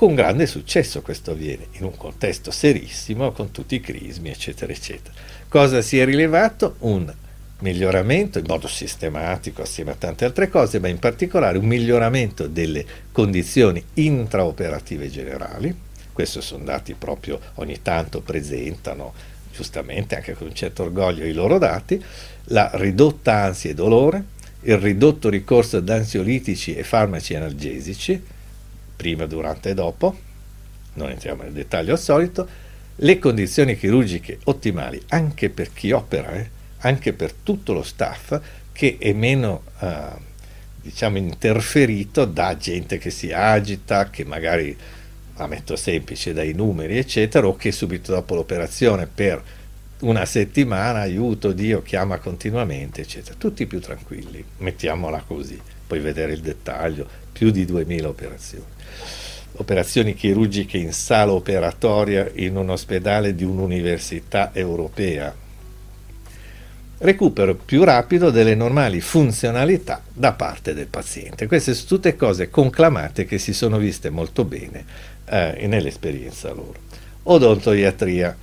Con 0.00 0.14
grande 0.14 0.46
successo 0.46 1.02
questo 1.02 1.32
avviene, 1.32 1.66
in 1.72 1.84
un 1.84 1.94
contesto 1.94 2.50
serissimo, 2.50 3.32
con 3.32 3.50
tutti 3.50 3.74
i 3.74 3.80
crismi, 3.80 4.30
eccetera, 4.30 4.72
eccetera. 4.72 5.14
Cosa 5.46 5.82
si 5.82 5.98
è 5.98 6.06
rilevato? 6.06 6.76
Un 6.78 7.12
miglioramento 7.58 8.38
in 8.38 8.46
modo 8.48 8.66
sistematico 8.66 9.60
assieme 9.60 9.90
a 9.90 9.96
tante 9.96 10.24
altre 10.24 10.48
cose, 10.48 10.78
ma 10.78 10.88
in 10.88 10.98
particolare 10.98 11.58
un 11.58 11.66
miglioramento 11.66 12.46
delle 12.46 12.82
condizioni 13.12 13.84
intraoperative 13.92 15.10
generali. 15.10 15.78
Questi 16.10 16.40
sono 16.40 16.64
dati 16.64 16.94
proprio 16.94 17.38
ogni 17.56 17.82
tanto 17.82 18.22
presentano 18.22 19.12
giustamente 19.52 20.16
anche 20.16 20.32
con 20.32 20.46
un 20.46 20.54
certo 20.54 20.84
orgoglio 20.84 21.26
i 21.26 21.34
loro 21.34 21.58
dati, 21.58 22.02
la 22.44 22.70
ridotta 22.72 23.42
ansia 23.42 23.68
e 23.68 23.74
dolore, 23.74 24.24
il 24.62 24.78
ridotto 24.78 25.28
ricorso 25.28 25.76
ad 25.76 25.90
ansiolitici 25.90 26.74
e 26.74 26.84
farmaci 26.84 27.34
analgesici, 27.34 28.38
prima, 29.00 29.24
durante 29.24 29.70
e 29.70 29.74
dopo, 29.74 30.14
non 30.94 31.08
entriamo 31.08 31.44
nel 31.44 31.52
dettaglio 31.52 31.92
al 31.92 31.98
solito, 31.98 32.46
le 32.96 33.18
condizioni 33.18 33.78
chirurgiche 33.78 34.40
ottimali 34.44 35.00
anche 35.08 35.48
per 35.48 35.72
chi 35.72 35.90
opera, 35.90 36.32
eh, 36.32 36.50
anche 36.80 37.14
per 37.14 37.32
tutto 37.32 37.72
lo 37.72 37.82
staff 37.82 38.38
che 38.72 38.98
è 39.00 39.14
meno 39.14 39.62
eh, 39.80 40.28
diciamo 40.82 41.16
interferito 41.16 42.26
da 42.26 42.58
gente 42.58 42.98
che 42.98 43.08
si 43.08 43.32
agita, 43.32 44.10
che 44.10 44.26
magari 44.26 44.76
la 45.36 45.46
metto 45.46 45.76
semplice 45.76 46.34
dai 46.34 46.52
numeri 46.52 46.98
eccetera 46.98 47.46
o 47.46 47.56
che 47.56 47.72
subito 47.72 48.12
dopo 48.12 48.34
l'operazione 48.34 49.06
per 49.06 49.42
una 50.00 50.26
settimana 50.26 51.00
aiuto 51.00 51.52
Dio 51.52 51.80
chiama 51.80 52.18
continuamente 52.18 53.00
eccetera. 53.00 53.34
Tutti 53.38 53.64
più 53.64 53.80
tranquilli 53.80 54.44
mettiamola 54.58 55.24
così 55.26 55.58
puoi 55.90 55.98
vedere 55.98 56.34
il 56.34 56.40
dettaglio 56.40 57.04
più 57.32 57.50
di 57.50 57.64
2000 57.64 58.06
operazioni 58.06 58.64
operazioni 59.54 60.14
chirurgiche 60.14 60.78
in 60.78 60.92
sala 60.92 61.32
operatoria 61.32 62.30
in 62.34 62.56
un 62.56 62.70
ospedale 62.70 63.34
di 63.34 63.44
un'università 63.44 64.54
europea. 64.54 65.34
Recupero 66.98 67.56
più 67.56 67.82
rapido 67.84 68.30
delle 68.30 68.54
normali 68.54 69.00
funzionalità 69.00 70.02
da 70.12 70.32
parte 70.32 70.72
del 70.72 70.86
paziente. 70.86 71.46
Queste 71.46 71.74
sono 71.74 71.88
tutte 71.88 72.16
cose 72.16 72.48
conclamate 72.48 73.26
che 73.26 73.38
si 73.38 73.52
sono 73.52 73.76
viste 73.76 74.08
molto 74.08 74.44
bene 74.44 74.84
eh, 75.26 75.66
nell'esperienza 75.66 76.52
loro. 76.52 76.76
Odontoiatria, 77.24 78.36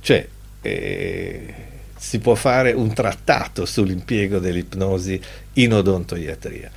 cioè 0.00 0.28
eh, 0.62 1.54
si 2.02 2.18
può 2.18 2.34
fare 2.34 2.72
un 2.72 2.94
trattato 2.94 3.66
sull'impiego 3.66 4.38
dell'ipnosi 4.38 5.20
in 5.54 5.74
odontoiatria, 5.74 6.70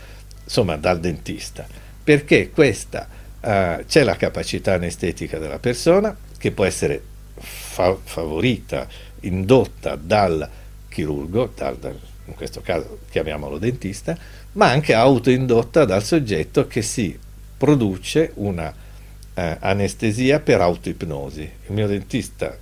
insomma 0.44 0.76
dal 0.76 1.00
dentista 1.00 1.66
perché 2.04 2.50
questa 2.50 3.08
uh, 3.40 3.86
c'è 3.86 4.04
la 4.04 4.18
capacità 4.18 4.74
anestetica 4.74 5.38
della 5.40 5.60
persona 5.60 6.16
che 6.38 6.52
può 6.52 6.66
essere 6.66 7.02
fa- 7.38 7.98
favorita, 8.04 8.88
indotta 9.22 9.96
dal 9.96 10.48
chirurgo, 10.90 11.54
dal, 11.56 11.78
dal, 11.78 11.98
in 12.26 12.36
questo 12.36 12.62
caso 12.62 13.00
chiamiamolo 13.10 13.58
dentista, 13.58 14.18
ma 14.54 14.70
anche 14.70 14.94
autoindotta 14.94 15.86
dal 15.86 16.04
soggetto 16.04 16.68
che 16.68 16.82
si 16.82 17.18
produce 17.58 18.32
una 18.36 18.68
uh, 18.68 19.42
anestesia 19.60 20.42
per 20.42 20.60
autoipnosi. 20.60 21.42
Il 21.42 21.74
mio 21.74 21.88
dentista 21.88 22.58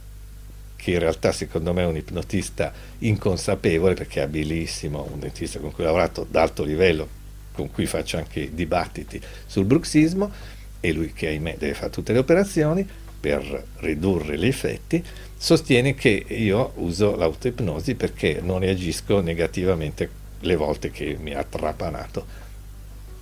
che 0.81 0.91
in 0.91 0.99
realtà 0.99 1.31
secondo 1.31 1.73
me 1.73 1.83
è 1.83 1.85
un 1.85 1.95
ipnotista 1.95 2.73
inconsapevole 2.99 3.93
perché 3.93 4.19
è 4.19 4.23
abilissimo, 4.23 5.07
un 5.11 5.19
dentista 5.19 5.59
con 5.59 5.71
cui 5.71 5.83
ho 5.83 5.87
lavorato 5.87 6.21
ad 6.21 6.35
alto 6.35 6.63
livello, 6.63 7.07
con 7.51 7.69
cui 7.69 7.85
faccio 7.85 8.17
anche 8.17 8.49
dibattiti 8.51 9.21
sul 9.45 9.65
bruxismo, 9.65 10.31
e 10.79 10.91
lui 10.91 11.13
che 11.13 11.27
ahimè 11.27 11.57
deve 11.59 11.75
fare 11.75 11.91
tutte 11.91 12.13
le 12.13 12.17
operazioni 12.17 12.87
per 13.19 13.65
ridurre 13.77 14.39
gli 14.39 14.47
effetti, 14.47 15.03
sostiene 15.37 15.93
che 15.93 16.25
io 16.27 16.71
uso 16.77 17.15
l'autoipnosi 17.15 17.93
perché 17.93 18.39
non 18.41 18.57
reagisco 18.57 19.21
negativamente 19.21 20.09
le 20.39 20.55
volte 20.55 20.89
che 20.89 21.15
mi 21.19 21.35
ha 21.35 21.43
trapanato. 21.43 22.40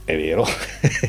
È 0.09 0.17
vero, 0.17 0.43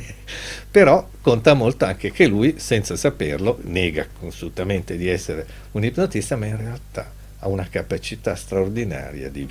però 0.70 1.09
conta 1.22 1.55
molto 1.55 1.86
anche 1.86 2.12
che 2.12 2.26
lui, 2.26 2.57
senza 2.59 2.96
saperlo, 2.96 3.59
nega 3.62 4.07
assolutamente 4.26 4.98
di 4.98 5.09
essere 5.09 5.46
un 5.70 5.84
ipnotista, 5.84 6.36
ma 6.36 6.44
in 6.44 6.59
realtà 6.59 7.11
ha 7.38 7.48
una 7.48 7.66
capacità 7.70 8.34
straordinaria 8.34 9.30
di 9.30 9.48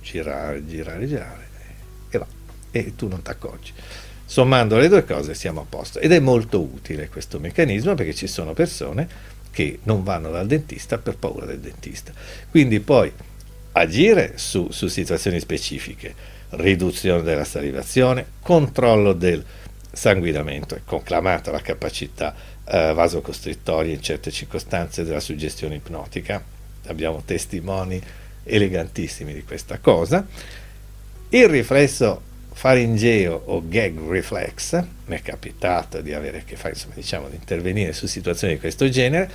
girare, 0.00 0.66
girare, 0.66 1.06
girare 1.06 1.48
e 2.08 2.16
va 2.16 2.26
e 2.70 2.96
tu 2.96 3.08
non 3.08 3.20
ti 3.20 3.28
accorgi. 3.28 3.74
Sommando 4.24 4.78
le 4.78 4.88
due 4.88 5.04
cose 5.04 5.34
siamo 5.34 5.60
a 5.60 5.66
posto 5.68 5.98
ed 5.98 6.10
è 6.10 6.18
molto 6.18 6.58
utile 6.62 7.10
questo 7.10 7.38
meccanismo 7.38 7.92
perché 7.92 8.14
ci 8.14 8.26
sono 8.26 8.54
persone 8.54 9.06
che 9.50 9.80
non 9.82 10.02
vanno 10.02 10.30
dal 10.30 10.46
dentista 10.46 10.96
per 10.96 11.18
paura 11.18 11.44
del 11.44 11.60
dentista. 11.60 12.10
Quindi 12.48 12.80
poi 12.80 13.12
agire 13.72 14.32
su, 14.36 14.70
su 14.70 14.86
situazioni 14.86 15.40
specifiche, 15.40 16.31
riduzione 16.52 17.22
della 17.22 17.44
salivazione, 17.44 18.26
controllo 18.42 19.12
del 19.12 19.44
sanguinamento, 19.90 20.74
è 20.74 20.80
conclamata 20.84 21.50
la 21.50 21.60
capacità 21.60 22.34
eh, 22.64 22.92
vasocostrittoria 22.92 23.92
in 23.92 24.02
certe 24.02 24.30
circostanze 24.30 25.04
della 25.04 25.20
suggestione 25.20 25.76
ipnotica, 25.76 26.42
abbiamo 26.86 27.22
testimoni 27.24 28.00
elegantissimi 28.44 29.32
di 29.32 29.44
questa 29.44 29.78
cosa. 29.78 30.26
Il 31.28 31.48
riflesso 31.48 32.30
faringeo 32.52 33.42
o 33.46 33.62
gag 33.66 33.98
reflex, 34.08 34.82
mi 35.06 35.16
è 35.16 35.22
capitato 35.22 36.00
di 36.00 36.12
avere 36.12 36.40
a 36.40 36.42
che 36.42 36.56
fare, 36.56 36.74
insomma, 36.74 36.94
diciamo, 36.94 37.28
di 37.28 37.36
intervenire 37.36 37.92
su 37.92 38.06
situazioni 38.06 38.54
di 38.54 38.60
questo 38.60 38.88
genere, 38.88 39.30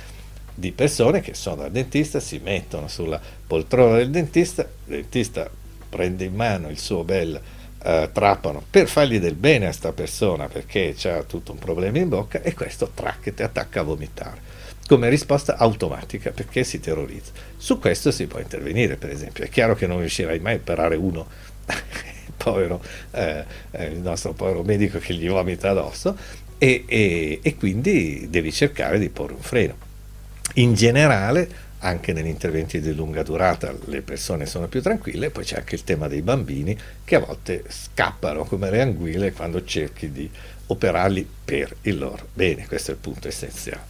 di 0.54 0.72
persone 0.72 1.20
che 1.20 1.34
sono 1.34 1.62
al 1.62 1.70
dentista, 1.70 2.20
si 2.20 2.40
mettono 2.42 2.88
sulla 2.88 3.20
poltrona 3.46 3.96
del 3.96 4.10
dentista, 4.10 4.62
il 4.62 4.68
dentista 4.86 5.48
prende 5.88 6.24
in 6.24 6.34
mano 6.34 6.68
il 6.68 6.78
suo 6.78 7.04
bel 7.04 7.40
uh, 7.82 8.10
trapano 8.12 8.62
per 8.68 8.88
fargli 8.88 9.18
del 9.18 9.34
bene 9.34 9.64
a 9.64 9.68
questa 9.68 9.92
persona 9.92 10.48
perché 10.48 10.94
ha 11.04 11.22
tutto 11.22 11.52
un 11.52 11.58
problema 11.58 11.98
in 11.98 12.08
bocca 12.08 12.42
e 12.42 12.54
questo 12.54 12.90
track 12.94 13.34
ti 13.34 13.42
attacca 13.42 13.80
a 13.80 13.84
vomitare 13.84 14.56
come 14.88 15.10
risposta 15.10 15.58
automatica 15.58 16.30
perché 16.30 16.64
si 16.64 16.80
terrorizza. 16.80 17.30
Su 17.58 17.78
questo 17.78 18.10
si 18.10 18.26
può 18.26 18.38
intervenire, 18.38 18.96
per 18.96 19.10
esempio. 19.10 19.44
È 19.44 19.50
chiaro 19.50 19.74
che 19.74 19.86
non 19.86 19.98
riuscirai 19.98 20.38
mai 20.38 20.54
a 20.54 20.56
operare 20.56 20.96
uno, 20.96 21.26
il, 21.66 22.32
povero, 22.34 22.82
eh, 23.10 23.44
eh, 23.72 23.84
il 23.88 23.98
nostro 23.98 24.32
povero 24.32 24.62
medico 24.62 24.98
che 24.98 25.12
gli 25.12 25.28
vomita 25.28 25.68
addosso, 25.68 26.16
e, 26.56 26.84
e, 26.86 27.38
e 27.42 27.56
quindi 27.56 28.28
devi 28.30 28.50
cercare 28.50 28.98
di 28.98 29.10
porre 29.10 29.34
un 29.34 29.42
freno. 29.42 29.76
In 30.54 30.72
generale, 30.72 31.66
anche 31.80 32.12
negli 32.12 32.26
interventi 32.26 32.80
di 32.80 32.94
lunga 32.94 33.22
durata 33.22 33.74
le 33.86 34.02
persone 34.02 34.46
sono 34.46 34.66
più 34.66 34.82
tranquille, 34.82 35.30
poi 35.30 35.44
c'è 35.44 35.58
anche 35.58 35.76
il 35.76 35.84
tema 35.84 36.08
dei 36.08 36.22
bambini 36.22 36.76
che 37.04 37.14
a 37.14 37.20
volte 37.20 37.64
scappano 37.68 38.44
come 38.44 38.70
le 38.70 38.80
anguille 38.80 39.32
quando 39.32 39.64
cerchi 39.64 40.10
di 40.10 40.28
operarli 40.66 41.26
per 41.44 41.76
il 41.82 41.98
loro 41.98 42.28
bene, 42.32 42.66
questo 42.66 42.90
è 42.90 42.94
il 42.94 43.00
punto 43.00 43.28
essenziale. 43.28 43.84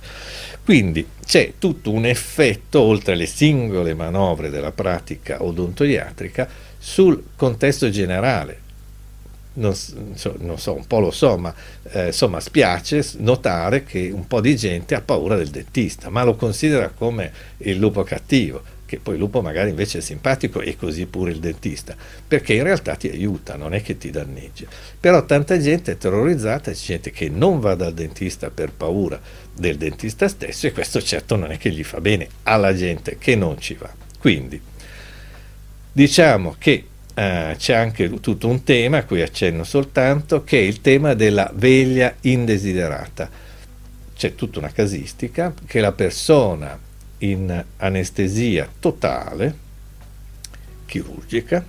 Quindi 0.64 1.06
c'è 1.24 1.54
tutto 1.58 1.90
un 1.90 2.04
effetto, 2.04 2.80
oltre 2.80 3.14
alle 3.14 3.26
singole 3.26 3.94
manovre 3.94 4.50
della 4.50 4.72
pratica 4.72 5.42
odontoiatrica, 5.42 6.48
sul 6.78 7.22
contesto 7.34 7.88
generale. 7.90 8.66
Non 9.58 9.74
non 10.38 10.58
so 10.58 10.74
un 10.74 10.86
po' 10.86 11.00
lo 11.00 11.10
so, 11.10 11.36
ma 11.36 11.52
eh, 11.90 12.06
insomma 12.06 12.40
spiace 12.40 13.04
notare 13.18 13.84
che 13.84 14.10
un 14.12 14.26
po' 14.26 14.40
di 14.40 14.56
gente 14.56 14.94
ha 14.94 15.00
paura 15.00 15.36
del 15.36 15.48
dentista, 15.48 16.10
ma 16.10 16.22
lo 16.22 16.36
considera 16.36 16.88
come 16.90 17.32
il 17.58 17.76
lupo 17.76 18.02
cattivo 18.02 18.76
che 18.88 18.98
poi 18.98 19.14
il 19.14 19.20
lupo 19.20 19.42
magari 19.42 19.68
invece 19.68 19.98
è 19.98 20.00
simpatico 20.00 20.62
e 20.62 20.74
così 20.74 21.04
pure 21.04 21.30
il 21.30 21.40
dentista, 21.40 21.94
perché 22.26 22.54
in 22.54 22.62
realtà 22.62 22.94
ti 22.94 23.10
aiuta, 23.10 23.54
non 23.54 23.74
è 23.74 23.82
che 23.82 23.98
ti 23.98 24.08
danneggia. 24.10 24.64
Però 24.98 25.26
tanta 25.26 25.58
gente 25.58 25.92
è 25.92 25.98
terrorizzata, 25.98 26.70
c'è 26.70 26.78
gente 26.78 27.10
che 27.10 27.28
non 27.28 27.60
va 27.60 27.74
dal 27.74 27.92
dentista 27.92 28.48
per 28.48 28.72
paura 28.72 29.20
del 29.54 29.76
dentista 29.76 30.26
stesso 30.26 30.66
e 30.66 30.72
questo 30.72 31.02
certo 31.02 31.36
non 31.36 31.50
è 31.50 31.58
che 31.58 31.70
gli 31.70 31.84
fa 31.84 32.00
bene 32.00 32.28
alla 32.44 32.74
gente 32.74 33.18
che 33.18 33.36
non 33.36 33.60
ci 33.60 33.74
va. 33.74 33.92
Quindi 34.18 34.58
diciamo 35.92 36.56
che 36.58 36.86
Uh, 37.18 37.56
c'è 37.56 37.74
anche 37.74 38.08
tutto 38.20 38.46
un 38.46 38.62
tema 38.62 38.98
a 38.98 39.04
cui 39.04 39.22
accenno 39.22 39.64
soltanto, 39.64 40.44
che 40.44 40.60
è 40.60 40.62
il 40.62 40.80
tema 40.80 41.14
della 41.14 41.50
veglia 41.52 42.14
indesiderata. 42.20 43.28
C'è 44.14 44.36
tutta 44.36 44.60
una 44.60 44.70
casistica 44.70 45.52
che 45.66 45.80
la 45.80 45.90
persona 45.90 46.78
in 47.18 47.64
anestesia 47.78 48.68
totale 48.78 49.52
chirurgica, 50.86 51.64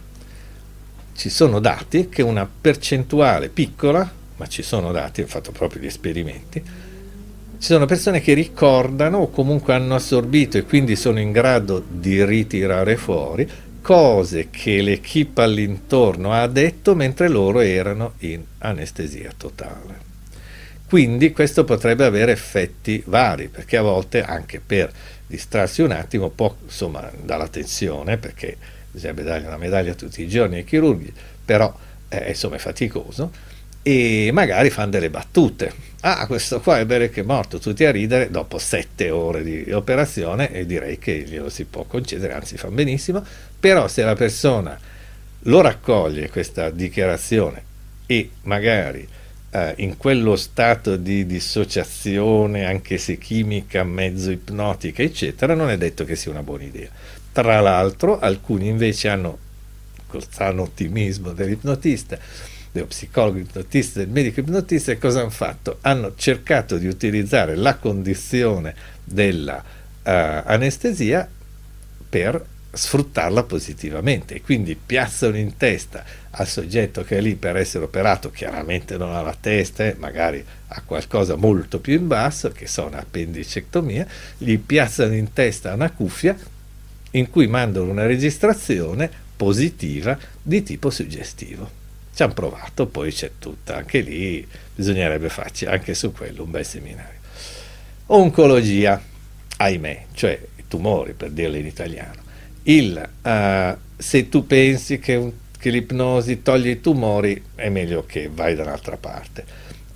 ci 1.15 1.29
sono 1.29 1.59
dati 1.59 2.09
che 2.09 2.21
una 2.21 2.47
percentuale 2.47 3.49
piccola, 3.49 4.07
ma 4.35 4.45
ci 4.45 4.61
sono 4.61 4.91
dati, 4.91 5.21
ho 5.21 5.27
fatto 5.27 5.51
proprio 5.51 5.81
gli 5.81 5.87
esperimenti, 5.87 6.61
ci 6.61 7.65
sono 7.65 7.87
persone 7.87 8.21
che 8.21 8.35
ricordano 8.35 9.17
o 9.17 9.29
comunque 9.31 9.73
hanno 9.73 9.95
assorbito 9.95 10.59
e 10.59 10.63
quindi 10.63 10.95
sono 10.95 11.19
in 11.19 11.31
grado 11.31 11.83
di 11.89 12.23
ritirare 12.23 12.97
fuori 12.97 13.49
cose 13.81 14.49
che 14.49 14.81
l'equipe 14.81 15.41
all'intorno 15.41 16.33
ha 16.33 16.47
detto 16.47 16.95
mentre 16.95 17.27
loro 17.27 17.59
erano 17.59 18.13
in 18.19 18.43
anestesia 18.59 19.31
totale. 19.35 20.07
Quindi 20.87 21.31
questo 21.31 21.65
potrebbe 21.65 22.03
avere 22.03 22.31
effetti 22.31 23.03
vari, 23.05 23.47
perché 23.47 23.77
a 23.77 23.83
volte 23.83 24.23
anche 24.23 24.59
per 24.59 24.91
distrarsi 25.27 25.83
un 25.83 25.91
attimo 25.91 26.29
può, 26.29 26.55
insomma, 26.63 27.11
dalla 27.21 27.47
tensione, 27.47 28.17
perché 28.17 28.57
bisogna 28.91 29.13
dargli 29.21 29.45
una 29.45 29.57
medaglia 29.57 29.93
tutti 29.93 30.23
i 30.23 30.27
giorni 30.27 30.55
ai 30.57 30.63
chirurghi, 30.63 31.13
però 31.45 31.71
eh, 32.09 32.29
insomma 32.29 32.55
è 32.55 32.59
faticoso, 32.59 33.31
e 33.83 34.31
magari 34.33 34.71
fanno 34.71 34.89
delle 34.89 35.11
battute. 35.11 35.71
Ah, 36.01 36.25
questo 36.25 36.59
qua 36.59 36.79
è 36.79 36.85
vero 36.85 37.07
che 37.09 37.21
è 37.21 37.23
morto, 37.23 37.59
tutti 37.59 37.85
a 37.85 37.91
ridere 37.91 38.31
dopo 38.31 38.57
sette 38.57 39.09
ore 39.09 39.43
di 39.43 39.71
operazione 39.71 40.51
e 40.51 40.65
direi 40.65 40.97
che 40.97 41.19
glielo 41.19 41.49
si 41.49 41.65
può 41.65 41.83
concedere, 41.83 42.33
anzi 42.33 42.57
fa 42.57 42.69
benissimo, 42.69 43.23
però 43.59 43.87
se 43.87 44.03
la 44.03 44.15
persona 44.15 44.79
lo 45.43 45.61
raccoglie 45.61 46.29
questa 46.29 46.69
dichiarazione 46.69 47.63
e 48.05 48.29
magari 48.43 49.07
eh, 49.51 49.73
in 49.77 49.97
quello 49.97 50.35
stato 50.35 50.95
di 50.95 51.25
dissociazione, 51.25 52.65
anche 52.65 52.97
se 52.97 53.17
chimica, 53.17 53.83
mezzo 53.83 54.29
ipnotica, 54.31 55.01
eccetera, 55.01 55.55
non 55.55 55.69
è 55.69 55.77
detto 55.77 56.03
che 56.05 56.15
sia 56.15 56.31
una 56.31 56.43
buona 56.43 56.63
idea. 56.63 56.89
Tra 57.31 57.59
l'altro, 57.59 58.19
alcuni 58.19 58.67
invece 58.67 59.09
hanno, 59.09 59.37
col 60.07 60.23
sano 60.29 60.61
ottimismo 60.63 61.31
dell'ipnotista, 61.31 62.17
dello 62.71 62.87
psicologo 62.87 63.37
ipnotista, 63.39 63.99
del 63.99 64.09
medico 64.09 64.41
ipnotista, 64.41 64.97
cosa 64.97 65.21
hanno 65.21 65.29
fatto? 65.29 65.77
Hanno 65.81 66.13
cercato 66.15 66.77
di 66.77 66.87
utilizzare 66.87 67.55
la 67.55 67.77
condizione 67.77 68.75
dell'anestesia 69.03 71.21
uh, 71.21 71.27
per 72.09 72.45
sfruttarla 72.71 73.43
positivamente 73.43 74.35
e 74.35 74.41
quindi 74.41 74.75
piazzano 74.75 75.37
in 75.37 75.57
testa 75.57 76.03
al 76.31 76.47
soggetto 76.47 77.03
che 77.03 77.17
è 77.17 77.21
lì 77.21 77.35
per 77.35 77.57
essere 77.57 77.85
operato, 77.85 78.29
chiaramente 78.29 78.97
non 78.97 79.15
ha 79.15 79.21
la 79.21 79.35
testa, 79.39 79.85
eh, 79.85 79.95
magari 79.97 80.43
ha 80.67 80.81
qualcosa 80.85 81.35
molto 81.35 81.79
più 81.79 81.93
in 81.93 82.07
basso, 82.07 82.51
che 82.51 82.67
sono 82.67 82.97
appendicectomia, 82.97 84.05
gli 84.37 84.57
piazzano 84.59 85.15
in 85.15 85.33
testa 85.33 85.73
una 85.73 85.89
cuffia 85.89 86.37
in 87.11 87.29
cui 87.29 87.47
mandano 87.47 87.89
una 87.89 88.05
registrazione 88.05 89.09
positiva 89.35 90.17
di 90.41 90.61
tipo 90.61 90.91
suggestivo. 90.91 91.77
Ci 92.13 92.21
hanno 92.21 92.33
provato, 92.33 92.85
poi 92.85 93.11
c'è 93.11 93.31
tutta, 93.39 93.77
anche 93.77 94.01
lì 94.01 94.47
bisognerebbe 94.75 95.29
farci 95.29 95.65
anche 95.65 95.95
su 95.95 96.11
quello 96.11 96.43
un 96.43 96.51
bel 96.51 96.65
seminario. 96.65 97.17
Oncologia, 98.07 99.01
ahimè, 99.57 100.05
cioè 100.13 100.39
tumori 100.67 101.13
per 101.13 101.31
dirlo 101.31 101.57
in 101.57 101.65
italiano 101.65 102.27
il, 102.69 103.09
uh, 103.21 103.77
se 103.97 104.29
tu 104.29 104.45
pensi 104.45 104.99
che, 104.99 105.15
un, 105.15 105.31
che, 105.57 105.69
l'ipnosi 105.69 106.41
toglie 106.41 106.71
i 106.71 106.81
tumori, 106.81 107.43
è 107.55 107.69
meglio 107.69 108.05
che 108.05 108.29
vai 108.31 108.55
da 108.55 108.63
un'altra 108.63 108.97
parte. 108.97 109.45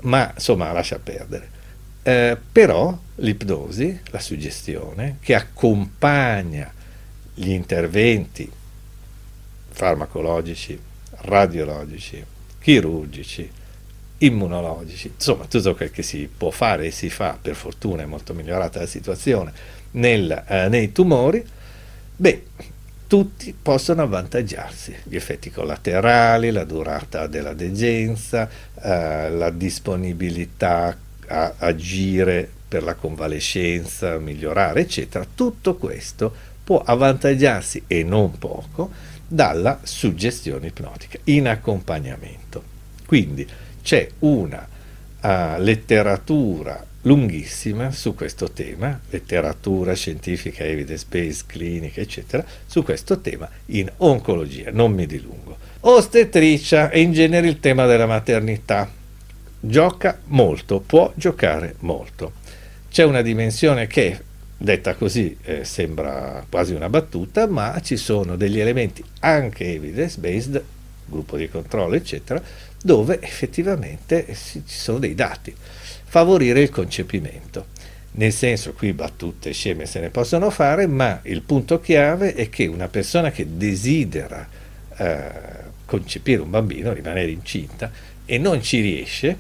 Ma 0.02 0.32
insomma, 0.34 0.72
lascia 0.72 1.00
perdere. 1.00 1.50
Uh, 2.04 2.38
però 2.52 2.98
l'ipnosi, 3.16 4.00
la 4.06 4.20
suggestione, 4.20 5.18
che 5.22 5.36
accompagna 5.36 6.72
gli 7.34 7.52
interventi 7.52 8.52
farmacologici, 9.70 10.80
radiologici, 11.22 12.24
chirurgici, 12.60 13.50
immunologici, 14.20 15.12
insomma 15.16 15.46
tutto 15.46 15.76
quel 15.76 15.92
che 15.92 16.04
si 16.04 16.30
può 16.36 16.50
fare 16.50 16.86
e 16.86 16.92
si 16.92 17.10
fa, 17.10 17.38
per 17.42 17.56
fortuna 17.56 18.04
è 18.04 18.06
molto 18.06 18.34
migliorata 18.34 18.80
la 18.80 18.86
situazione, 18.86 19.52
nel, 19.92 20.44
eh, 20.48 20.70
nei 20.70 20.92
tumori, 20.92 21.44
Beh, 22.16 22.44
tutti 23.08 23.56
possono 23.60 24.04
avvantaggiarsi, 24.04 24.96
gli 25.04 25.16
effetti 25.16 25.52
collaterali, 25.52 26.52
la 26.52 26.64
durata 26.64 27.28
della 27.28 27.54
degenza, 27.54 28.50
eh, 28.82 29.30
la 29.30 29.50
disponibilità 29.50 30.98
a 31.28 31.54
agire 31.58 32.50
per 32.68 32.84
la 32.84 32.96
convalescenza, 32.96 34.18
migliorare, 34.18 34.82
eccetera. 34.82 35.26
Tutto 35.32 35.76
questo 35.76 36.34
può 36.64 36.82
avvantaggiarsi 36.84 37.84
e 37.88 38.04
non 38.04 38.38
poco 38.38 38.92
dalla 39.28 39.80
suggestione 39.84 40.68
ipnotica 40.68 41.20
in 41.26 41.48
accompagnamento. 41.48 42.64
Quindi 43.06 43.48
c'è 43.82 44.10
una 44.20 44.68
uh, 45.22 45.28
letteratura 45.60 46.84
lunghissima 47.04 47.92
su 47.92 48.16
questo 48.16 48.52
tema, 48.52 49.00
letteratura 49.10 49.94
scientifica, 49.94 50.64
evidence 50.64 51.06
based, 51.08 51.46
clinica, 51.48 52.02
eccetera, 52.02 52.46
su 52.66 52.84
questo 52.84 53.20
tema 53.20 53.50
in 53.68 53.92
oncologia, 53.98 54.72
non 54.72 54.94
mi 54.94 55.06
dilungo. 55.06 55.58
Ostetricia 55.82 56.90
e 56.90 57.02
in 57.02 57.12
genere 57.12 57.48
il 57.48 57.60
tema 57.60 57.86
della 57.86 58.06
maternità. 58.06 58.90
Gioca 59.60 60.20
molto, 60.26 60.80
può 60.80 61.12
giocare 61.16 61.76
molto. 61.80 62.34
C'è 62.90 63.04
una 63.04 63.22
dimensione 63.22 63.88
che, 63.88 64.20
detta 64.58 64.96
così, 64.96 65.36
eh, 65.44 65.64
sembra 65.66 66.46
quasi 66.50 66.74
una 66.74 66.90
battuta, 66.90 67.48
ma 67.48 67.80
ci 67.82 67.98
sono 67.98 68.36
degli 68.36 68.60
elementi 68.60 69.04
anche 69.20 69.74
evidence 69.74 70.20
based 70.20 70.64
gruppo 71.06 71.38
di 71.38 71.50
controllo, 71.50 71.96
eccetera, 71.96 72.42
dove 72.82 73.22
effettivamente 73.22 74.26
ci 74.36 74.62
sono 74.66 75.00
dei 75.00 75.16
dati. 75.16 75.56
Favorire 76.14 76.62
il 76.62 76.70
concepimento. 76.70 77.70
Nel 78.12 78.32
senso, 78.32 78.74
qui 78.74 78.94
battute 78.94 79.52
sceme 79.52 79.88
se 79.88 80.00
ne 80.00 80.12
possono 80.12 80.52
fare, 80.52 80.86
ma 80.86 81.22
il 81.24 81.42
punto 81.42 81.80
chiave 81.80 82.36
è 82.36 82.50
che 82.50 82.68
una 82.68 82.88
persona 82.88 83.32
che 83.32 83.58
desidera 83.58 84.48
eh, 84.96 85.32
concepire 85.86 86.44
un 86.44 86.52
bambino, 86.52 86.94
rimanere 86.94 87.32
incinta, 87.32 87.92
e 88.26 88.38
non 88.38 88.62
ci 88.62 88.82
riesce, 88.82 89.36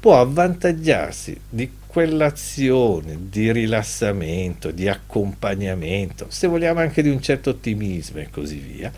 può 0.00 0.20
avvantaggiarsi 0.20 1.38
di 1.48 1.70
quell'azione 1.86 3.28
di 3.30 3.52
rilassamento, 3.52 4.72
di 4.72 4.88
accompagnamento, 4.88 6.26
se 6.28 6.48
vogliamo 6.48 6.80
anche 6.80 7.02
di 7.02 7.08
un 7.08 7.22
certo 7.22 7.50
ottimismo 7.50 8.18
e 8.18 8.30
così 8.30 8.56
via, 8.56 8.92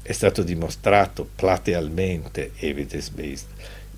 è 0.00 0.12
stato 0.12 0.44
dimostrato 0.44 1.28
platealmente, 1.34 2.52
evidence-based, 2.60 3.46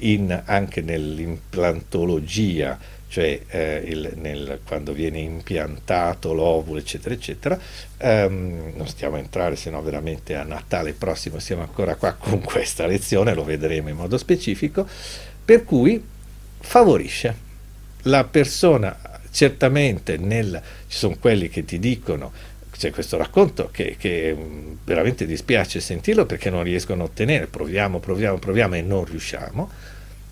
in, 0.01 0.43
anche 0.45 0.81
nell'implantologia, 0.81 2.79
cioè 3.09 3.41
eh, 3.49 3.83
il, 3.87 4.13
nel, 4.17 4.61
quando 4.65 4.93
viene 4.93 5.19
impiantato 5.19 6.33
l'ovulo, 6.33 6.79
eccetera, 6.79 7.15
eccetera. 7.15 7.59
Um, 7.99 8.73
non 8.75 8.87
stiamo 8.87 9.17
a 9.17 9.19
entrare, 9.19 9.57
se 9.57 9.71
no 9.71 9.83
veramente 9.83 10.37
a 10.37 10.45
Natale 10.45 10.93
prossimo 10.93 11.39
siamo 11.39 11.63
ancora 11.63 11.97
qua 11.97 12.13
con 12.19 12.41
questa 12.41 12.87
lezione, 12.87 13.35
lo 13.35 13.45
vedremo 13.45 13.89
in 13.89 13.97
modo 13.97 14.17
specifico, 14.17 14.87
per 15.45 15.65
cui 15.65 16.03
favorisce 16.61 17.49
la 18.03 18.25
persona 18.25 18.97
certamente 19.31 20.17
nel, 20.17 20.61
ci 20.89 20.97
sono 20.97 21.17
quelli 21.19 21.49
che 21.49 21.65
ti 21.65 21.79
dicono 21.79 22.33
c'è 22.81 22.91
questo 22.91 23.19
racconto 23.19 23.69
che, 23.71 23.97
che, 23.99 24.35
mm, 24.35 24.73
veramente 24.85 25.27
dispiace 25.27 25.81
sentirlo 25.81 26.25
perché 26.25 26.49
non 26.49 26.63
riescono 26.63 27.03
a 27.03 27.07
ottenere, 27.07 27.47
proviamo, 27.47 27.99
proviamo, 27.99 28.39
proviamo 28.39 28.75
e 28.75 28.81
non 28.81 29.05
riusciamo, 29.05 29.71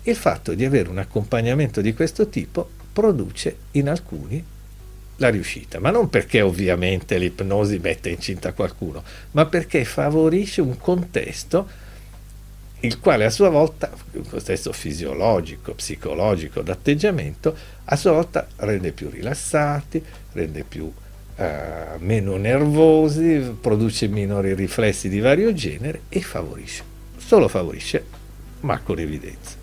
il 0.09 0.15
fatto 0.15 0.53
di 0.53 0.65
avere 0.65 0.89
un 0.89 0.97
accompagnamento 0.97 1.81
di 1.81 1.93
questo 1.93 2.27
tipo 2.27 2.69
produce 2.91 3.55
in 3.71 3.89
alcuni 3.89 4.43
la 5.19 5.29
riuscita, 5.29 5.79
ma 5.79 5.91
non 5.91 6.09
perché 6.09 6.41
ovviamente 6.41 7.17
l'ipnosi 7.17 7.77
mette 7.79 8.09
incinta 8.09 8.53
qualcuno, 8.53 9.03
ma 9.31 9.45
perché 9.45 9.83
favorisce 9.83 10.61
un 10.61 10.77
contesto 10.77 11.87
il 12.81 12.99
quale 12.99 13.25
a 13.25 13.29
sua 13.29 13.49
volta, 13.49 13.91
un 14.13 14.25
contesto 14.27 14.71
fisiologico, 14.71 15.73
psicologico, 15.73 16.61
d'atteggiamento, 16.61 17.55
a 17.85 17.95
sua 17.97 18.13
volta 18.13 18.47
rende 18.57 18.93
più 18.93 19.09
rilassati, 19.09 20.01
rende 20.31 20.63
più 20.63 20.89
eh, 21.35 21.97
meno 21.97 22.37
nervosi, 22.37 23.57
produce 23.59 24.07
minori 24.07 24.53
riflessi 24.53 25.09
di 25.09 25.19
vario 25.19 25.53
genere 25.53 26.03
e 26.07 26.21
favorisce, 26.21 26.83
solo 27.17 27.49
favorisce, 27.49 28.05
ma 28.61 28.79
con 28.79 28.99
evidenza. 28.99 29.58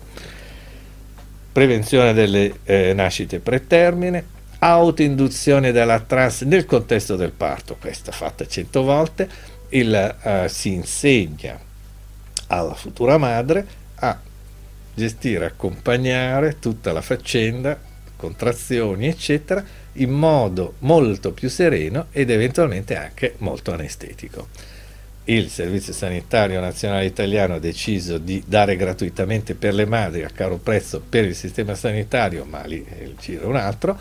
Prevenzione 1.57 2.13
delle 2.13 2.59
eh, 2.65 2.93
nascite 2.93 3.39
pretermine, 3.39 4.23
autoinduzione 4.59 5.71
della 5.71 5.99
trans 6.01 6.41
nel 6.41 6.67
contesto 6.67 7.15
del 7.15 7.31
parto, 7.31 7.77
questa 7.79 8.11
fatta 8.11 8.45
cento 8.45 8.83
volte, 8.83 9.27
il, 9.69 9.91
eh, 10.21 10.45
si 10.49 10.73
insegna 10.73 11.59
alla 12.49 12.75
futura 12.75 13.17
madre 13.17 13.65
a 13.95 14.19
gestire, 14.93 15.45
accompagnare 15.45 16.59
tutta 16.59 16.91
la 16.91 17.01
faccenda, 17.01 17.75
contrazioni, 18.15 19.07
eccetera, 19.07 19.65
in 19.93 20.11
modo 20.11 20.75
molto 20.81 21.31
più 21.31 21.49
sereno 21.49 22.05
ed 22.11 22.29
eventualmente 22.29 22.95
anche 22.95 23.33
molto 23.39 23.73
anestetico. 23.73 24.49
Il 25.29 25.49
Servizio 25.49 25.91
Sanitario 25.91 26.61
Nazionale 26.61 27.03
Italiano 27.03 27.55
ha 27.55 27.59
deciso 27.59 28.17
di 28.17 28.41
dare 28.47 28.77
gratuitamente 28.77 29.55
per 29.55 29.73
le 29.73 29.85
madri 29.85 30.23
a 30.23 30.29
caro 30.29 30.55
prezzo 30.55 31.01
per 31.01 31.25
il 31.25 31.35
sistema 31.35 31.75
sanitario, 31.75 32.45
ma 32.45 32.63
lì 32.63 32.77
il 33.01 33.15
giro 33.19 33.43
è 33.43 33.45
un 33.45 33.57
altro, 33.57 33.99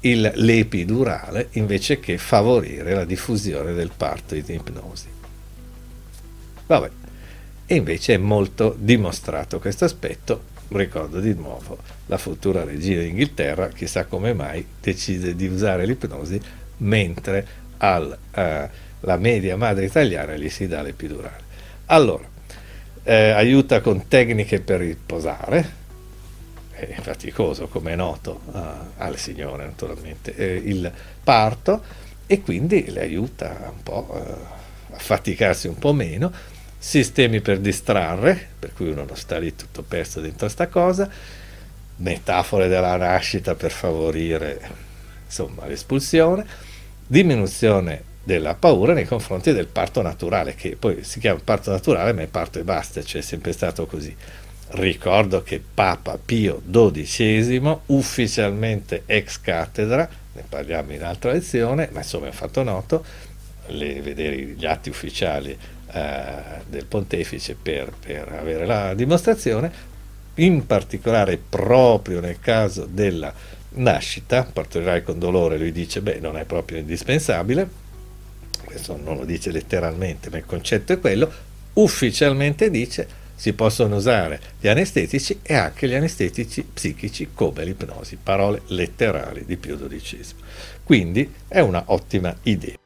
il, 0.00 0.32
l'epidurale 0.34 1.50
invece 1.52 2.00
che 2.00 2.18
favorire 2.18 2.94
la 2.94 3.04
diffusione 3.04 3.74
del 3.74 3.92
parto 3.96 4.34
in 4.34 4.42
ipnosi. 4.44 5.06
Vabbè, 6.66 6.90
e 7.64 7.74
invece 7.76 8.14
è 8.14 8.18
molto 8.18 8.74
dimostrato 8.76 9.60
questo 9.60 9.84
aspetto. 9.84 10.54
Ricordo 10.66 11.20
di 11.20 11.32
nuovo 11.34 11.78
la 12.06 12.18
futura 12.18 12.64
regina 12.64 13.02
d'Inghilterra, 13.02 13.68
chissà 13.68 14.06
come 14.06 14.34
mai, 14.34 14.66
decide 14.80 15.36
di 15.36 15.46
usare 15.46 15.86
l'ipnosi 15.86 16.40
mentre 16.78 17.46
alla 17.76 18.18
uh, 19.14 19.18
media 19.18 19.56
madre 19.56 19.84
italiana 19.84 20.36
gli 20.36 20.48
si 20.48 20.66
dà 20.66 20.82
l'epidurale. 20.82 21.44
Allora, 21.86 22.28
eh, 23.04 23.30
aiuta 23.30 23.80
con 23.80 24.08
tecniche 24.08 24.60
per 24.60 24.80
riposare, 24.80 25.84
è 26.72 26.96
faticoso 27.00 27.68
come 27.68 27.92
è 27.92 27.96
noto 27.96 28.40
uh, 28.46 28.58
alle 28.96 29.16
signore 29.16 29.64
naturalmente, 29.64 30.34
eh, 30.34 30.56
il 30.56 30.90
parto 31.22 31.82
e 32.26 32.42
quindi 32.42 32.90
le 32.90 33.00
aiuta 33.00 33.70
un 33.72 33.82
po' 33.82 34.08
uh, 34.10 34.94
a 34.94 34.98
faticarsi 34.98 35.68
un 35.68 35.78
po' 35.78 35.92
meno. 35.92 36.32
Sistemi 36.78 37.40
per 37.40 37.58
distrarre, 37.58 38.48
per 38.58 38.72
cui 38.72 38.90
uno 38.90 39.04
non 39.04 39.16
sta 39.16 39.38
lì 39.38 39.54
tutto 39.54 39.82
perso 39.82 40.20
dentro 40.20 40.48
sta 40.48 40.68
cosa, 40.68 41.08
metafore 41.96 42.68
della 42.68 42.96
nascita 42.96 43.54
per 43.54 43.70
favorire 43.70 44.60
insomma, 45.24 45.66
l'espulsione, 45.66 46.44
diminuzione 47.06 48.05
della 48.26 48.54
paura 48.54 48.92
nei 48.92 49.04
confronti 49.04 49.52
del 49.52 49.68
parto 49.68 50.02
naturale, 50.02 50.56
che 50.56 50.74
poi 50.76 51.04
si 51.04 51.20
chiama 51.20 51.38
parto 51.42 51.70
naturale, 51.70 52.12
ma 52.12 52.22
è 52.22 52.26
parto 52.26 52.58
e 52.58 52.64
basta, 52.64 53.00
cioè 53.04 53.20
è 53.20 53.24
sempre 53.24 53.52
stato 53.52 53.86
così. 53.86 54.14
Ricordo 54.70 55.44
che 55.44 55.62
Papa 55.72 56.18
Pio 56.18 56.60
XII, 56.68 57.78
ufficialmente 57.86 59.04
ex 59.06 59.40
cattedra, 59.40 60.08
ne 60.32 60.42
parliamo 60.46 60.92
in 60.92 61.04
altra 61.04 61.30
lezione, 61.30 61.88
ma 61.92 62.00
insomma 62.00 62.24
è 62.24 62.30
un 62.30 62.34
fatto 62.34 62.64
noto, 62.64 63.04
le, 63.66 64.00
vedere 64.02 64.36
gli 64.38 64.66
atti 64.66 64.88
ufficiali 64.88 65.56
eh, 65.92 66.32
del 66.68 66.84
pontefice 66.86 67.54
per, 67.54 67.92
per 68.04 68.26
avere 68.40 68.66
la 68.66 68.92
dimostrazione, 68.94 69.94
in 70.34 70.66
particolare 70.66 71.36
proprio 71.36 72.18
nel 72.18 72.40
caso 72.40 72.88
della 72.90 73.32
nascita, 73.74 74.42
partorirai 74.52 75.04
con 75.04 75.20
dolore, 75.20 75.58
lui 75.58 75.70
dice, 75.70 76.00
beh, 76.00 76.18
non 76.18 76.36
è 76.36 76.44
proprio 76.44 76.78
indispensabile, 76.78 77.84
questo 78.76 79.00
non 79.02 79.16
lo 79.16 79.24
dice 79.24 79.50
letteralmente, 79.50 80.28
ma 80.28 80.36
il 80.36 80.44
concetto 80.44 80.92
è 80.92 81.00
quello, 81.00 81.30
ufficialmente 81.74 82.70
dice 82.70 83.24
si 83.34 83.52
possono 83.52 83.96
usare 83.96 84.40
gli 84.60 84.68
anestetici 84.68 85.40
e 85.42 85.54
anche 85.54 85.88
gli 85.88 85.94
anestetici 85.94 86.62
psichici 86.62 87.30
come 87.34 87.64
l'ipnosi, 87.64 88.18
parole 88.22 88.62
letterali 88.68 89.44
di 89.44 89.56
Pio 89.56 89.76
XII. 89.76 90.24
Quindi 90.82 91.32
è 91.48 91.60
una 91.60 91.82
ottima 91.86 92.34
idea. 92.42 92.76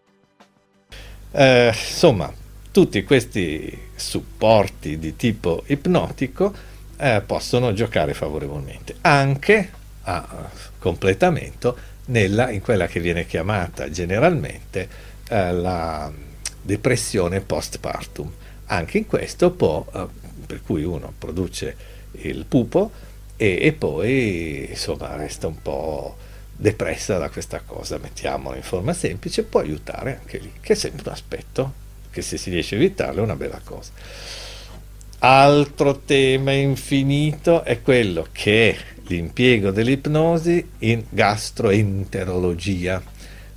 Eh, 1.32 1.68
insomma, 1.68 2.32
tutti 2.72 3.04
questi 3.04 3.78
supporti 3.94 4.98
di 4.98 5.14
tipo 5.14 5.62
ipnotico 5.66 6.52
eh, 6.96 7.22
possono 7.24 7.72
giocare 7.72 8.14
favorevolmente, 8.14 8.96
anche 9.02 9.70
a 10.02 10.50
completamento 10.78 11.76
nella, 12.06 12.50
in 12.50 12.60
quella 12.60 12.86
che 12.86 12.98
viene 12.98 13.26
chiamata 13.26 13.88
generalmente 13.90 15.09
eh, 15.30 15.52
la 15.52 16.12
depressione 16.60 17.40
postpartum. 17.40 18.30
Anche 18.66 18.98
in 18.98 19.06
questo 19.06 19.50
può, 19.52 19.86
eh, 19.94 20.06
per 20.46 20.62
cui 20.62 20.82
uno 20.84 21.12
produce 21.16 21.76
il 22.12 22.44
pupo 22.44 22.90
e, 23.36 23.58
e 23.60 23.72
poi 23.72 24.66
insomma 24.68 25.14
resta 25.16 25.46
un 25.46 25.62
po' 25.62 26.16
depressa 26.54 27.16
da 27.16 27.30
questa 27.30 27.62
cosa, 27.64 27.98
mettiamola 27.98 28.56
in 28.56 28.62
forma 28.62 28.92
semplice, 28.92 29.44
può 29.44 29.60
aiutare 29.60 30.18
anche 30.20 30.38
lì, 30.38 30.52
che 30.60 30.74
è 30.74 30.76
sempre 30.76 31.06
un 31.06 31.12
aspetto 31.12 31.72
che 32.10 32.20
se 32.22 32.36
si 32.36 32.50
riesce 32.50 32.74
a 32.74 32.78
evitarlo 32.78 33.20
è 33.20 33.24
una 33.24 33.36
bella 33.36 33.60
cosa. 33.64 33.92
Altro 35.20 35.98
tema 36.00 36.52
infinito 36.52 37.62
è 37.62 37.82
quello 37.82 38.26
che 38.32 38.70
è 38.70 38.76
l'impiego 39.06 39.70
dell'ipnosi 39.70 40.66
in 40.80 41.04
gastroenterologia. 41.08 43.02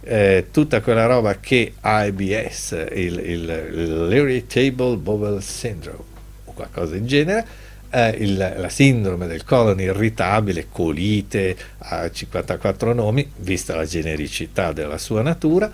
Eh, 0.06 0.47
tutta 0.51 0.82
quella 0.82 1.06
roba 1.06 1.39
che 1.39 1.74
IBS, 1.82 2.88
il, 2.93 3.20
il, 3.20 4.08
l'Irritable 4.08 4.97
Bowel 4.97 5.41
Syndrome 5.41 6.04
o 6.45 6.54
qualcosa 6.54 6.93
del 6.93 7.06
genere, 7.06 7.45
eh, 7.89 8.10
il, 8.10 8.36
la 8.58 8.70
sindrome 8.70 9.28
del 9.28 9.43
colon 9.43 9.80
irritabile, 9.80 10.68
colite, 10.70 11.56
ha 11.78 12.10
54 12.10 12.93
nomi, 12.93 13.32
vista 13.38 13.76
la 13.76 13.86
genericità 13.86 14.74
della 14.74 14.97
sua 14.97 15.22
natura, 15.22 15.72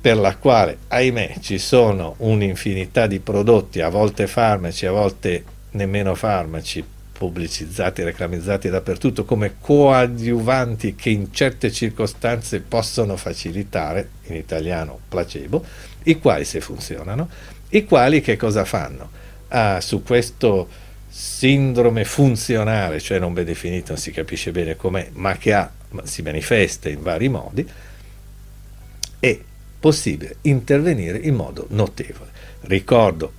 per 0.00 0.16
la 0.18 0.36
quale, 0.36 0.78
ahimè, 0.88 1.36
ci 1.40 1.58
sono 1.58 2.14
un'infinità 2.18 3.06
di 3.06 3.20
prodotti, 3.20 3.80
a 3.80 3.88
volte 3.88 4.26
farmaci, 4.26 4.84
a 4.84 4.92
volte 4.92 5.44
nemmeno 5.70 6.14
farmaci, 6.14 6.84
pubblicizzati, 7.16 8.02
reclamizzati 8.02 8.68
dappertutto 8.68 9.24
come 9.24 9.54
coadiuvanti 9.60 10.94
che 10.94 11.10
in 11.10 11.32
certe 11.32 11.70
circostanze 11.70 12.60
possono 12.60 13.16
facilitare, 13.16 14.08
in 14.26 14.34
italiano 14.34 14.98
placebo, 15.08 15.64
i 16.04 16.18
quali 16.18 16.44
se 16.44 16.60
funzionano, 16.60 17.28
i 17.70 17.84
quali 17.84 18.20
che 18.20 18.36
cosa 18.36 18.64
fanno? 18.64 19.22
uh, 19.54 19.80
su 19.80 20.02
questo 20.02 20.68
sindrome 21.08 22.04
funzionale, 22.04 23.00
cioè 23.00 23.18
non 23.18 23.32
ben 23.32 23.44
definito, 23.44 23.92
non 23.92 24.00
si 24.00 24.10
capisce 24.10 24.50
bene 24.50 24.76
com'è, 24.76 25.10
ma 25.12 25.36
che 25.36 25.52
ha, 25.52 25.70
si 26.02 26.22
manifesta 26.22 26.88
in 26.88 27.02
vari 27.02 27.28
modi, 27.28 27.68
è 29.20 29.38
possibile 29.78 30.36
intervenire 30.42 31.18
in 31.18 31.34
modo 31.34 31.66
notevole. 31.70 32.30
Ricordo, 32.62 33.32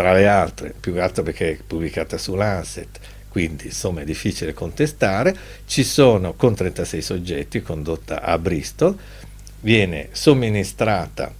tra 0.00 0.14
le 0.14 0.26
altre, 0.26 0.74
più 0.78 0.94
che 0.94 1.00
altro 1.00 1.22
perché 1.22 1.50
è 1.50 1.58
pubblicata 1.66 2.16
su 2.16 2.34
Lancet, 2.34 2.98
quindi 3.28 3.66
insomma 3.66 4.00
è 4.00 4.04
difficile 4.04 4.54
contestare, 4.54 5.36
ci 5.66 5.84
sono 5.84 6.32
con 6.32 6.54
36 6.54 7.02
soggetti, 7.02 7.60
condotta 7.60 8.22
a 8.22 8.38
Bristol, 8.38 8.96
viene 9.60 10.08
somministrata 10.12 11.30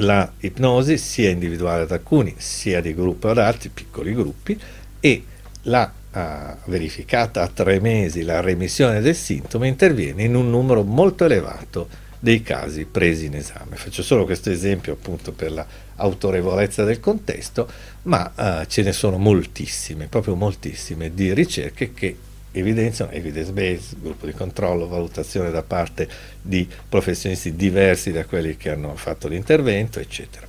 la 0.00 0.30
ipnosi 0.40 0.98
sia 0.98 1.30
individuale 1.30 1.82
ad 1.82 1.92
alcuni 1.92 2.34
sia 2.36 2.80
di 2.80 2.94
gruppo 2.94 3.30
ad 3.30 3.38
altri, 3.38 3.68
piccoli 3.68 4.12
gruppi, 4.12 4.60
e 4.98 5.24
la 5.62 5.92
uh, 6.12 6.68
verificata 6.68 7.42
a 7.42 7.48
tre 7.48 7.78
mesi 7.78 8.22
la 8.22 8.40
remissione 8.40 9.00
del 9.00 9.14
sintomo 9.14 9.66
interviene 9.66 10.24
in 10.24 10.34
un 10.34 10.50
numero 10.50 10.82
molto 10.82 11.24
elevato 11.24 11.88
dei 12.18 12.42
casi 12.42 12.86
presi 12.86 13.26
in 13.26 13.36
esame. 13.36 13.76
Faccio 13.76 14.02
solo 14.02 14.24
questo 14.24 14.50
esempio 14.50 14.94
appunto 14.94 15.30
per 15.30 15.52
l'autorevolezza 15.98 16.84
del 16.84 17.00
contesto, 17.00 17.68
ma 18.02 18.32
uh, 18.34 18.66
ce 18.66 18.82
ne 18.82 18.92
sono 18.92 19.18
moltissime, 19.18 20.06
proprio 20.06 20.34
moltissime 20.34 21.12
di 21.12 21.34
ricerche 21.34 21.92
che 21.92 22.16
evidenziano 22.52 23.10
evidence 23.10 23.52
based, 23.52 24.00
gruppo 24.00 24.26
di 24.26 24.32
controllo, 24.32 24.88
valutazione 24.88 25.50
da 25.50 25.62
parte 25.62 26.08
di 26.40 26.66
professionisti 26.88 27.54
diversi 27.54 28.10
da 28.10 28.24
quelli 28.24 28.56
che 28.56 28.70
hanno 28.70 28.94
fatto 28.96 29.28
l'intervento, 29.28 30.00
eccetera. 30.00 30.46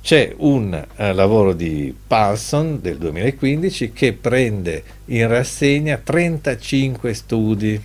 C'è 0.00 0.32
un 0.36 0.72
uh, 0.72 1.12
lavoro 1.12 1.52
di 1.52 1.94
Paulson 2.06 2.80
del 2.80 2.96
2015 2.98 3.92
che 3.92 4.12
prende 4.12 4.82
in 5.06 5.26
rassegna 5.26 5.96
35 5.96 7.12
studi 7.12 7.82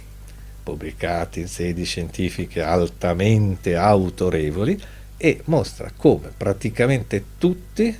pubblicati 0.61 1.39
in 1.39 1.47
sedi 1.47 1.83
scientifiche 1.83 2.61
altamente 2.61 3.75
autorevoli 3.75 4.79
e 5.23 5.39
mostra 5.45 5.91
come 5.95 6.31
praticamente 6.35 7.23
tutti, 7.37 7.95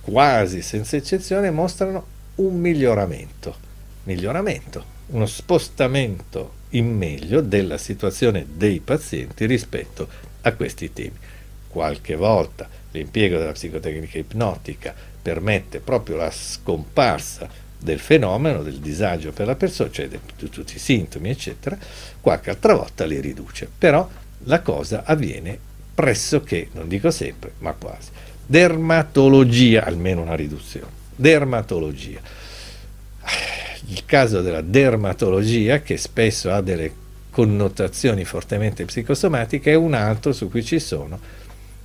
quasi 0.00 0.62
senza 0.62 0.96
eccezione, 0.96 1.50
mostrano 1.50 2.06
un 2.36 2.58
miglioramento, 2.58 3.54
miglioramento, 4.04 4.82
uno 5.08 5.26
spostamento 5.26 6.60
in 6.70 6.96
meglio 6.96 7.42
della 7.42 7.76
situazione 7.76 8.46
dei 8.50 8.80
pazienti 8.80 9.44
rispetto 9.44 10.08
a 10.40 10.54
questi 10.54 10.90
temi. 10.94 11.18
Qualche 11.68 12.16
volta 12.16 12.66
l'impiego 12.92 13.36
della 13.36 13.52
psicotecnica 13.52 14.16
ipnotica 14.16 14.94
permette 15.20 15.80
proprio 15.80 16.16
la 16.16 16.30
scomparsa 16.30 17.46
del 17.78 18.00
fenomeno, 18.00 18.62
del 18.62 18.78
disagio 18.78 19.32
per 19.32 19.48
la 19.48 19.54
persona, 19.54 19.90
cioè 19.90 20.08
di 20.08 20.18
tutti 20.48 20.76
i 20.76 20.78
sintomi, 20.78 21.28
eccetera, 21.28 21.76
qualche 22.22 22.48
altra 22.48 22.74
volta 22.74 23.04
li 23.04 23.20
riduce. 23.20 23.68
Però 23.76 24.08
la 24.44 24.62
cosa 24.62 25.04
avviene 25.04 25.70
pressoché, 25.94 26.68
non 26.72 26.88
dico 26.88 27.10
sempre, 27.10 27.52
ma 27.58 27.72
quasi. 27.72 28.10
Dermatologia, 28.46 29.84
almeno 29.84 30.22
una 30.22 30.34
riduzione. 30.34 31.00
Dermatologia. 31.14 32.20
Il 33.86 34.04
caso 34.06 34.40
della 34.40 34.60
dermatologia, 34.60 35.80
che 35.80 35.96
spesso 35.96 36.50
ha 36.50 36.60
delle 36.60 37.00
connotazioni 37.30 38.24
fortemente 38.24 38.84
psicosomatiche, 38.84 39.72
è 39.72 39.74
un 39.74 39.94
altro 39.94 40.32
su 40.32 40.48
cui 40.50 40.64
ci 40.64 40.78
sono 40.78 41.18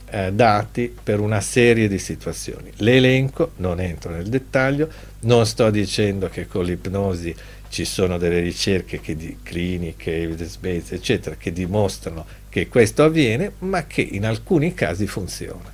eh, 0.10 0.32
dati 0.32 0.94
per 1.02 1.20
una 1.20 1.42
serie 1.42 1.88
di 1.88 2.00
situazioni. 2.00 2.72
L'elenco, 2.78 3.52
non 3.58 3.80
entro 3.80 4.12
nel 4.12 4.28
dettaglio, 4.28 4.90
non 5.22 5.46
sto 5.46 5.70
dicendo 5.70 6.30
che 6.30 6.48
con 6.48 6.64
l'ipnosi 6.64 7.36
ci 7.70 7.86
sono 7.86 8.18
delle 8.18 8.40
ricerche 8.40 9.00
di, 9.16 9.38
cliniche, 9.44 10.22
evidence 10.22 10.58
based, 10.60 10.94
eccetera, 10.94 11.36
che 11.36 11.52
dimostrano 11.52 12.26
che 12.50 12.68
questo 12.68 13.04
avviene, 13.04 13.52
ma 13.60 13.86
che 13.86 14.02
in 14.02 14.26
alcuni 14.26 14.74
casi 14.74 15.08
funziona. 15.08 15.72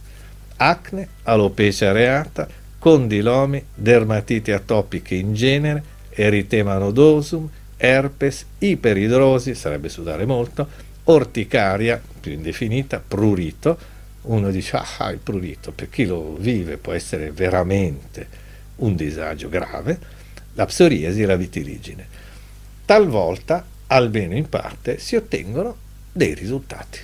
Acne, 0.58 1.08
alopecia 1.24 1.90
areata, 1.90 2.48
condilomi, 2.80 3.64
dermatiti 3.74 4.52
atopiche 4.52 5.16
in 5.16 5.34
genere, 5.34 5.84
eritema 6.10 6.78
nodosum, 6.78 7.50
herpes, 7.78 8.46
iperidrosi, 8.60 9.56
sarebbe 9.56 9.90
sudare 9.90 10.26
molto, 10.26 10.68
orticaria, 11.06 12.02
più 12.20 12.32
indefinita, 12.32 13.04
prurito, 13.06 13.78
uno 14.24 14.52
dice 14.52 14.78
ah 14.78 15.12
il 15.12 15.18
prurito, 15.18 15.72
per 15.72 15.90
chi 15.90 16.06
lo 16.06 16.36
vive 16.36 16.78
può 16.78 16.94
essere 16.94 17.32
veramente 17.32 18.42
un 18.78 18.96
disagio 18.96 19.50
grave, 19.50 20.00
la 20.54 20.66
psoriasi 20.66 21.22
e 21.22 21.26
la 21.26 21.36
vitiligine. 21.36 22.08
Talvolta, 22.86 23.66
almeno 23.88 24.36
in 24.36 24.50
parte, 24.50 25.00
si 25.00 25.16
ottengono 25.16 25.76
dei 26.12 26.34
risultati. 26.34 27.00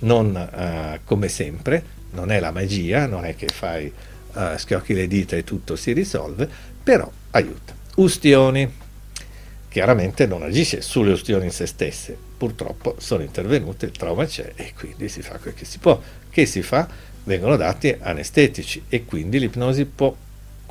Non 0.00 0.34
uh, 0.34 1.00
come 1.04 1.28
sempre, 1.28 1.82
non 2.10 2.30
è 2.30 2.40
la 2.40 2.50
magia, 2.50 3.06
non 3.06 3.24
è 3.24 3.34
che 3.34 3.48
fai 3.48 3.92
uh, 4.32 4.56
schiocchi 4.56 4.94
le 4.94 5.06
dita 5.06 5.36
e 5.36 5.44
tutto 5.44 5.76
si 5.76 5.92
risolve, 5.92 6.48
però 6.82 7.10
aiuta. 7.30 7.74
Ustioni, 7.96 8.70
chiaramente 9.68 10.26
non 10.26 10.42
agisce 10.42 10.80
sulle 10.82 11.12
ustioni 11.12 11.46
in 11.46 11.50
se 11.50 11.66
stesse, 11.66 12.16
purtroppo 12.36 12.96
sono 12.98 13.22
intervenute, 13.22 13.86
il 13.86 13.92
trauma 13.92 14.26
c'è 14.26 14.52
e 14.54 14.72
quindi 14.76 15.08
si 15.08 15.22
fa 15.22 15.38
quel 15.38 15.54
che 15.54 15.64
si 15.64 15.78
può. 15.78 16.00
Che 16.28 16.46
si 16.46 16.62
fa? 16.62 16.86
Vengono 17.24 17.56
dati 17.56 17.96
anestetici 17.98 18.84
e 18.88 19.04
quindi 19.04 19.38
l'ipnosi 19.38 19.84
può 19.86 20.14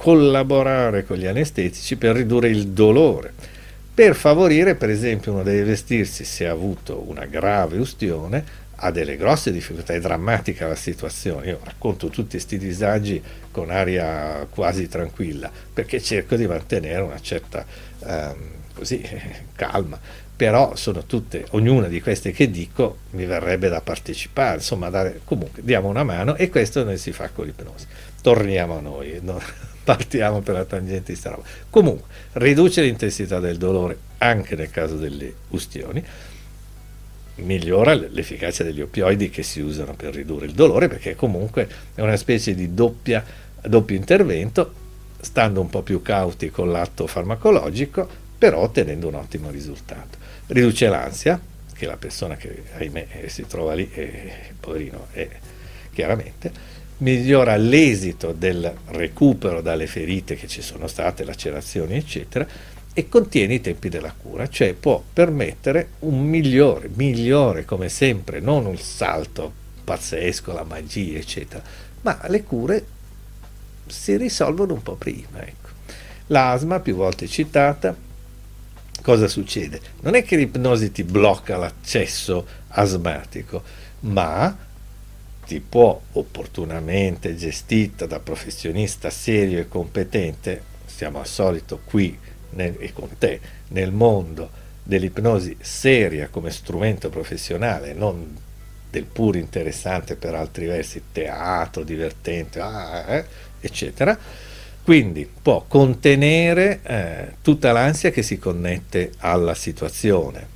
collaborare 0.03 1.05
con 1.05 1.15
gli 1.15 1.25
anestetici 1.25 1.95
per 1.95 2.17
ridurre 2.17 2.49
il 2.49 2.67
dolore. 2.67 3.31
Per 3.93 4.15
favorire, 4.15 4.75
per 4.75 4.89
esempio, 4.89 5.31
uno 5.31 5.43
deve 5.43 5.63
vestirsi 5.63 6.25
se 6.25 6.45
ha 6.45 6.51
avuto 6.51 7.05
una 7.07 7.23
grave 7.23 7.77
ustione, 7.77 8.43
ha 8.75 8.91
delle 8.91 9.15
grosse 9.15 9.53
difficoltà, 9.53 9.93
è 9.93 10.01
drammatica 10.01 10.67
la 10.67 10.75
situazione. 10.75 11.47
Io 11.47 11.59
racconto 11.63 12.09
tutti 12.09 12.31
questi 12.31 12.57
disagi 12.57 13.23
con 13.49 13.69
aria 13.69 14.45
quasi 14.49 14.89
tranquilla, 14.89 15.49
perché 15.73 16.01
cerco 16.01 16.35
di 16.35 16.47
mantenere 16.47 17.01
una 17.01 17.21
certa 17.21 17.65
um, 17.99 18.35
così, 18.73 19.01
calma 19.55 19.97
però 20.35 20.75
sono 20.75 21.05
tutte, 21.05 21.45
ognuna 21.51 21.87
di 21.87 22.01
queste 22.01 22.31
che 22.31 22.49
dico 22.49 22.97
mi 23.11 23.23
verrebbe 23.23 23.69
da 23.69 23.79
partecipare, 23.79 24.55
insomma, 24.55 24.89
dare, 24.89 25.21
comunque 25.23 25.61
diamo 25.63 25.87
una 25.87 26.03
mano 26.03 26.35
e 26.35 26.49
questo 26.49 26.83
noi 26.83 26.97
si 26.97 27.13
fa 27.13 27.29
con 27.29 27.45
l'ipnosi. 27.45 27.85
Torniamo 28.21 28.79
a 28.79 28.81
noi, 28.81 29.19
no? 29.21 29.39
partiamo 29.83 30.41
per 30.41 30.55
la 30.55 30.65
tangente 30.65 31.13
di 31.13 31.17
sta 31.17 31.31
roba. 31.31 31.43
Comunque, 31.69 32.07
riduce 32.33 32.81
l'intensità 32.81 33.39
del 33.39 33.57
dolore 33.57 33.97
anche 34.19 34.55
nel 34.55 34.69
caso 34.71 34.95
delle 34.95 35.33
ustioni, 35.49 36.03
migliora 37.35 37.93
l'efficacia 37.93 38.63
degli 38.63 38.81
oppioidi 38.81 39.29
che 39.29 39.43
si 39.43 39.59
usano 39.59 39.93
per 39.95 40.13
ridurre 40.13 40.45
il 40.45 40.53
dolore 40.53 40.87
perché 40.87 41.15
comunque 41.15 41.67
è 41.95 42.01
una 42.01 42.15
specie 42.15 42.53
di 42.53 42.73
doppia, 42.73 43.23
doppio 43.61 43.95
intervento, 43.95 44.81
stando 45.19 45.61
un 45.61 45.69
po' 45.69 45.81
più 45.81 46.01
cauti 46.01 46.49
con 46.51 46.71
l'atto 46.71 47.07
farmacologico, 47.07 48.07
però 48.37 48.59
ottenendo 48.59 49.07
un 49.07 49.15
ottimo 49.15 49.49
risultato 49.49 50.17
riduce 50.47 50.87
l'ansia, 50.87 51.39
che 51.73 51.85
la 51.85 51.97
persona 51.97 52.35
che 52.35 52.63
ahimè 52.77 53.07
eh, 53.23 53.29
si 53.29 53.45
trova 53.47 53.73
lì, 53.73 53.89
eh, 53.93 54.31
poverino, 54.59 55.07
è 55.11 55.27
chiaramente, 55.91 56.51
migliora 57.03 57.57
l'esito 57.57 58.31
del 58.31 58.73
recupero 58.87 59.61
dalle 59.61 59.87
ferite 59.87 60.35
che 60.35 60.47
ci 60.47 60.61
sono 60.61 60.87
state, 60.87 61.25
lacerazioni, 61.25 61.95
eccetera, 61.95 62.47
e 62.93 63.09
contiene 63.09 63.55
i 63.55 63.61
tempi 63.61 63.89
della 63.89 64.13
cura, 64.13 64.47
cioè 64.47 64.73
può 64.73 65.03
permettere 65.11 65.89
un 65.99 66.25
migliore, 66.25 66.89
migliore 66.93 67.65
come 67.65 67.89
sempre, 67.89 68.39
non 68.39 68.65
un 68.65 68.77
salto 68.77 69.51
pazzesco, 69.83 70.53
la 70.53 70.63
magia, 70.63 71.17
eccetera, 71.17 71.61
ma 72.01 72.19
le 72.27 72.43
cure 72.43 72.85
si 73.87 74.15
risolvono 74.15 74.73
un 74.73 74.81
po' 74.81 74.95
prima. 74.95 75.41
Ecco. 75.41 75.69
L'asma, 76.27 76.79
più 76.79 76.95
volte 76.95 77.27
citata, 77.27 77.93
cosa 79.01 79.27
succede? 79.27 79.81
Non 80.01 80.15
è 80.15 80.23
che 80.23 80.37
l'ipnosi 80.37 80.91
ti 80.91 81.03
blocca 81.03 81.57
l'accesso 81.57 82.47
asmatico, 82.69 83.61
ma 84.01 84.55
ti 85.45 85.59
può 85.59 85.99
opportunamente 86.13 87.35
gestita 87.35 88.05
da 88.05 88.19
professionista 88.19 89.09
serio 89.09 89.59
e 89.59 89.67
competente, 89.67 90.61
siamo 90.85 91.19
al 91.19 91.27
solito 91.27 91.79
qui 91.83 92.17
nel, 92.51 92.75
e 92.79 92.93
con 92.93 93.09
te 93.17 93.39
nel 93.69 93.91
mondo 93.91 94.61
dell'ipnosi 94.83 95.55
seria 95.59 96.27
come 96.29 96.51
strumento 96.51 97.09
professionale, 97.09 97.93
non 97.93 98.37
del 98.89 99.05
pur 99.05 99.35
interessante 99.35 100.15
per 100.15 100.35
altri 100.35 100.65
versi 100.65 101.01
teatro, 101.11 101.83
divertente, 101.83 102.59
ah, 102.59 103.05
eh, 103.07 103.25
eccetera 103.59 104.17
quindi 104.83 105.25
può 105.41 105.63
contenere 105.65 106.81
eh, 106.83 107.35
tutta 107.41 107.71
l'ansia 107.71 108.11
che 108.11 108.21
si 108.21 108.37
connette 108.37 109.13
alla 109.19 109.53
situazione. 109.53 110.51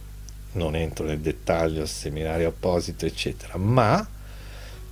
Non 0.54 0.76
entro 0.76 1.06
nel 1.06 1.20
dettaglio, 1.20 1.86
seminario 1.86 2.50
apposito, 2.50 3.06
eccetera, 3.06 3.56
ma 3.56 4.06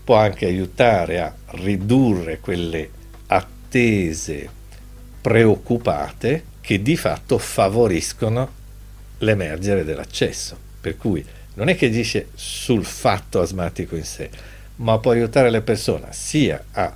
può 0.06 0.18
anche 0.18 0.46
aiutare 0.46 1.20
a 1.20 1.34
ridurre 1.48 2.40
quelle 2.40 2.90
attese 3.26 4.48
preoccupate 5.20 6.44
che 6.62 6.82
di 6.84 6.96
fatto 6.96 7.40
favoriscono 7.40 8.50
l'emergere 9.18 9.84
dell'accesso. 9.84 10.56
Per 10.80 10.96
cui 10.96 11.26
non 11.56 11.70
è 11.70 11.76
che 11.76 11.88
agisce 11.88 12.28
sul 12.36 12.86
fatto 12.86 13.42
asmatico 13.42 13.96
in 13.96 14.04
sé, 14.04 14.30
ma 14.78 15.00
può 15.00 15.12
aiutare 15.12 15.50
le 15.50 15.62
persone 15.62 16.08
sia 16.12 16.64
a, 16.72 16.96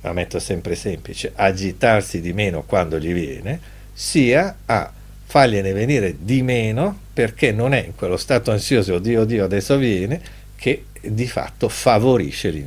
la 0.00 0.12
metto 0.14 0.38
sempre 0.38 0.74
semplice, 0.76 1.32
agitarsi 1.34 2.22
di 2.22 2.32
meno 2.32 2.62
quando 2.62 2.98
gli 2.98 3.12
viene, 3.12 3.60
sia 3.92 4.56
a 4.64 4.90
fargliene 5.26 5.72
venire 5.72 6.16
di 6.20 6.40
meno 6.40 6.98
perché 7.12 7.52
non 7.52 7.74
è 7.74 7.84
in 7.84 7.94
quello 7.94 8.16
stato 8.16 8.50
ansioso, 8.50 8.94
oddio, 8.94 9.22
oddio, 9.22 9.44
adesso 9.44 9.76
viene, 9.76 10.20
che 10.56 10.84
di 11.10 11.26
fatto 11.26 11.68
favorisce 11.68 12.66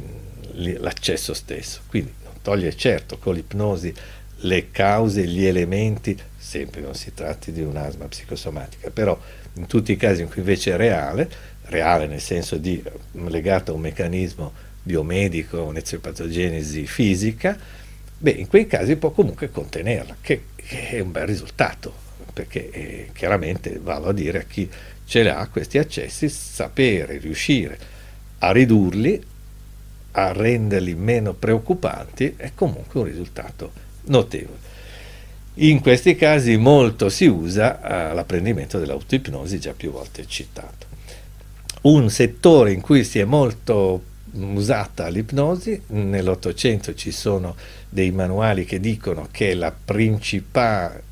l'accesso 0.54 1.34
stesso. 1.34 1.82
Quindi 1.88 2.14
non 2.24 2.34
toglie 2.42 2.76
certo 2.76 3.18
con 3.18 3.34
l'ipnosi 3.34 3.94
le 4.42 4.70
cause, 4.72 5.26
gli 5.26 5.46
elementi, 5.46 6.18
sempre 6.38 6.82
non 6.82 6.94
si 6.94 7.14
tratti 7.14 7.52
di 7.52 7.62
un'asma 7.62 8.06
psicosomatica, 8.06 8.92
però 8.92 9.20
in 9.54 9.66
tutti 9.66 9.92
i 9.92 9.98
casi 9.98 10.22
in 10.22 10.28
cui 10.28 10.40
invece 10.40 10.74
è 10.74 10.76
reale, 10.76 11.30
reale 11.64 12.06
nel 12.06 12.22
senso 12.22 12.58
di 12.58 12.82
legato 13.14 13.72
a 13.72 13.76
un 13.76 13.82
meccanismo 13.82 14.54
biomedico, 14.84 15.64
un'eziopatogenesi 15.64 16.86
fisica, 16.86 17.58
beh, 18.18 18.32
in 18.32 18.48
quei 18.48 18.68
casi 18.68 18.96
può 18.96 19.12
comunque 19.12 19.50
contenerla, 19.50 20.18
che, 20.22 20.44
che 20.56 20.90
è 20.90 21.00
un 21.00 21.12
bel 21.12 21.26
risultato, 21.26 21.94
perché 22.32 22.70
eh, 22.70 23.10
chiaramente 23.14 23.80
vado 23.82 24.10
a 24.10 24.14
dire 24.14 24.40
a 24.40 24.44
chi 24.44 24.70
ce 25.06 25.24
l'ha 25.24 25.48
questi 25.52 25.78
accessi, 25.80 26.30
sapere 26.30 27.18
riuscire 27.18 27.96
a 28.40 28.52
ridurli, 28.52 29.22
a 30.12 30.32
renderli 30.32 30.96
meno 30.96 31.34
preoccupanti, 31.34 32.34
è 32.38 32.52
comunque 32.56 33.00
un 33.00 33.06
risultato 33.06 33.72
notevole. 34.06 34.66
In 35.56 35.80
questi 35.82 36.16
casi 36.16 36.56
molto 36.56 37.10
si 37.10 37.26
usa 37.26 37.80
uh, 37.82 38.16
l'apprendimento 38.16 38.78
dell'autoipnosi, 38.78 39.60
già 39.60 39.74
più 39.74 39.92
volte 39.92 40.28
citato. 40.28 40.86
Un 41.82 42.10
settore 42.10 42.72
in 42.74 42.82
cui 42.82 43.04
si 43.04 43.20
è 43.20 43.24
molto 43.24 44.04
usata 44.34 45.08
l'ipnosi, 45.08 45.82
nell'Ottocento 45.88 46.94
ci 46.94 47.12
sono 47.12 47.56
dei 47.90 48.12
manuali 48.12 48.66
che 48.66 48.80
dicono 48.80 49.30
che 49.32 49.58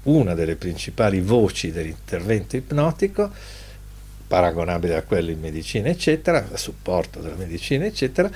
una 0.03 0.33
delle 0.35 0.55
principali 0.55 1.21
voci 1.21 1.71
dell'intervento 1.71 2.55
ipnotico, 2.55 3.31
paragonabile 4.27 4.95
a 4.95 5.01
quello 5.03 5.31
in 5.31 5.39
medicina, 5.39 5.89
eccetera, 5.89 6.47
a 6.51 6.57
supporto 6.57 7.19
della 7.19 7.35
medicina, 7.35 7.85
eccetera, 7.85 8.29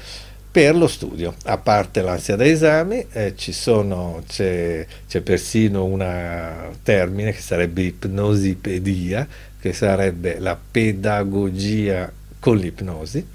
per 0.51 0.75
lo 0.75 0.87
studio. 0.87 1.35
A 1.45 1.57
parte 1.57 2.01
l'ansia 2.01 2.35
da 2.35 2.45
esami, 2.45 3.05
eh, 3.11 3.33
c'è, 3.35 4.85
persino 5.23 5.85
un 5.85 6.75
termine 6.81 7.31
che 7.31 7.41
sarebbe 7.41 7.83
ipnosipedia, 7.83 9.27
che 9.59 9.73
sarebbe 9.73 10.39
la 10.39 10.57
pedagogia 10.59 12.11
con 12.39 12.57
l'ipnosi, 12.57 13.25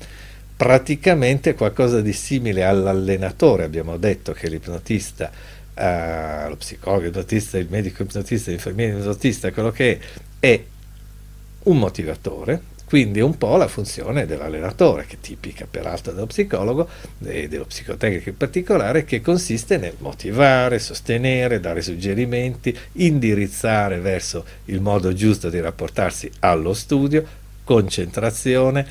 praticamente 0.56 1.54
qualcosa 1.54 2.00
di 2.00 2.12
simile 2.12 2.64
all'allenatore. 2.64 3.64
Abbiamo 3.64 3.96
detto 3.96 4.32
che 4.32 4.48
l'ipnotista, 4.48 5.30
eh, 5.74 6.48
lo 6.48 6.56
psicologo 6.56 7.06
ipnotista, 7.06 7.58
il 7.58 7.68
medico 7.68 8.02
ipnotista, 8.02 8.50
l'infermiere 8.50 8.98
ipnotista, 8.98 9.52
quello 9.52 9.70
che 9.70 9.92
è, 9.92 9.98
è 10.40 10.62
un 11.64 11.78
motivatore, 11.78 12.72
quindi 12.84 13.20
un 13.20 13.36
po' 13.38 13.56
la 13.56 13.66
funzione 13.66 14.26
dell'allenatore, 14.26 15.06
che 15.06 15.16
è 15.16 15.20
tipica 15.20 15.66
peraltro 15.68 16.12
dello 16.12 16.26
psicologo 16.26 16.88
e 17.24 17.48
dello 17.48 17.64
psicotecnico 17.64 18.28
in 18.28 18.36
particolare, 18.36 19.04
che 19.04 19.20
consiste 19.20 19.78
nel 19.78 19.96
motivare, 19.98 20.78
sostenere, 20.78 21.60
dare 21.60 21.82
suggerimenti, 21.82 22.76
indirizzare 22.92 23.98
verso 23.98 24.44
il 24.66 24.80
modo 24.80 25.12
giusto 25.12 25.48
di 25.48 25.60
rapportarsi 25.60 26.30
allo 26.40 26.74
studio, 26.74 27.24
concentrazione, 27.64 28.86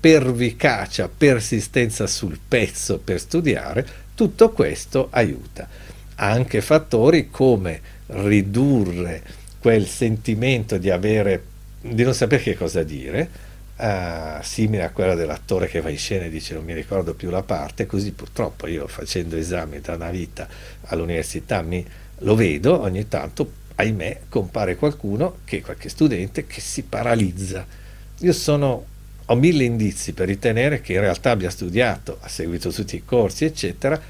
pervicacia, 0.00 1.08
persistenza 1.08 2.06
sul 2.06 2.38
pezzo 2.46 2.98
per 2.98 3.20
studiare, 3.20 3.86
tutto 4.14 4.50
questo 4.50 5.08
aiuta. 5.10 5.68
Anche 6.16 6.60
fattori 6.60 7.28
come 7.30 7.80
ridurre 8.06 9.22
quel 9.60 9.86
sentimento 9.86 10.78
di 10.78 10.90
avere 10.90 11.42
di 11.94 12.02
non 12.02 12.14
sapere 12.14 12.42
che 12.42 12.56
cosa 12.56 12.82
dire, 12.82 13.30
uh, 13.78 14.42
simile 14.42 14.84
a 14.84 14.90
quella 14.90 15.14
dell'attore 15.14 15.68
che 15.68 15.80
va 15.80 15.88
in 15.88 15.98
scena 15.98 16.24
e 16.24 16.30
dice 16.30 16.54
non 16.54 16.64
mi 16.64 16.74
ricordo 16.74 17.14
più 17.14 17.30
la 17.30 17.42
parte, 17.42 17.86
così 17.86 18.12
purtroppo 18.12 18.66
io 18.66 18.86
facendo 18.86 19.36
esami 19.36 19.80
da 19.80 19.94
una 19.94 20.10
vita 20.10 20.48
all'università 20.86 21.62
mi, 21.62 21.84
lo 22.18 22.34
vedo 22.34 22.80
ogni 22.80 23.06
tanto, 23.08 23.52
ahimè, 23.76 24.20
compare 24.28 24.76
qualcuno, 24.76 25.38
che, 25.44 25.60
qualche 25.60 25.88
studente, 25.88 26.46
che 26.46 26.60
si 26.60 26.82
paralizza. 26.82 27.64
Io 28.20 28.32
sono, 28.32 28.84
ho 29.26 29.34
mille 29.36 29.64
indizi 29.64 30.12
per 30.12 30.26
ritenere 30.26 30.80
che 30.80 30.94
in 30.94 31.00
realtà 31.00 31.30
abbia 31.30 31.50
studiato, 31.50 32.18
ha 32.20 32.28
seguito 32.28 32.70
tutti 32.72 32.96
i 32.96 33.04
corsi, 33.04 33.44
eccetera, 33.44 34.00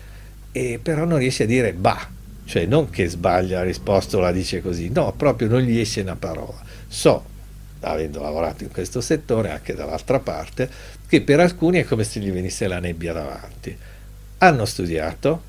e 0.50 0.80
però 0.82 1.04
non 1.04 1.18
riesce 1.18 1.42
a 1.42 1.46
dire 1.46 1.74
bah, 1.74 2.08
cioè 2.46 2.64
non 2.64 2.88
che 2.88 3.06
sbaglia 3.06 3.58
la 3.58 3.64
risposta 3.64 4.16
o 4.16 4.20
la 4.20 4.32
dice 4.32 4.62
così, 4.62 4.88
no, 4.88 5.12
proprio 5.12 5.48
non 5.48 5.60
gli 5.60 5.78
esce 5.78 6.00
una 6.00 6.16
parola. 6.16 6.58
So 6.86 7.36
avendo 7.80 8.20
lavorato 8.20 8.64
in 8.64 8.70
questo 8.70 9.00
settore 9.00 9.50
anche 9.50 9.74
dall'altra 9.74 10.18
parte, 10.18 10.68
che 11.08 11.22
per 11.22 11.40
alcuni 11.40 11.78
è 11.78 11.84
come 11.84 12.04
se 12.04 12.20
gli 12.20 12.30
venisse 12.30 12.68
la 12.68 12.78
nebbia 12.78 13.12
davanti. 13.12 13.76
Hanno 14.38 14.64
studiato, 14.64 15.42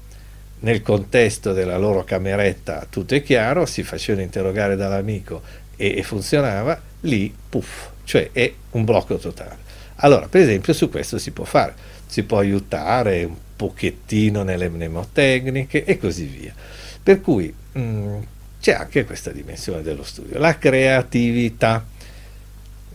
nel 0.60 0.82
contesto 0.82 1.54
della 1.54 1.78
loro 1.78 2.04
cameretta 2.04 2.86
tutto 2.90 3.16
è 3.16 3.24
chiaro, 3.24 3.66
si 3.66 3.84
facevano 3.84 4.24
interrogare 4.24 4.76
dall'amico 4.76 5.42
e, 5.76 5.98
e 5.98 6.04
funzionava, 6.04 6.80
lì, 7.02 7.34
puff, 7.50 7.90
cioè 8.04 8.30
è 8.32 8.52
un 8.72 8.84
blocco 8.84 9.18
totale. 9.18 9.68
Allora, 10.02 10.28
per 10.28 10.42
esempio, 10.42 10.74
su 10.74 10.90
questo 10.90 11.18
si 11.18 11.32
può 11.32 11.46
fare, 11.46 11.74
si 12.06 12.24
può 12.24 12.40
aiutare 12.40 13.24
un 13.24 13.36
pochettino 13.56 14.44
nelle 14.44 14.70
mnemotecniche 14.70 15.84
e 15.84 15.98
così 15.98 16.26
via. 16.26 16.54
Per 17.02 17.22
cui 17.22 17.54
mh, 17.72 17.80
mm, 17.80 18.18
c'è 18.62 18.74
anche 18.74 19.06
questa 19.06 19.32
dimensione 19.32 19.82
dello 19.82 20.04
studio, 20.04 20.38
la 20.40 20.58
creatività 20.58 21.86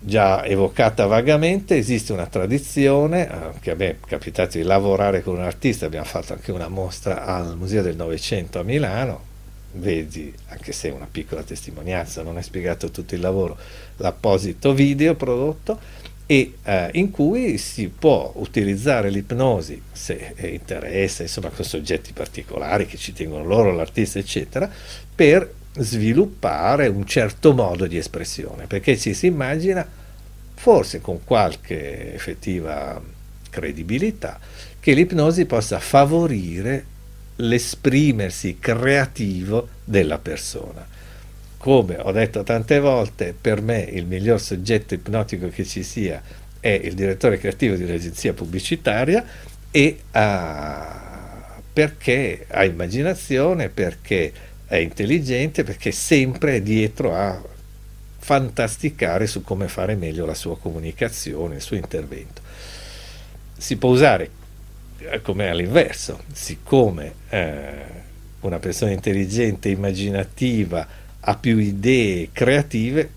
già 0.06 0.44
evocata 0.44 1.06
vagamente, 1.06 1.76
esiste 1.76 2.12
una 2.12 2.26
tradizione, 2.26 3.26
eh, 3.26 3.58
che 3.60 3.70
a 3.70 3.74
me 3.74 3.90
è 3.90 3.96
capitato 4.06 4.58
di 4.58 4.64
lavorare 4.64 5.22
con 5.22 5.36
un 5.36 5.42
artista, 5.42 5.86
abbiamo 5.86 6.04
fatto 6.04 6.34
anche 6.34 6.52
una 6.52 6.68
mostra 6.68 7.24
al 7.24 7.56
Museo 7.56 7.80
del 7.80 7.96
Novecento 7.96 8.58
a 8.58 8.62
Milano, 8.62 9.32
vedi, 9.72 10.32
anche 10.48 10.72
se 10.72 10.90
è 10.90 10.92
una 10.92 11.08
piccola 11.10 11.42
testimonianza, 11.42 12.22
non 12.22 12.36
è 12.36 12.42
spiegato 12.42 12.90
tutto 12.90 13.14
il 13.14 13.20
lavoro, 13.22 13.56
l'apposito 13.96 14.74
video 14.74 15.14
prodotto, 15.14 15.78
e 16.26 16.54
eh, 16.62 16.88
in 16.92 17.10
cui 17.10 17.56
si 17.56 17.88
può 17.88 18.30
utilizzare 18.36 19.08
l'ipnosi 19.08 19.80
se 19.90 20.34
interessa, 20.38 21.22
insomma, 21.22 21.48
con 21.48 21.64
soggetti 21.64 22.12
particolari 22.12 22.86
che 22.86 22.98
ci 22.98 23.14
tengono 23.14 23.44
loro, 23.44 23.72
l'artista, 23.72 24.18
eccetera, 24.18 24.70
per 25.14 25.50
sviluppare 25.76 26.86
un 26.86 27.04
certo 27.06 27.52
modo 27.52 27.86
di 27.86 27.96
espressione, 27.96 28.66
perché 28.66 28.96
ci 28.96 29.14
si 29.14 29.26
immagina, 29.26 29.86
forse 30.54 31.00
con 31.00 31.24
qualche 31.24 32.14
effettiva 32.14 33.00
credibilità, 33.50 34.38
che 34.78 34.92
l'ipnosi 34.92 35.46
possa 35.46 35.78
favorire 35.78 36.84
l'esprimersi 37.36 38.58
creativo 38.60 39.68
della 39.84 40.18
persona. 40.18 40.86
Come 41.56 41.96
ho 41.98 42.12
detto 42.12 42.42
tante 42.42 42.78
volte, 42.78 43.34
per 43.38 43.62
me 43.62 43.80
il 43.80 44.06
miglior 44.06 44.40
soggetto 44.40 44.94
ipnotico 44.94 45.48
che 45.48 45.64
ci 45.64 45.82
sia 45.82 46.22
è 46.60 46.68
il 46.68 46.94
direttore 46.94 47.38
creativo 47.38 47.74
di 47.74 47.82
un'agenzia 47.84 48.32
pubblicitaria 48.32 49.24
e 49.70 49.98
ha, 50.12 51.60
perché 51.72 52.46
ha 52.48 52.64
immaginazione, 52.64 53.68
perché 53.70 54.32
è 54.66 54.76
intelligente 54.76 55.62
perché 55.62 55.92
sempre 55.92 56.56
è 56.56 56.62
dietro 56.62 57.14
a 57.14 57.42
fantasticare 58.18 59.26
su 59.26 59.42
come 59.42 59.68
fare 59.68 59.94
meglio 59.94 60.24
la 60.24 60.34
sua 60.34 60.56
comunicazione, 60.56 61.56
il 61.56 61.60
suo 61.60 61.76
intervento. 61.76 62.40
Si 63.56 63.76
può 63.76 63.90
usare 63.90 64.30
eh, 64.98 65.20
come 65.20 65.48
all'inverso, 65.48 66.22
siccome 66.32 67.12
eh, 67.28 67.72
una 68.40 68.58
persona 68.58 68.92
intelligente, 68.92 69.68
immaginativa, 69.68 70.86
ha 71.20 71.36
più 71.36 71.58
idee 71.58 72.30
creative, 72.32 73.10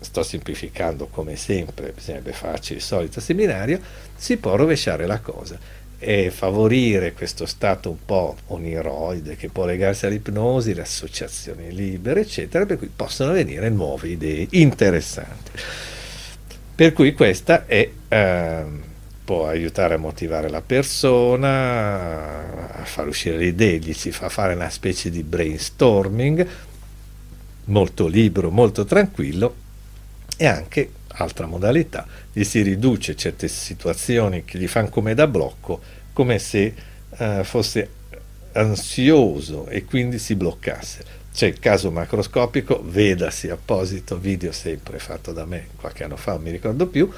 sto 0.00 0.22
semplificando 0.22 1.06
come 1.08 1.36
sempre, 1.36 1.92
bisognerebbe 1.92 2.32
farci 2.32 2.74
il 2.74 2.82
solito 2.82 3.20
seminario, 3.20 3.80
si 4.16 4.36
può 4.38 4.56
rovesciare 4.56 5.06
la 5.06 5.20
cosa 5.20 5.58
e 5.98 6.30
favorire 6.30 7.12
questo 7.12 7.46
stato 7.46 7.90
un 7.90 8.04
po' 8.04 8.36
oniroide 8.48 9.36
che 9.36 9.48
può 9.48 9.64
legarsi 9.64 10.06
all'ipnosi, 10.06 10.74
le 10.74 10.82
associazioni 10.82 11.72
libere, 11.72 12.20
eccetera, 12.20 12.66
per 12.66 12.78
cui 12.78 12.90
possono 12.94 13.32
venire 13.32 13.68
nuove 13.68 14.08
idee 14.08 14.46
interessanti. 14.50 15.50
Per 16.74 16.92
cui 16.92 17.12
questa 17.12 17.66
è 17.66 17.88
eh, 18.08 18.64
può 19.24 19.46
aiutare 19.46 19.94
a 19.94 19.98
motivare 19.98 20.50
la 20.50 20.60
persona, 20.60 21.52
a 22.80 22.84
far 22.84 23.08
uscire 23.08 23.38
le 23.38 23.46
idee, 23.46 23.78
gli 23.78 23.94
si 23.94 24.10
fa 24.10 24.28
fare 24.28 24.54
una 24.54 24.68
specie 24.68 25.08
di 25.08 25.22
brainstorming 25.22 26.46
molto 27.66 28.06
libero, 28.06 28.50
molto 28.50 28.84
tranquillo 28.84 29.54
e 30.36 30.46
anche 30.46 30.90
altra 31.16 31.46
modalità, 31.46 32.06
gli 32.32 32.44
si 32.44 32.62
riduce 32.62 33.16
certe 33.16 33.48
situazioni 33.48 34.44
che 34.44 34.58
gli 34.58 34.66
fanno 34.66 34.88
come 34.88 35.14
da 35.14 35.26
blocco, 35.26 35.80
come 36.12 36.38
se 36.38 36.74
eh, 37.16 37.44
fosse 37.44 37.88
ansioso 38.52 39.66
e 39.66 39.84
quindi 39.84 40.18
si 40.18 40.34
bloccasse. 40.34 41.22
C'è 41.32 41.46
il 41.46 41.58
caso 41.58 41.90
macroscopico, 41.90 42.80
vedasi 42.84 43.48
apposito 43.50 44.18
video 44.18 44.52
sempre 44.52 44.98
fatto 44.98 45.32
da 45.32 45.44
me 45.44 45.68
qualche 45.76 46.04
anno 46.04 46.16
fa, 46.16 46.32
non 46.32 46.42
mi 46.42 46.50
ricordo 46.50 46.86
più, 46.86 47.10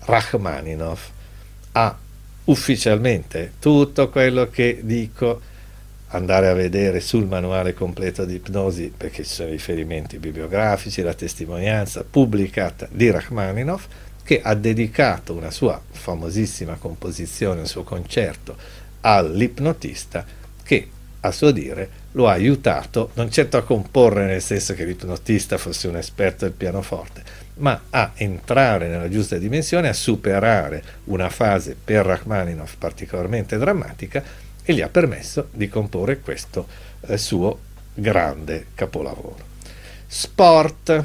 Rachmaninov 0.00 1.00
ha 1.72 1.96
ufficialmente 2.44 3.52
tutto 3.60 4.08
quello 4.08 4.50
che 4.50 4.80
dico 4.82 5.40
andare 6.12 6.48
a 6.48 6.54
vedere 6.54 7.00
sul 7.00 7.26
manuale 7.26 7.74
completo 7.74 8.24
di 8.24 8.34
ipnosi 8.34 8.92
perché 8.94 9.24
ci 9.24 9.32
sono 9.32 9.50
riferimenti 9.50 10.18
bibliografici, 10.18 11.02
la 11.02 11.14
testimonianza 11.14 12.04
pubblicata 12.08 12.86
di 12.90 13.10
Rachmaninov 13.10 13.82
che 14.22 14.40
ha 14.42 14.54
dedicato 14.54 15.34
una 15.34 15.50
sua 15.50 15.80
famosissima 15.90 16.74
composizione, 16.74 17.60
un 17.60 17.66
suo 17.66 17.82
concerto 17.82 18.56
all'ipnotista 19.00 20.24
che 20.62 20.88
a 21.20 21.30
suo 21.30 21.50
dire 21.50 22.00
lo 22.12 22.28
ha 22.28 22.32
aiutato 22.32 23.10
non 23.14 23.30
certo 23.30 23.56
a 23.56 23.62
comporre 23.62 24.26
nel 24.26 24.42
senso 24.42 24.74
che 24.74 24.84
l'ipnotista 24.84 25.56
fosse 25.56 25.88
un 25.88 25.96
esperto 25.96 26.44
del 26.44 26.54
pianoforte, 26.54 27.22
ma 27.54 27.84
a 27.90 28.12
entrare 28.14 28.88
nella 28.88 29.08
giusta 29.08 29.38
dimensione, 29.38 29.88
a 29.88 29.94
superare 29.94 30.82
una 31.04 31.30
fase 31.30 31.74
per 31.82 32.04
Rachmaninoff 32.04 32.74
particolarmente 32.76 33.56
drammatica 33.56 34.22
e 34.64 34.74
gli 34.74 34.80
ha 34.80 34.88
permesso 34.88 35.48
di 35.52 35.68
comporre 35.68 36.20
questo 36.20 36.66
eh, 37.06 37.18
suo 37.18 37.58
grande 37.94 38.66
capolavoro. 38.74 39.50
Sport. 40.06 41.04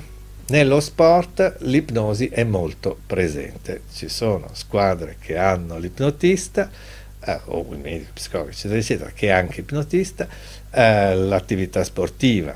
Nello 0.50 0.80
sport 0.80 1.58
l'ipnosi 1.60 2.30
è 2.30 2.46
molto 2.46 2.98
presente, 3.06 3.82
ci 3.94 4.08
sono 4.08 4.48
squadre 4.54 5.18
che 5.20 5.38
hanno 5.38 5.78
l'ipnotista, 5.78 6.70
eh, 7.20 7.40
o 7.46 7.68
il 7.72 7.80
medico 7.80 8.12
psicologo, 8.14 8.52
eccetera, 8.52 8.80
eccetera, 8.80 9.12
che 9.14 9.28
è 9.28 9.32
anche 9.32 9.60
ipnotista, 9.60 10.26
eh, 10.72 11.16
l'attività 11.16 11.84
sportiva 11.84 12.56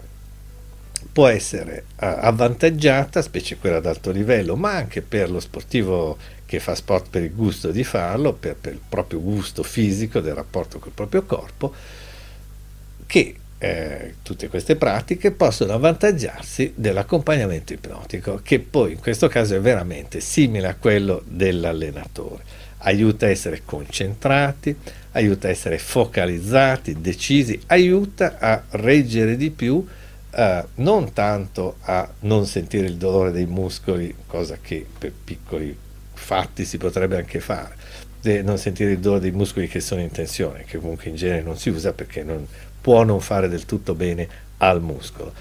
può 1.11 1.27
essere 1.27 1.83
uh, 1.99 2.05
avvantaggiata, 2.05 3.21
specie 3.21 3.57
quella 3.57 3.77
ad 3.77 3.85
alto 3.85 4.11
livello, 4.11 4.55
ma 4.55 4.73
anche 4.73 5.01
per 5.01 5.29
lo 5.29 5.39
sportivo 5.39 6.17
che 6.51 6.59
fa 6.59 6.75
sport 6.75 7.07
per 7.09 7.23
il 7.23 7.33
gusto 7.33 7.71
di 7.71 7.85
farlo, 7.85 8.33
per, 8.33 8.57
per 8.57 8.73
il 8.73 8.81
proprio 8.89 9.21
gusto 9.21 9.63
fisico 9.63 10.19
del 10.19 10.33
rapporto 10.33 10.79
col 10.79 10.91
proprio 10.91 11.23
corpo, 11.23 11.73
che 13.05 13.35
eh, 13.57 14.15
tutte 14.21 14.49
queste 14.49 14.75
pratiche 14.75 15.31
possono 15.31 15.71
avvantaggiarsi 15.71 16.73
dell'accompagnamento 16.75 17.71
ipnotico, 17.71 18.41
che 18.43 18.59
poi 18.59 18.91
in 18.91 18.99
questo 18.99 19.29
caso 19.29 19.55
è 19.55 19.61
veramente 19.61 20.19
simile 20.19 20.67
a 20.67 20.75
quello 20.75 21.23
dell'allenatore. 21.25 22.43
Aiuta 22.79 23.27
a 23.27 23.29
essere 23.29 23.61
concentrati, 23.63 24.75
aiuta 25.11 25.47
a 25.47 25.51
essere 25.51 25.77
focalizzati, 25.77 26.99
decisi, 26.99 27.57
aiuta 27.67 28.39
a 28.39 28.61
reggere 28.71 29.37
di 29.37 29.51
più 29.51 29.87
Uh, 30.33 30.65
non 30.75 31.11
tanto 31.11 31.75
a 31.81 32.09
non 32.21 32.45
sentire 32.45 32.87
il 32.87 32.95
dolore 32.95 33.31
dei 33.31 33.45
muscoli, 33.45 34.15
cosa 34.27 34.57
che 34.61 34.85
per 34.97 35.11
piccoli 35.11 35.77
fatti 36.21 36.63
si 36.63 36.77
potrebbe 36.77 37.17
anche 37.17 37.39
fare, 37.39 37.75
de 38.21 38.41
non 38.41 38.57
sentire 38.57 38.91
il 38.91 38.99
dolore 38.99 39.21
dei 39.21 39.31
muscoli 39.31 39.67
che 39.67 39.79
sono 39.79 40.01
in 40.01 40.11
tensione, 40.11 40.63
che 40.63 40.77
comunque 40.77 41.09
in 41.09 41.15
genere 41.15 41.41
non 41.41 41.57
si 41.57 41.69
usa 41.69 41.91
perché 41.91 42.23
non 42.23 42.47
può 42.79 43.03
non 43.03 43.19
fare 43.19 43.49
del 43.49 43.65
tutto 43.65 43.93
bene 43.93 44.27
al 44.57 44.81
muscolo. 44.81 45.33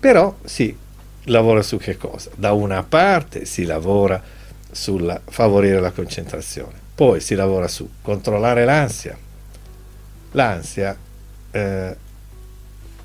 Però 0.00 0.36
si 0.44 0.76
lavora 1.24 1.62
su 1.62 1.76
che 1.78 1.96
cosa? 1.96 2.30
Da 2.34 2.52
una 2.52 2.82
parte 2.82 3.44
si 3.44 3.64
lavora 3.64 4.22
sul 4.70 5.20
favorire 5.26 5.80
la 5.80 5.92
concentrazione, 5.92 6.78
poi 6.94 7.20
si 7.20 7.34
lavora 7.34 7.68
su 7.68 7.88
controllare 8.02 8.64
l'ansia. 8.64 9.16
L'ansia 10.32 10.96
eh, 11.52 11.96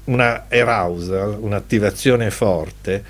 una 0.06 0.46
arousal, 0.50 1.38
un'attivazione 1.40 2.32
forte, 2.32 3.04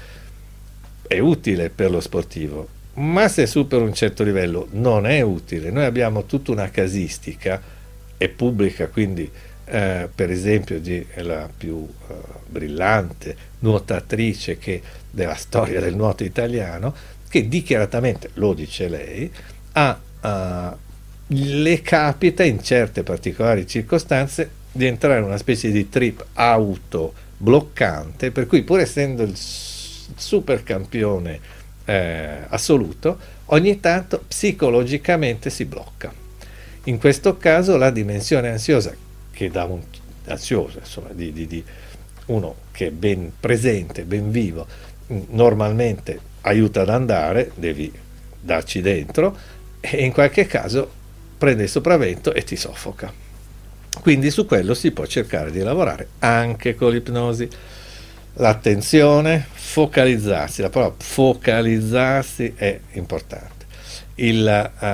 è 1.07 1.17
utile 1.17 1.69
per 1.69 1.89
lo 1.89 2.01
sportivo, 2.01 2.67
ma 2.99 3.27
se 3.29 3.45
supera 3.45 3.83
un 3.83 3.93
certo 3.93 4.23
livello 4.23 4.67
non 4.71 5.05
è 5.05 5.21
utile. 5.21 5.71
Noi 5.71 5.85
abbiamo 5.85 6.25
tutta 6.25 6.51
una 6.51 6.69
casistica, 6.69 7.61
è 8.17 8.27
pubblica, 8.27 8.87
quindi 8.87 9.29
eh, 9.65 10.09
per 10.13 10.29
esempio 10.29 10.79
di, 10.79 11.05
la 11.15 11.49
più 11.55 11.87
eh, 11.87 12.13
brillante 12.47 13.35
nuotatrice 13.59 14.57
che, 14.57 14.81
della 15.09 15.35
storia 15.35 15.79
del 15.79 15.95
nuoto 15.95 16.23
italiano, 16.23 16.93
che 17.29 17.47
dichiaratamente, 17.47 18.31
lo 18.33 18.53
dice 18.53 18.89
lei, 18.89 19.31
ha, 19.73 19.99
uh, 20.21 20.77
le 21.27 21.81
capita 21.81 22.43
in 22.43 22.61
certe 22.63 23.03
particolari 23.03 23.67
circostanze 23.67 24.49
di 24.71 24.87
entrare 24.87 25.19
in 25.19 25.25
una 25.25 25.37
specie 25.37 25.69
di 25.69 25.87
trip 25.89 26.25
auto 26.33 27.13
bloccante, 27.37 28.31
per 28.31 28.47
cui 28.47 28.63
pur 28.63 28.79
essendo 28.79 29.21
il 29.21 29.33
super 29.35 30.63
campione 30.63 31.39
eh, 31.89 32.45
assoluto, 32.49 33.17
ogni 33.45 33.79
tanto 33.79 34.23
psicologicamente 34.27 35.49
si 35.49 35.65
blocca. 35.65 36.13
In 36.83 36.99
questo 36.99 37.37
caso 37.37 37.77
la 37.77 37.89
dimensione 37.89 38.49
ansiosa, 38.49 38.93
che 39.31 39.49
da 39.49 39.63
un 39.63 39.81
ansioso, 40.27 40.77
insomma, 40.77 41.09
di, 41.11 41.33
di, 41.33 41.47
di 41.47 41.63
uno 42.27 42.55
che 42.71 42.87
è 42.87 42.91
ben 42.91 43.31
presente, 43.39 44.03
ben 44.03 44.29
vivo, 44.29 44.67
normalmente 45.29 46.19
aiuta 46.41 46.81
ad 46.81 46.89
andare, 46.89 47.51
devi 47.55 47.91
darci 48.39 48.81
dentro, 48.81 49.35
e 49.79 50.03
in 50.05 50.11
qualche 50.11 50.45
caso 50.45 50.89
prende 51.37 51.63
il 51.63 51.69
sopravvento 51.69 52.33
e 52.33 52.43
ti 52.43 52.55
soffoca. 52.55 53.11
Quindi 54.01 54.29
su 54.29 54.45
quello 54.45 54.75
si 54.75 54.91
può 54.91 55.05
cercare 55.07 55.51
di 55.51 55.59
lavorare 55.59 56.09
anche 56.19 56.75
con 56.75 56.91
l'ipnosi. 56.91 57.49
L'attenzione, 58.39 59.45
focalizzarsi, 59.51 60.61
la 60.61 60.69
parola 60.69 60.93
focalizzarsi 60.97 62.53
è 62.55 62.79
importante. 62.93 63.65
Il, 64.15 64.71
uh, 64.79 64.85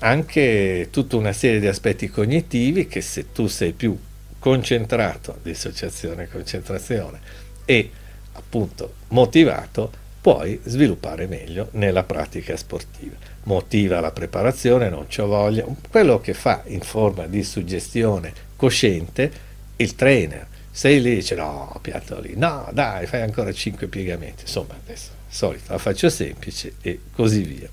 anche 0.00 0.88
tutta 0.90 1.14
una 1.14 1.32
serie 1.32 1.60
di 1.60 1.68
aspetti 1.68 2.08
cognitivi 2.08 2.88
che 2.88 3.02
se 3.02 3.30
tu 3.30 3.46
sei 3.46 3.70
più 3.70 3.96
concentrato, 4.40 5.38
dissociazione, 5.44 6.28
concentrazione 6.28 7.20
e 7.64 7.88
appunto 8.32 8.94
motivato, 9.08 9.92
puoi 10.20 10.60
sviluppare 10.64 11.28
meglio 11.28 11.68
nella 11.74 12.02
pratica 12.02 12.56
sportiva. 12.56 13.14
Motiva 13.44 14.00
la 14.00 14.10
preparazione, 14.10 14.88
non 14.88 15.06
c'ho 15.06 15.26
voglia, 15.26 15.64
quello 15.88 16.20
che 16.20 16.34
fa 16.34 16.64
in 16.66 16.80
forma 16.80 17.26
di 17.28 17.44
suggestione 17.44 18.32
cosciente 18.56 19.30
il 19.76 19.94
trainer. 19.94 20.48
Sei 20.72 21.00
lì 21.00 21.16
dice 21.16 21.34
no, 21.34 21.76
piatto 21.82 22.20
lì, 22.20 22.34
no, 22.36 22.68
dai, 22.72 23.06
fai 23.06 23.22
ancora 23.22 23.52
5 23.52 23.88
piegamenti, 23.88 24.42
insomma, 24.42 24.74
adesso 24.82 25.18
solito, 25.28 25.72
la 25.72 25.78
faccio 25.78 26.08
semplice 26.08 26.74
e 26.80 27.00
così 27.12 27.42
via. 27.42 27.68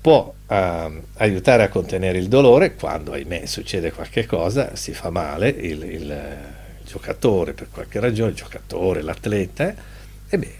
Può 0.00 0.32
uh, 0.46 1.02
aiutare 1.16 1.62
a 1.62 1.68
contenere 1.68 2.18
il 2.18 2.28
dolore 2.28 2.74
quando, 2.74 3.12
ahimè, 3.12 3.46
succede 3.46 3.92
qualche 3.92 4.26
cosa, 4.26 4.74
si 4.76 4.92
fa 4.92 5.10
male, 5.10 5.48
il, 5.48 5.82
il, 5.82 6.02
il 6.02 6.86
giocatore 6.86 7.52
per 7.52 7.68
qualche 7.70 8.00
ragione, 8.00 8.30
il 8.30 8.36
giocatore, 8.36 9.02
l'atleta, 9.02 9.74
e 10.28 10.38
beh, 10.38 10.54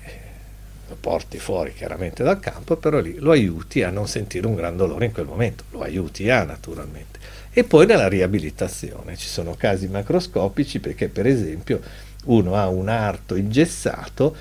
lo 0.89 0.97
porti 0.99 1.39
fuori 1.39 1.73
chiaramente 1.75 2.23
dal 2.23 2.41
campo, 2.41 2.77
però 2.77 3.01
lì 3.01 3.17
lo 3.19 3.31
aiuti 3.31 3.83
a 3.83 3.91
non 3.91 4.09
sentire 4.09 4.47
un 4.47 4.55
gran 4.55 4.77
dolore 4.77 5.07
in 5.07 5.13
quel 5.13 5.27
momento, 5.27 5.65
lo 5.71 5.81
aiuti 5.81 6.29
a 6.31 6.45
naturalmente. 6.45 7.19
E 7.51 7.65
poi 7.65 7.87
nella 7.87 8.09
riabilitazione. 8.09 9.17
Ci 9.17 9.27
sono 9.27 9.55
casi 9.55 9.89
macroscopici 9.89 10.79
perché 10.81 11.09
per 11.09 11.27
esempio 11.27 11.81
uno 12.25 12.55
ha 12.55 12.69
un 12.69 12.89
arto 12.89 13.35
ingessato, 13.37 14.35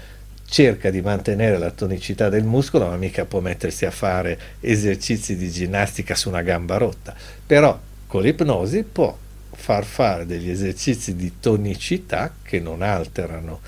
cerca 0.47 0.89
di 0.89 1.01
mantenere 1.01 1.57
la 1.57 1.71
tonicità 1.71 2.29
del 2.29 2.43
muscolo, 2.43 2.87
ma 2.87 2.97
mica 2.97 3.25
può 3.25 3.39
mettersi 3.39 3.85
a 3.85 3.91
fare 3.91 4.39
esercizi 4.59 5.35
di 5.35 5.49
ginnastica 5.49 6.15
su 6.15 6.29
una 6.29 6.41
gamba 6.41 6.77
rotta, 6.77 7.13
però 7.45 7.77
con 8.07 8.21
l'ipnosi 8.21 8.83
può 8.83 9.15
far 9.55 9.83
fare 9.83 10.25
degli 10.25 10.49
esercizi 10.49 11.15
di 11.15 11.33
tonicità 11.39 12.33
che 12.41 12.59
non 12.59 12.81
alterano 12.81 13.59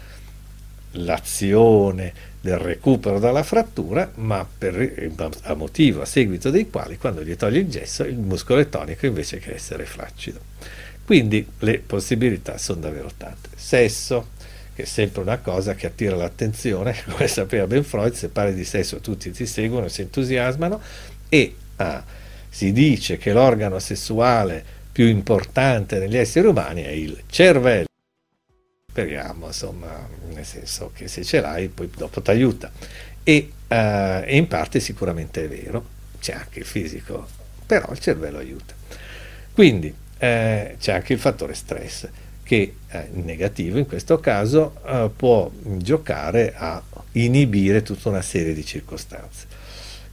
l'azione 0.91 2.13
del 2.41 2.57
recupero 2.57 3.19
dalla 3.19 3.43
frattura, 3.43 4.11
ma 4.15 4.47
per, 4.57 5.11
a 5.41 5.53
motivo, 5.53 6.01
a 6.01 6.05
seguito 6.05 6.49
dei 6.49 6.69
quali, 6.69 6.97
quando 6.97 7.23
gli 7.23 7.35
toglie 7.35 7.59
il 7.59 7.69
gesso, 7.69 8.03
il 8.03 8.17
muscolo 8.17 8.59
è 8.59 8.69
tonico 8.69 9.05
invece 9.05 9.39
che 9.39 9.53
essere 9.53 9.85
flaccido. 9.85 10.39
Quindi 11.05 11.45
le 11.59 11.79
possibilità 11.79 12.57
sono 12.57 12.81
davvero 12.81 13.09
tante. 13.17 13.49
Sesso, 13.55 14.29
che 14.73 14.83
è 14.83 14.85
sempre 14.85 15.21
una 15.21 15.39
cosa 15.39 15.73
che 15.73 15.87
attira 15.87 16.15
l'attenzione, 16.15 16.95
come 17.09 17.27
sapeva 17.27 17.67
ben 17.67 17.83
Freud, 17.83 18.13
se 18.13 18.29
parli 18.29 18.53
di 18.53 18.63
sesso 18.63 18.97
tutti 18.99 19.31
ti 19.31 19.45
seguono, 19.45 19.87
si 19.87 20.01
entusiasmano, 20.01 20.79
e 21.27 21.55
ah, 21.77 22.03
si 22.49 22.71
dice 22.71 23.17
che 23.17 23.33
l'organo 23.33 23.79
sessuale 23.79 24.63
più 24.91 25.07
importante 25.07 25.99
negli 25.99 26.17
esseri 26.17 26.47
umani 26.47 26.83
è 26.83 26.89
il 26.89 27.23
cervello. 27.27 27.88
Speriamo, 29.01 29.47
insomma, 29.47 30.07
nel 30.33 30.45
senso 30.45 30.91
che 30.93 31.07
se 31.07 31.23
ce 31.23 31.39
l'hai 31.39 31.67
poi 31.69 31.89
dopo 31.95 32.21
ti 32.21 32.29
aiuta. 32.31 32.71
E, 33.23 33.51
uh, 33.67 33.73
e 34.25 34.35
in 34.35 34.47
parte 34.47 34.79
sicuramente 34.79 35.45
è 35.45 35.47
vero, 35.47 35.85
c'è 36.19 36.33
anche 36.33 36.59
il 36.59 36.65
fisico, 36.65 37.27
però 37.65 37.91
il 37.91 37.99
cervello 37.99 38.39
aiuta. 38.39 38.73
Quindi 39.53 39.93
eh, 40.17 40.75
c'è 40.79 40.91
anche 40.91 41.13
il 41.13 41.19
fattore 41.19 41.53
stress 41.53 42.07
che 42.43 42.75
è 42.87 43.07
negativo 43.11 43.77
in 43.77 43.85
questo 43.85 44.19
caso 44.19 44.75
eh, 44.85 45.09
può 45.15 45.49
giocare 45.63 46.53
a 46.55 46.81
inibire 47.13 47.81
tutta 47.83 48.09
una 48.09 48.21
serie 48.21 48.53
di 48.53 48.65
circostanze. 48.65 49.45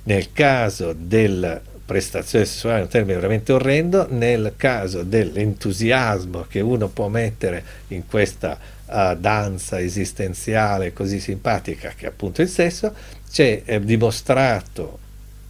Nel 0.04 0.32
caso 0.32 0.94
della 0.96 1.60
prestazione 1.84 2.44
sessuale 2.44 2.82
un 2.82 2.88
termine 2.88 3.14
veramente 3.14 3.52
orrendo, 3.52 4.06
nel 4.10 4.54
caso 4.56 5.02
dell'entusiasmo 5.02 6.46
che 6.48 6.60
uno 6.60 6.88
può 6.88 7.08
mettere 7.08 7.64
in 7.88 8.06
questa 8.06 8.58
danza 8.86 9.80
esistenziale 9.80 10.92
così 10.92 11.18
simpatica 11.18 11.92
che 11.96 12.06
è 12.06 12.08
appunto 12.08 12.42
il 12.42 12.48
sesso, 12.48 12.94
c'è 13.30 13.62
eh, 13.64 13.80
dimostrato, 13.80 14.98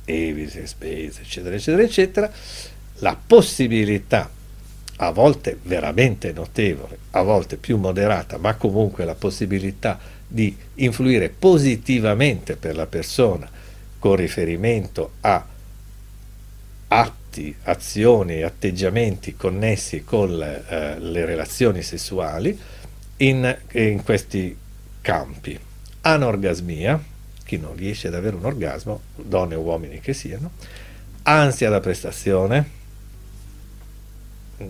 evise, 0.04 0.66
spese, 0.66 1.22
eccetera, 1.22 1.54
eccetera, 1.54 1.82
eccetera, 1.82 2.32
la 3.00 3.18
possibilità 3.26 4.30
a 4.98 5.10
volte 5.10 5.58
veramente 5.62 6.32
notevole, 6.32 6.98
a 7.10 7.22
volte 7.22 7.56
più 7.56 7.76
moderata, 7.76 8.38
ma 8.38 8.54
comunque 8.54 9.04
la 9.04 9.14
possibilità 9.14 9.98
di 10.26 10.56
influire 10.74 11.28
positivamente 11.28 12.56
per 12.56 12.74
la 12.74 12.86
persona 12.86 13.48
con 13.98 14.16
riferimento 14.16 15.12
a 15.20 15.44
atti, 16.88 17.54
azioni 17.64 18.36
e 18.36 18.44
atteggiamenti 18.44 19.36
connessi 19.36 20.04
con 20.04 20.40
eh, 20.42 20.98
le 20.98 21.24
relazioni 21.24 21.82
sessuali 21.82 22.58
in, 23.18 23.56
in 23.72 24.02
questi 24.02 24.56
campi. 25.00 25.58
Anorgasmia, 26.02 27.02
chi 27.44 27.58
non 27.58 27.76
riesce 27.76 28.08
ad 28.08 28.14
avere 28.14 28.36
un 28.36 28.44
orgasmo, 28.44 29.00
donne 29.14 29.54
o 29.54 29.60
uomini 29.60 30.00
che 30.00 30.12
siano, 30.12 30.50
ansia 31.22 31.70
da 31.70 31.80
prestazione, 31.80 32.70
mm, 34.62 34.68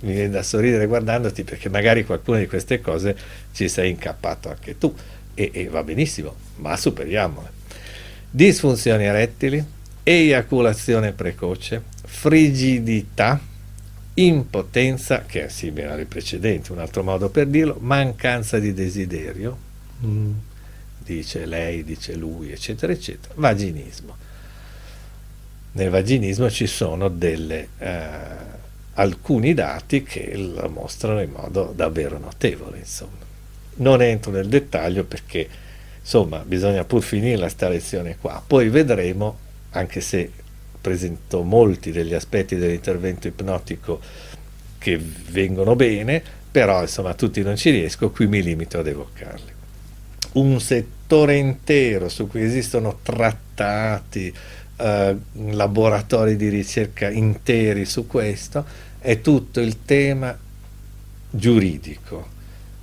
mi 0.00 0.12
viene 0.12 0.30
da 0.30 0.42
sorridere 0.42 0.86
guardandoti 0.86 1.44
perché 1.44 1.68
magari 1.68 2.04
qualcuna 2.04 2.38
di 2.38 2.46
queste 2.46 2.80
cose 2.80 3.16
ci 3.52 3.68
sei 3.68 3.90
incappato 3.90 4.48
anche 4.48 4.76
tu 4.76 4.92
e, 5.34 5.50
e 5.52 5.68
va 5.68 5.82
benissimo, 5.82 6.34
ma 6.56 6.76
superiamole. 6.76 7.60
Disfunzioni 8.30 9.04
erettili, 9.04 9.64
eiaculazione 10.02 11.12
precoce, 11.12 11.82
frigidità, 12.04 13.40
impotenza, 14.14 15.22
che 15.22 15.46
è 15.46 15.48
simile 15.48 15.88
alle 15.88 16.04
precedenti, 16.04 16.72
un 16.72 16.78
altro 16.78 17.02
modo 17.02 17.28
per 17.28 17.46
dirlo, 17.46 17.76
mancanza 17.80 18.58
di 18.58 18.74
desiderio, 18.74 19.56
mm. 20.04 20.32
dice 20.98 21.46
lei, 21.46 21.84
dice 21.84 22.14
lui, 22.14 22.52
eccetera, 22.52 22.92
eccetera, 22.92 23.34
vaginismo. 23.36 24.16
Nel 25.72 25.90
vaginismo 25.90 26.50
ci 26.50 26.66
sono 26.66 27.08
delle... 27.08 27.68
Eh, 27.78 28.60
alcuni 28.94 29.54
dati 29.54 30.02
che 30.02 30.36
la 30.36 30.68
mostrano 30.68 31.22
in 31.22 31.30
modo 31.30 31.72
davvero 31.74 32.18
notevole. 32.18 32.78
Insomma. 32.78 33.30
Non 33.74 34.02
entro 34.02 34.30
nel 34.32 34.48
dettaglio 34.48 35.04
perché 35.04 35.48
insomma 36.00 36.38
bisogna 36.44 36.84
pur 36.84 37.02
finire 37.02 37.48
sta 37.48 37.68
lezione 37.68 38.16
qua. 38.20 38.42
Poi 38.44 38.68
vedremo, 38.68 39.38
anche 39.70 40.00
se 40.00 40.30
presento 40.82 41.42
molti 41.42 41.92
degli 41.92 42.12
aspetti 42.12 42.56
dell'intervento 42.56 43.28
ipnotico 43.28 44.00
che 44.76 45.00
vengono 45.30 45.74
bene, 45.76 46.22
però 46.50 46.82
insomma 46.82 47.14
tutti 47.14 47.40
non 47.42 47.56
ci 47.56 47.70
riesco, 47.70 48.10
qui 48.10 48.26
mi 48.26 48.42
limito 48.42 48.78
ad 48.78 48.88
evocarli. 48.88 49.50
Un 50.32 50.60
settore 50.60 51.36
intero 51.36 52.08
su 52.08 52.26
cui 52.26 52.42
esistono 52.42 52.98
trattati, 53.02 54.34
eh, 54.76 55.16
laboratori 55.32 56.36
di 56.36 56.48
ricerca 56.48 57.08
interi 57.08 57.84
su 57.84 58.06
questo, 58.06 58.64
è 58.98 59.20
tutto 59.20 59.60
il 59.60 59.84
tema 59.84 60.36
giuridico, 61.30 62.28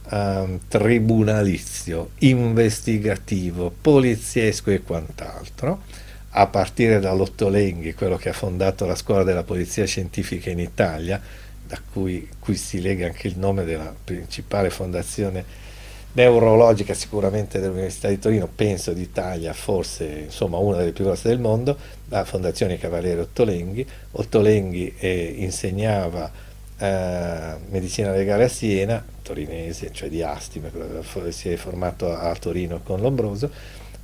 eh, 0.09 0.59
tribunalizio, 0.67 2.11
investigativo, 2.19 3.73
poliziesco 3.81 4.71
e 4.71 4.81
quant'altro, 4.81 5.83
a 6.31 6.47
partire 6.47 6.99
dall'Ottolenghi, 6.99 7.93
quello 7.93 8.17
che 8.17 8.29
ha 8.29 8.33
fondato 8.33 8.85
la 8.85 8.95
scuola 8.95 9.23
della 9.23 9.43
polizia 9.43 9.85
scientifica 9.85 10.49
in 10.49 10.59
Italia, 10.59 11.19
da 11.65 11.79
cui, 11.91 12.27
cui 12.39 12.55
si 12.55 12.81
lega 12.81 13.07
anche 13.07 13.27
il 13.27 13.37
nome 13.37 13.63
della 13.63 13.93
principale 14.03 14.69
fondazione 14.69 15.67
neurologica 16.11 16.93
sicuramente 16.93 17.59
dell'Università 17.59 18.09
di 18.09 18.19
Torino, 18.19 18.47
penso 18.47 18.93
d'Italia, 18.93 19.53
forse 19.53 20.05
insomma 20.25 20.57
una 20.57 20.77
delle 20.77 20.91
più 20.91 21.03
grosse 21.03 21.27
del 21.29 21.39
mondo, 21.39 21.77
la 22.09 22.25
Fondazione 22.25 22.77
Cavaliere 22.77 23.21
Ottolenghi. 23.21 23.85
Ottolenghi 24.11 24.95
eh, 24.97 25.35
insegnava 25.37 26.31
eh, 26.77 27.55
medicina 27.69 28.11
legale 28.11 28.45
a 28.45 28.49
Siena, 28.49 29.05
torinese, 29.21 29.91
cioè 29.91 30.09
di 30.09 30.23
Asti, 30.23 30.61
si 31.29 31.49
è 31.49 31.55
formato 31.55 32.11
a 32.11 32.33
Torino 32.35 32.81
con 32.81 33.01
Lombroso, 33.01 33.51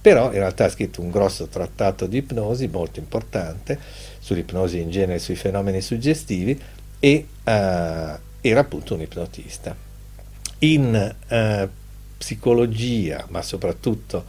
però 0.05 0.25
in 0.27 0.37
realtà 0.37 0.65
ha 0.65 0.69
scritto 0.69 1.01
un 1.01 1.09
grosso 1.09 1.47
trattato 1.47 2.05
di 2.05 2.17
ipnosi 2.17 2.67
molto 2.67 2.99
importante 2.99 3.79
sull'ipnosi 4.19 4.79
in 4.79 4.91
genere, 4.91 5.17
sui 5.17 5.33
fenomeni 5.33 5.81
suggestivi 5.81 6.61
e 6.99 7.09
eh, 7.09 7.25
era 7.43 8.59
appunto 8.59 8.93
un 8.93 9.01
ipnotista. 9.01 9.75
In 10.59 11.15
eh, 11.27 11.69
psicologia, 12.19 13.25
ma 13.29 13.41
soprattutto 13.41 14.25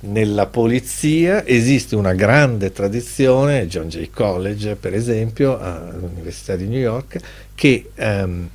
nella 0.00 0.46
polizia 0.46 1.46
esiste 1.46 1.94
una 1.94 2.14
grande 2.14 2.72
tradizione, 2.72 3.68
John 3.68 3.88
Jay 3.88 4.10
College 4.10 4.74
per 4.74 4.92
esempio, 4.92 5.56
all'Università 5.56 6.56
di 6.56 6.66
New 6.66 6.80
York, 6.80 7.20
che 7.54 7.90
ehm, 7.94 8.50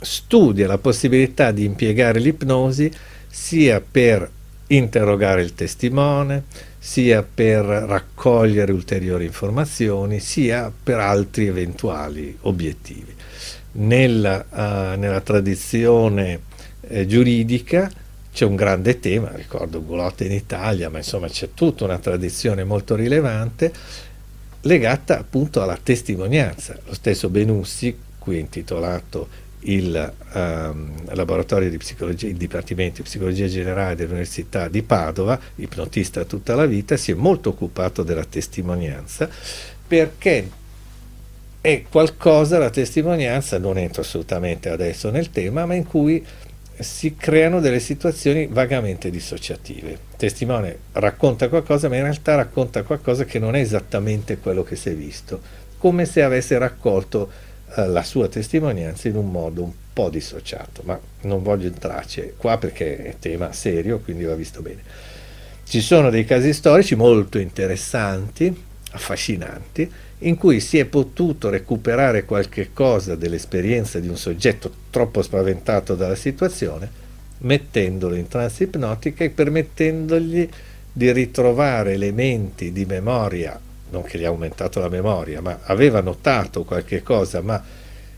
studia 0.00 0.66
la 0.66 0.78
possibilità 0.78 1.52
di 1.52 1.64
impiegare 1.64 2.18
l'ipnosi 2.18 2.90
sia 3.28 3.80
per 3.80 4.38
interrogare 4.70 5.42
il 5.42 5.54
testimone, 5.54 6.44
sia 6.78 7.22
per 7.22 7.64
raccogliere 7.64 8.72
ulteriori 8.72 9.24
informazioni, 9.24 10.20
sia 10.20 10.72
per 10.82 10.98
altri 10.98 11.46
eventuali 11.46 12.36
obiettivi. 12.42 13.14
Nella, 13.72 14.44
uh, 14.48 14.98
nella 14.98 15.20
tradizione 15.20 16.40
eh, 16.88 17.06
giuridica 17.06 17.90
c'è 18.32 18.44
un 18.44 18.56
grande 18.56 18.98
tema, 19.00 19.30
ricordo 19.34 19.84
Gulotta 19.84 20.24
in 20.24 20.32
Italia, 20.32 20.88
ma 20.88 20.98
insomma 20.98 21.28
c'è 21.28 21.50
tutta 21.54 21.84
una 21.84 21.98
tradizione 21.98 22.64
molto 22.64 22.94
rilevante 22.94 23.72
legata 24.62 25.18
appunto 25.18 25.62
alla 25.62 25.78
testimonianza. 25.82 26.78
Lo 26.86 26.94
stesso 26.94 27.28
Benussi, 27.28 27.96
qui 28.18 28.38
intitolato 28.38 29.28
il 29.62 30.12
um, 30.32 31.14
laboratorio 31.14 31.68
di 31.68 31.76
psicologia, 31.76 32.26
il 32.26 32.36
dipartimento 32.36 32.96
di 32.96 33.02
psicologia 33.02 33.46
generale 33.46 33.94
dell'Università 33.94 34.68
di 34.68 34.82
Padova, 34.82 35.38
ipnotista 35.56 36.24
tutta 36.24 36.54
la 36.54 36.66
vita, 36.66 36.96
si 36.96 37.12
è 37.12 37.14
molto 37.14 37.50
occupato 37.50 38.02
della 38.02 38.24
testimonianza 38.24 39.28
perché 39.86 40.48
è 41.60 41.82
qualcosa, 41.90 42.58
la 42.58 42.70
testimonianza, 42.70 43.58
non 43.58 43.76
entro 43.76 44.00
assolutamente 44.00 44.70
adesso 44.70 45.10
nel 45.10 45.30
tema, 45.30 45.66
ma 45.66 45.74
in 45.74 45.84
cui 45.84 46.24
si 46.78 47.14
creano 47.16 47.60
delle 47.60 47.80
situazioni 47.80 48.46
vagamente 48.46 49.10
dissociative. 49.10 49.90
Il 49.90 49.98
testimone 50.16 50.78
racconta 50.92 51.48
qualcosa, 51.48 51.88
ma 51.88 51.96
in 51.96 52.02
realtà 52.02 52.34
racconta 52.36 52.82
qualcosa 52.82 53.24
che 53.24 53.38
non 53.38 53.54
è 53.54 53.60
esattamente 53.60 54.38
quello 54.38 54.62
che 54.62 54.76
si 54.76 54.88
è 54.88 54.94
visto, 54.94 55.40
come 55.76 56.06
se 56.06 56.22
avesse 56.22 56.56
raccolto 56.56 57.30
la 57.74 58.02
sua 58.02 58.28
testimonianza 58.28 59.08
in 59.08 59.16
un 59.16 59.30
modo 59.30 59.62
un 59.62 59.72
po' 59.92 60.08
dissociato, 60.08 60.82
ma 60.84 60.98
non 61.22 61.42
voglio 61.42 61.68
entrarci 61.68 62.34
qua 62.36 62.58
perché 62.58 62.96
è 63.04 63.16
tema 63.18 63.52
serio, 63.52 64.00
quindi 64.00 64.24
va 64.24 64.34
visto 64.34 64.60
bene. 64.62 64.82
Ci 65.64 65.80
sono 65.80 66.10
dei 66.10 66.24
casi 66.24 66.52
storici 66.52 66.96
molto 66.96 67.38
interessanti, 67.38 68.64
affascinanti, 68.92 69.90
in 70.22 70.36
cui 70.36 70.60
si 70.60 70.78
è 70.78 70.84
potuto 70.84 71.48
recuperare 71.48 72.24
qualche 72.24 72.70
cosa 72.72 73.14
dell'esperienza 73.14 74.00
di 74.00 74.08
un 74.08 74.16
soggetto 74.16 74.72
troppo 74.90 75.22
spaventato 75.22 75.94
dalla 75.94 76.16
situazione, 76.16 76.90
mettendolo 77.38 78.16
in 78.16 78.28
trance 78.28 78.64
ipnotica 78.64 79.24
e 79.24 79.30
permettendogli 79.30 80.48
di 80.92 81.12
ritrovare 81.12 81.92
elementi 81.92 82.72
di 82.72 82.84
memoria, 82.84 83.58
non 83.90 84.02
che 84.02 84.18
gli 84.18 84.24
ha 84.24 84.28
aumentato 84.28 84.80
la 84.80 84.88
memoria, 84.88 85.40
ma 85.40 85.60
aveva 85.62 86.00
notato 86.00 86.64
qualche 86.64 87.02
cosa, 87.02 87.40
ma 87.40 87.62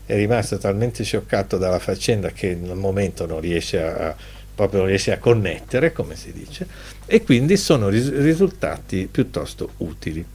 è 0.05 0.15
rimasto 0.15 0.57
talmente 0.57 1.03
scioccato 1.03 1.57
dalla 1.57 1.79
faccenda 1.79 2.29
che 2.29 2.55
nel 2.55 2.75
momento 2.75 3.25
non 3.25 3.39
riesce 3.39 3.81
a, 3.81 4.15
proprio 4.53 4.79
non 4.79 4.89
riesci 4.89 5.11
a 5.11 5.17
connettere, 5.17 5.91
come 5.91 6.15
si 6.15 6.31
dice, 6.31 6.67
e 7.05 7.23
quindi 7.23 7.57
sono 7.57 7.89
ris- 7.89 8.11
risultati 8.11 9.07
piuttosto 9.11 9.71
utili 9.77 10.25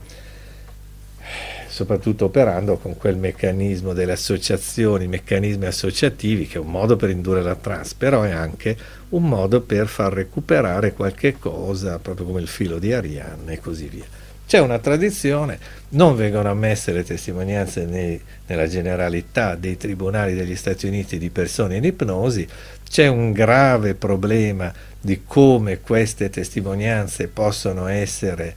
soprattutto 1.79 2.25
operando 2.25 2.77
con 2.77 2.97
quel 2.97 3.15
meccanismo 3.15 3.93
delle 3.93 4.11
associazioni, 4.11 5.07
meccanismi 5.07 5.65
associativi, 5.65 6.45
che 6.45 6.57
è 6.57 6.59
un 6.59 6.71
modo 6.71 6.97
per 6.97 7.09
indurre 7.09 7.41
la 7.41 7.55
trans, 7.55 7.93
però 7.93 8.23
è 8.23 8.31
anche 8.31 8.75
un 9.09 9.23
modo 9.23 9.61
per 9.61 9.87
far 9.87 10.11
recuperare 10.11 10.91
qualche 10.91 11.37
cosa, 11.39 11.97
proprio 11.99 12.25
come 12.25 12.41
il 12.41 12.47
filo 12.47 12.79
di 12.79 12.91
Arianna 12.91 13.51
e 13.51 13.59
così 13.59 13.87
via. 13.87 14.18
C'è 14.49 14.57
una 14.57 14.79
tradizione, 14.79 15.59
non 15.89 16.15
vengono 16.15 16.49
ammesse 16.49 16.91
le 16.91 17.03
testimonianze 17.03 17.85
nei, 17.85 18.19
nella 18.47 18.65
generalità 18.65 19.53
dei 19.53 19.77
tribunali 19.77 20.33
degli 20.33 20.55
Stati 20.55 20.87
Uniti 20.87 21.19
di 21.19 21.29
persone 21.29 21.75
in 21.75 21.83
ipnosi, 21.83 22.47
c'è 22.89 23.05
un 23.05 23.31
grave 23.31 23.93
problema 23.93 24.73
di 24.99 25.21
come 25.23 25.81
queste 25.81 26.31
testimonianze 26.31 27.27
possono 27.27 27.85
essere 27.85 28.55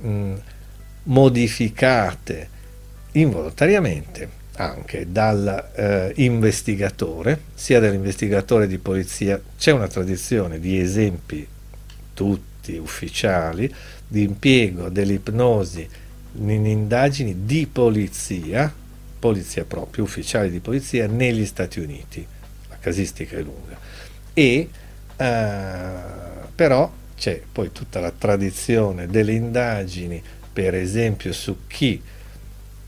mh, 0.00 0.32
modificate 1.02 2.48
involontariamente 3.12 4.26
anche 4.56 5.12
dall'investigatore, 5.12 7.32
eh, 7.32 7.38
sia 7.52 7.80
dall'investigatore 7.80 8.66
di 8.66 8.78
polizia, 8.78 9.38
c'è 9.58 9.72
una 9.72 9.88
tradizione 9.88 10.58
di 10.58 10.80
esempi 10.80 11.46
tutti 12.14 12.78
ufficiali 12.78 13.70
di 14.06 14.22
impiego 14.22 14.88
dell'ipnosi 14.88 15.88
in 16.36 16.66
indagini 16.66 17.44
di 17.44 17.66
polizia, 17.70 18.72
polizia 19.18 19.64
proprio, 19.64 20.04
ufficiali 20.04 20.50
di 20.50 20.60
polizia 20.60 21.06
negli 21.06 21.46
Stati 21.46 21.80
Uniti. 21.80 22.26
La 22.68 22.76
casistica 22.78 23.36
è 23.36 23.42
lunga. 23.42 23.78
E 24.32 24.68
eh, 25.16 25.92
però 26.54 26.90
c'è 27.16 27.40
poi 27.50 27.72
tutta 27.72 28.00
la 28.00 28.12
tradizione 28.16 29.06
delle 29.06 29.32
indagini, 29.32 30.22
per 30.52 30.74
esempio 30.74 31.32
su 31.32 31.66
chi 31.66 32.00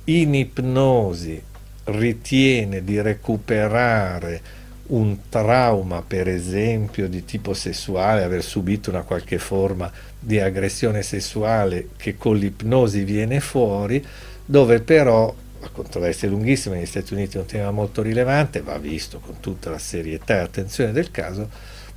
in 0.05 0.35
ipnosi 0.35 1.43
ritiene 1.85 2.85
di 2.85 3.01
recuperare 3.01 4.41
un 4.89 5.29
trauma, 5.29 6.03
per 6.03 6.29
esempio, 6.29 7.09
di 7.09 7.25
tipo 7.25 7.55
sessuale, 7.55 8.23
aver 8.23 8.43
subito 8.43 8.91
una 8.91 9.03
qualche 9.03 9.39
forma 9.39 9.91
di 10.19 10.39
aggressione 10.41 11.03
sessuale 11.03 11.89
che 11.97 12.17
con 12.17 12.37
l'ipnosi 12.37 13.05
viene 13.05 13.41
fuori, 13.41 14.05
dove 14.45 14.81
però 14.81 15.35
la 15.61 15.69
controversia 15.69 16.29
è 16.29 16.31
lunghissima, 16.31 16.75
negli 16.75 16.87
Stati 16.87 17.15
Uniti 17.15 17.37
è 17.37 17.41
un 17.41 17.47
tema 17.47 17.71
molto 17.71 18.03
rilevante, 18.03 18.61
va 18.61 18.79
visto 18.79 19.19
con 19.19 19.41
tutta 19.41 19.71
la 19.71 19.79
serietà 19.79 20.35
e 20.35 20.39
attenzione 20.39 20.93
del 20.93 21.11
caso, 21.11 21.49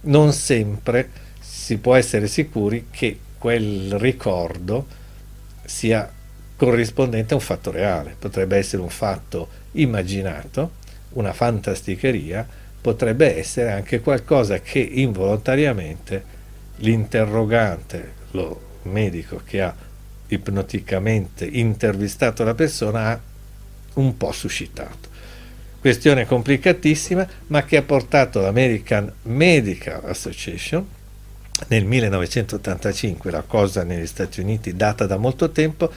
non 0.02 0.34
sempre 0.34 1.10
si 1.40 1.78
può 1.78 1.96
essere 1.96 2.28
sicuri 2.28 2.88
che 2.90 3.20
quel 3.38 3.94
ricordo 4.00 4.86
sia 5.66 6.12
corrispondente 6.56 7.34
a 7.34 7.38
un 7.38 7.44
fatto 7.44 7.72
reale, 7.72 8.16
potrebbe 8.18 8.58
essere 8.58 8.82
un 8.82 8.90
fatto 8.90 9.48
immaginato, 9.74 10.72
una 11.12 11.32
fantasticheria, 11.32 12.48
potrebbe 12.82 13.38
essere 13.38 13.72
anche 13.72 14.00
qualcosa 14.02 14.60
che 14.60 14.80
involontariamente 14.80 16.38
l'interrogante, 16.78 18.14
lo 18.32 18.68
medico 18.84 19.42
che 19.44 19.62
ha 19.62 19.76
ipnoticamente 20.28 21.46
intervistato 21.46 22.44
la 22.44 22.54
persona 22.54 23.08
ha 23.08 23.20
un 23.96 24.16
po' 24.18 24.32
suscitato. 24.32 25.08
Questione 25.80 26.26
complicatissima, 26.26 27.28
ma 27.48 27.64
che 27.64 27.78
ha 27.78 27.82
portato 27.82 28.42
l'American 28.42 29.12
Medical 29.24 30.02
Association 30.06 30.86
nel 31.68 31.86
1985, 31.86 33.32
la 33.32 33.42
cosa 33.42 33.84
negli 33.84 34.08
Stati 34.08 34.40
Uniti 34.40 34.76
data 34.76 35.06
da 35.06 35.18
molto 35.18 35.52
tempo, 35.52 35.92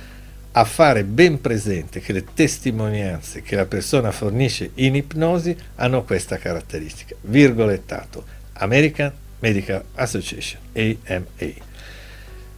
a 0.52 0.64
fare 0.64 1.04
ben 1.04 1.40
presente 1.40 2.00
che 2.00 2.12
le 2.12 2.24
testimonianze 2.34 3.42
che 3.42 3.56
la 3.56 3.64
persona 3.64 4.10
fornisce 4.10 4.70
in 4.74 4.94
ipnosi 4.94 5.56
hanno 5.76 6.04
questa 6.04 6.36
caratteristica. 6.36 7.14
Virgolettato. 7.22 8.24
American 8.54 9.12
Medical 9.38 9.82
Association, 9.94 10.60
AMA. 10.74 11.26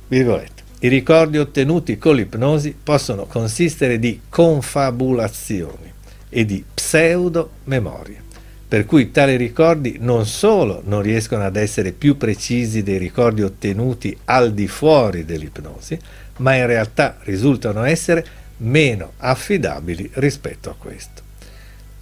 Virgolette. 0.08 0.62
I 0.80 0.88
ricordi 0.88 1.38
ottenuti 1.38 1.96
con 1.96 2.16
l'ipnosi 2.16 2.76
possono 2.80 3.24
consistere 3.24 3.98
di 3.98 4.20
confabulazioni 4.28 5.92
e 6.28 6.44
di 6.44 6.62
pseudo-memorie, 6.74 8.20
per 8.68 8.84
cui 8.84 9.10
tali 9.10 9.36
ricordi 9.36 9.96
non 10.00 10.26
solo 10.26 10.82
non 10.84 11.00
riescono 11.00 11.44
ad 11.44 11.56
essere 11.56 11.92
più 11.92 12.18
precisi 12.18 12.82
dei 12.82 12.98
ricordi 12.98 13.42
ottenuti 13.42 14.14
al 14.24 14.52
di 14.52 14.68
fuori 14.68 15.24
dell'ipnosi, 15.24 15.98
ma 16.38 16.54
in 16.54 16.66
realtà 16.66 17.18
risultano 17.22 17.84
essere 17.84 18.42
meno 18.58 19.12
affidabili 19.18 20.10
rispetto 20.14 20.70
a 20.70 20.74
questo. 20.74 21.22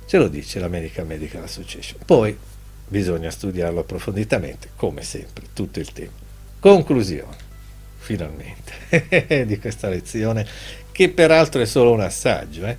Ce 0.07 0.19
lo 0.19 0.29
dice 0.29 0.59
l'American 0.59 1.07
Medical 1.07 1.43
Association. 1.43 2.01
Poi 2.05 2.37
bisogna 2.87 3.31
studiarlo 3.31 3.81
approfonditamente, 3.81 4.71
come 4.77 5.03
sempre, 5.03 5.47
tutto 5.53 5.81
il 5.81 5.91
tempo. 5.93 6.21
Conclusione, 6.61 7.37
finalmente, 7.99 9.45
di 9.47 9.59
questa 9.59 9.89
lezione, 9.89 10.47
che 10.93 11.09
peraltro 11.09 11.61
è 11.61 11.67
solo 11.67 11.93
un 11.93 12.01
assaggio, 12.01 12.67
eh? 12.67 12.77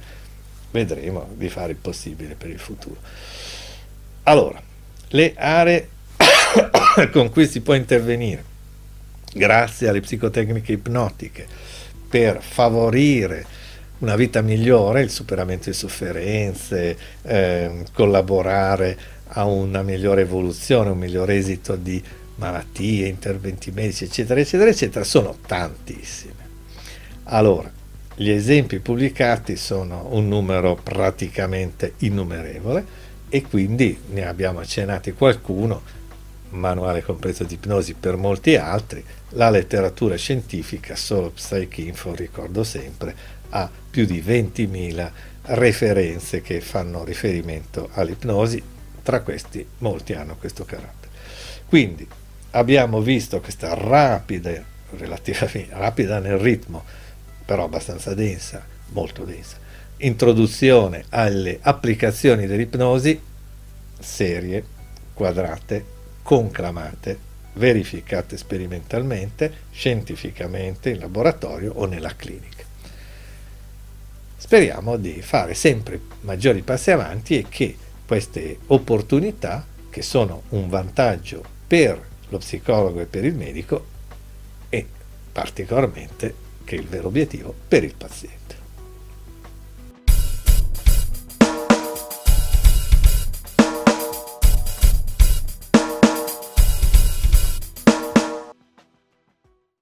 vedremo 0.71 1.29
di 1.35 1.49
fare 1.49 1.71
il 1.71 1.77
possibile 1.77 2.35
per 2.35 2.49
il 2.49 2.59
futuro. 2.59 2.97
Allora, 4.23 4.61
le 5.09 5.33
aree 5.35 5.89
con 7.11 7.29
cui 7.29 7.47
si 7.47 7.61
può 7.61 7.73
intervenire 7.73 8.51
grazie 9.33 9.89
alle 9.89 10.01
psicotecniche 10.01 10.73
ipnotiche 10.73 11.45
per 12.07 12.41
favorire 12.41 13.45
una 13.99 14.15
vita 14.15 14.41
migliore, 14.41 15.01
il 15.01 15.09
superamento 15.09 15.69
di 15.69 15.75
sofferenze, 15.75 16.97
eh, 17.21 17.85
collaborare 17.93 18.97
a 19.27 19.45
una 19.45 19.81
migliore 19.81 20.21
evoluzione, 20.21 20.89
un 20.89 20.97
miglior 20.97 21.31
esito 21.31 21.75
di 21.75 22.03
malattie, 22.35 23.07
interventi 23.07 23.71
medici, 23.71 24.03
eccetera, 24.03 24.39
eccetera, 24.39 24.69
eccetera, 24.69 25.05
sono 25.05 25.37
tantissime. 25.45 26.51
Allora, 27.25 27.71
gli 28.15 28.29
esempi 28.29 28.79
pubblicati 28.79 29.55
sono 29.55 30.07
un 30.11 30.27
numero 30.27 30.75
praticamente 30.75 31.93
innumerevole 31.99 32.85
e 33.29 33.41
quindi 33.41 33.97
ne 34.11 34.27
abbiamo 34.27 34.59
accennati 34.59 35.13
qualcuno 35.13 35.81
manuale 36.53 37.03
compreso 37.03 37.43
di 37.43 37.55
ipnosi 37.55 37.93
per 37.93 38.15
molti 38.15 38.55
altri, 38.55 39.03
la 39.29 39.49
letteratura 39.49 40.15
scientifica, 40.15 40.95
solo 40.95 41.31
PsychInfo, 41.31 42.15
ricordo 42.15 42.63
sempre, 42.63 43.15
ha 43.49 43.69
più 43.89 44.05
di 44.05 44.21
20.000 44.21 45.11
referenze 45.43 46.41
che 46.41 46.61
fanno 46.61 47.03
riferimento 47.03 47.89
all'ipnosi, 47.93 48.61
tra 49.01 49.21
questi 49.21 49.65
molti 49.79 50.13
hanno 50.13 50.35
questo 50.37 50.63
carattere. 50.63 51.11
Quindi 51.67 52.07
abbiamo 52.51 53.01
visto 53.01 53.39
questa 53.41 53.73
rapida, 53.73 54.51
relativamente 54.91 55.73
rapida 55.75 56.19
nel 56.19 56.37
ritmo, 56.37 56.83
però 57.45 57.65
abbastanza 57.65 58.13
densa, 58.13 58.65
molto 58.89 59.23
densa, 59.23 59.57
introduzione 59.97 61.05
alle 61.09 61.59
applicazioni 61.61 62.47
dell'ipnosi 62.47 63.19
serie, 63.99 64.65
quadrate, 65.13 65.85
conclamate, 66.23 67.31
verificate 67.53 68.37
sperimentalmente, 68.37 69.53
scientificamente, 69.71 70.89
in 70.89 70.99
laboratorio 70.99 71.73
o 71.75 71.85
nella 71.85 72.15
clinica. 72.15 72.63
Speriamo 74.35 74.97
di 74.97 75.21
fare 75.21 75.53
sempre 75.53 75.99
maggiori 76.21 76.61
passi 76.61 76.91
avanti 76.91 77.37
e 77.37 77.45
che 77.47 77.77
queste 78.05 78.59
opportunità, 78.67 79.65
che 79.89 80.01
sono 80.01 80.43
un 80.49 80.69
vantaggio 80.69 81.43
per 81.67 82.01
lo 82.29 82.37
psicologo 82.39 82.99
e 82.99 83.05
per 83.05 83.25
il 83.25 83.35
medico, 83.35 83.85
e 84.69 84.85
particolarmente, 85.31 86.33
che 86.63 86.75
è 86.75 86.79
il 86.79 86.87
vero 86.87 87.07
obiettivo, 87.07 87.53
per 87.67 87.83
il 87.83 87.93
paziente. 87.95 88.52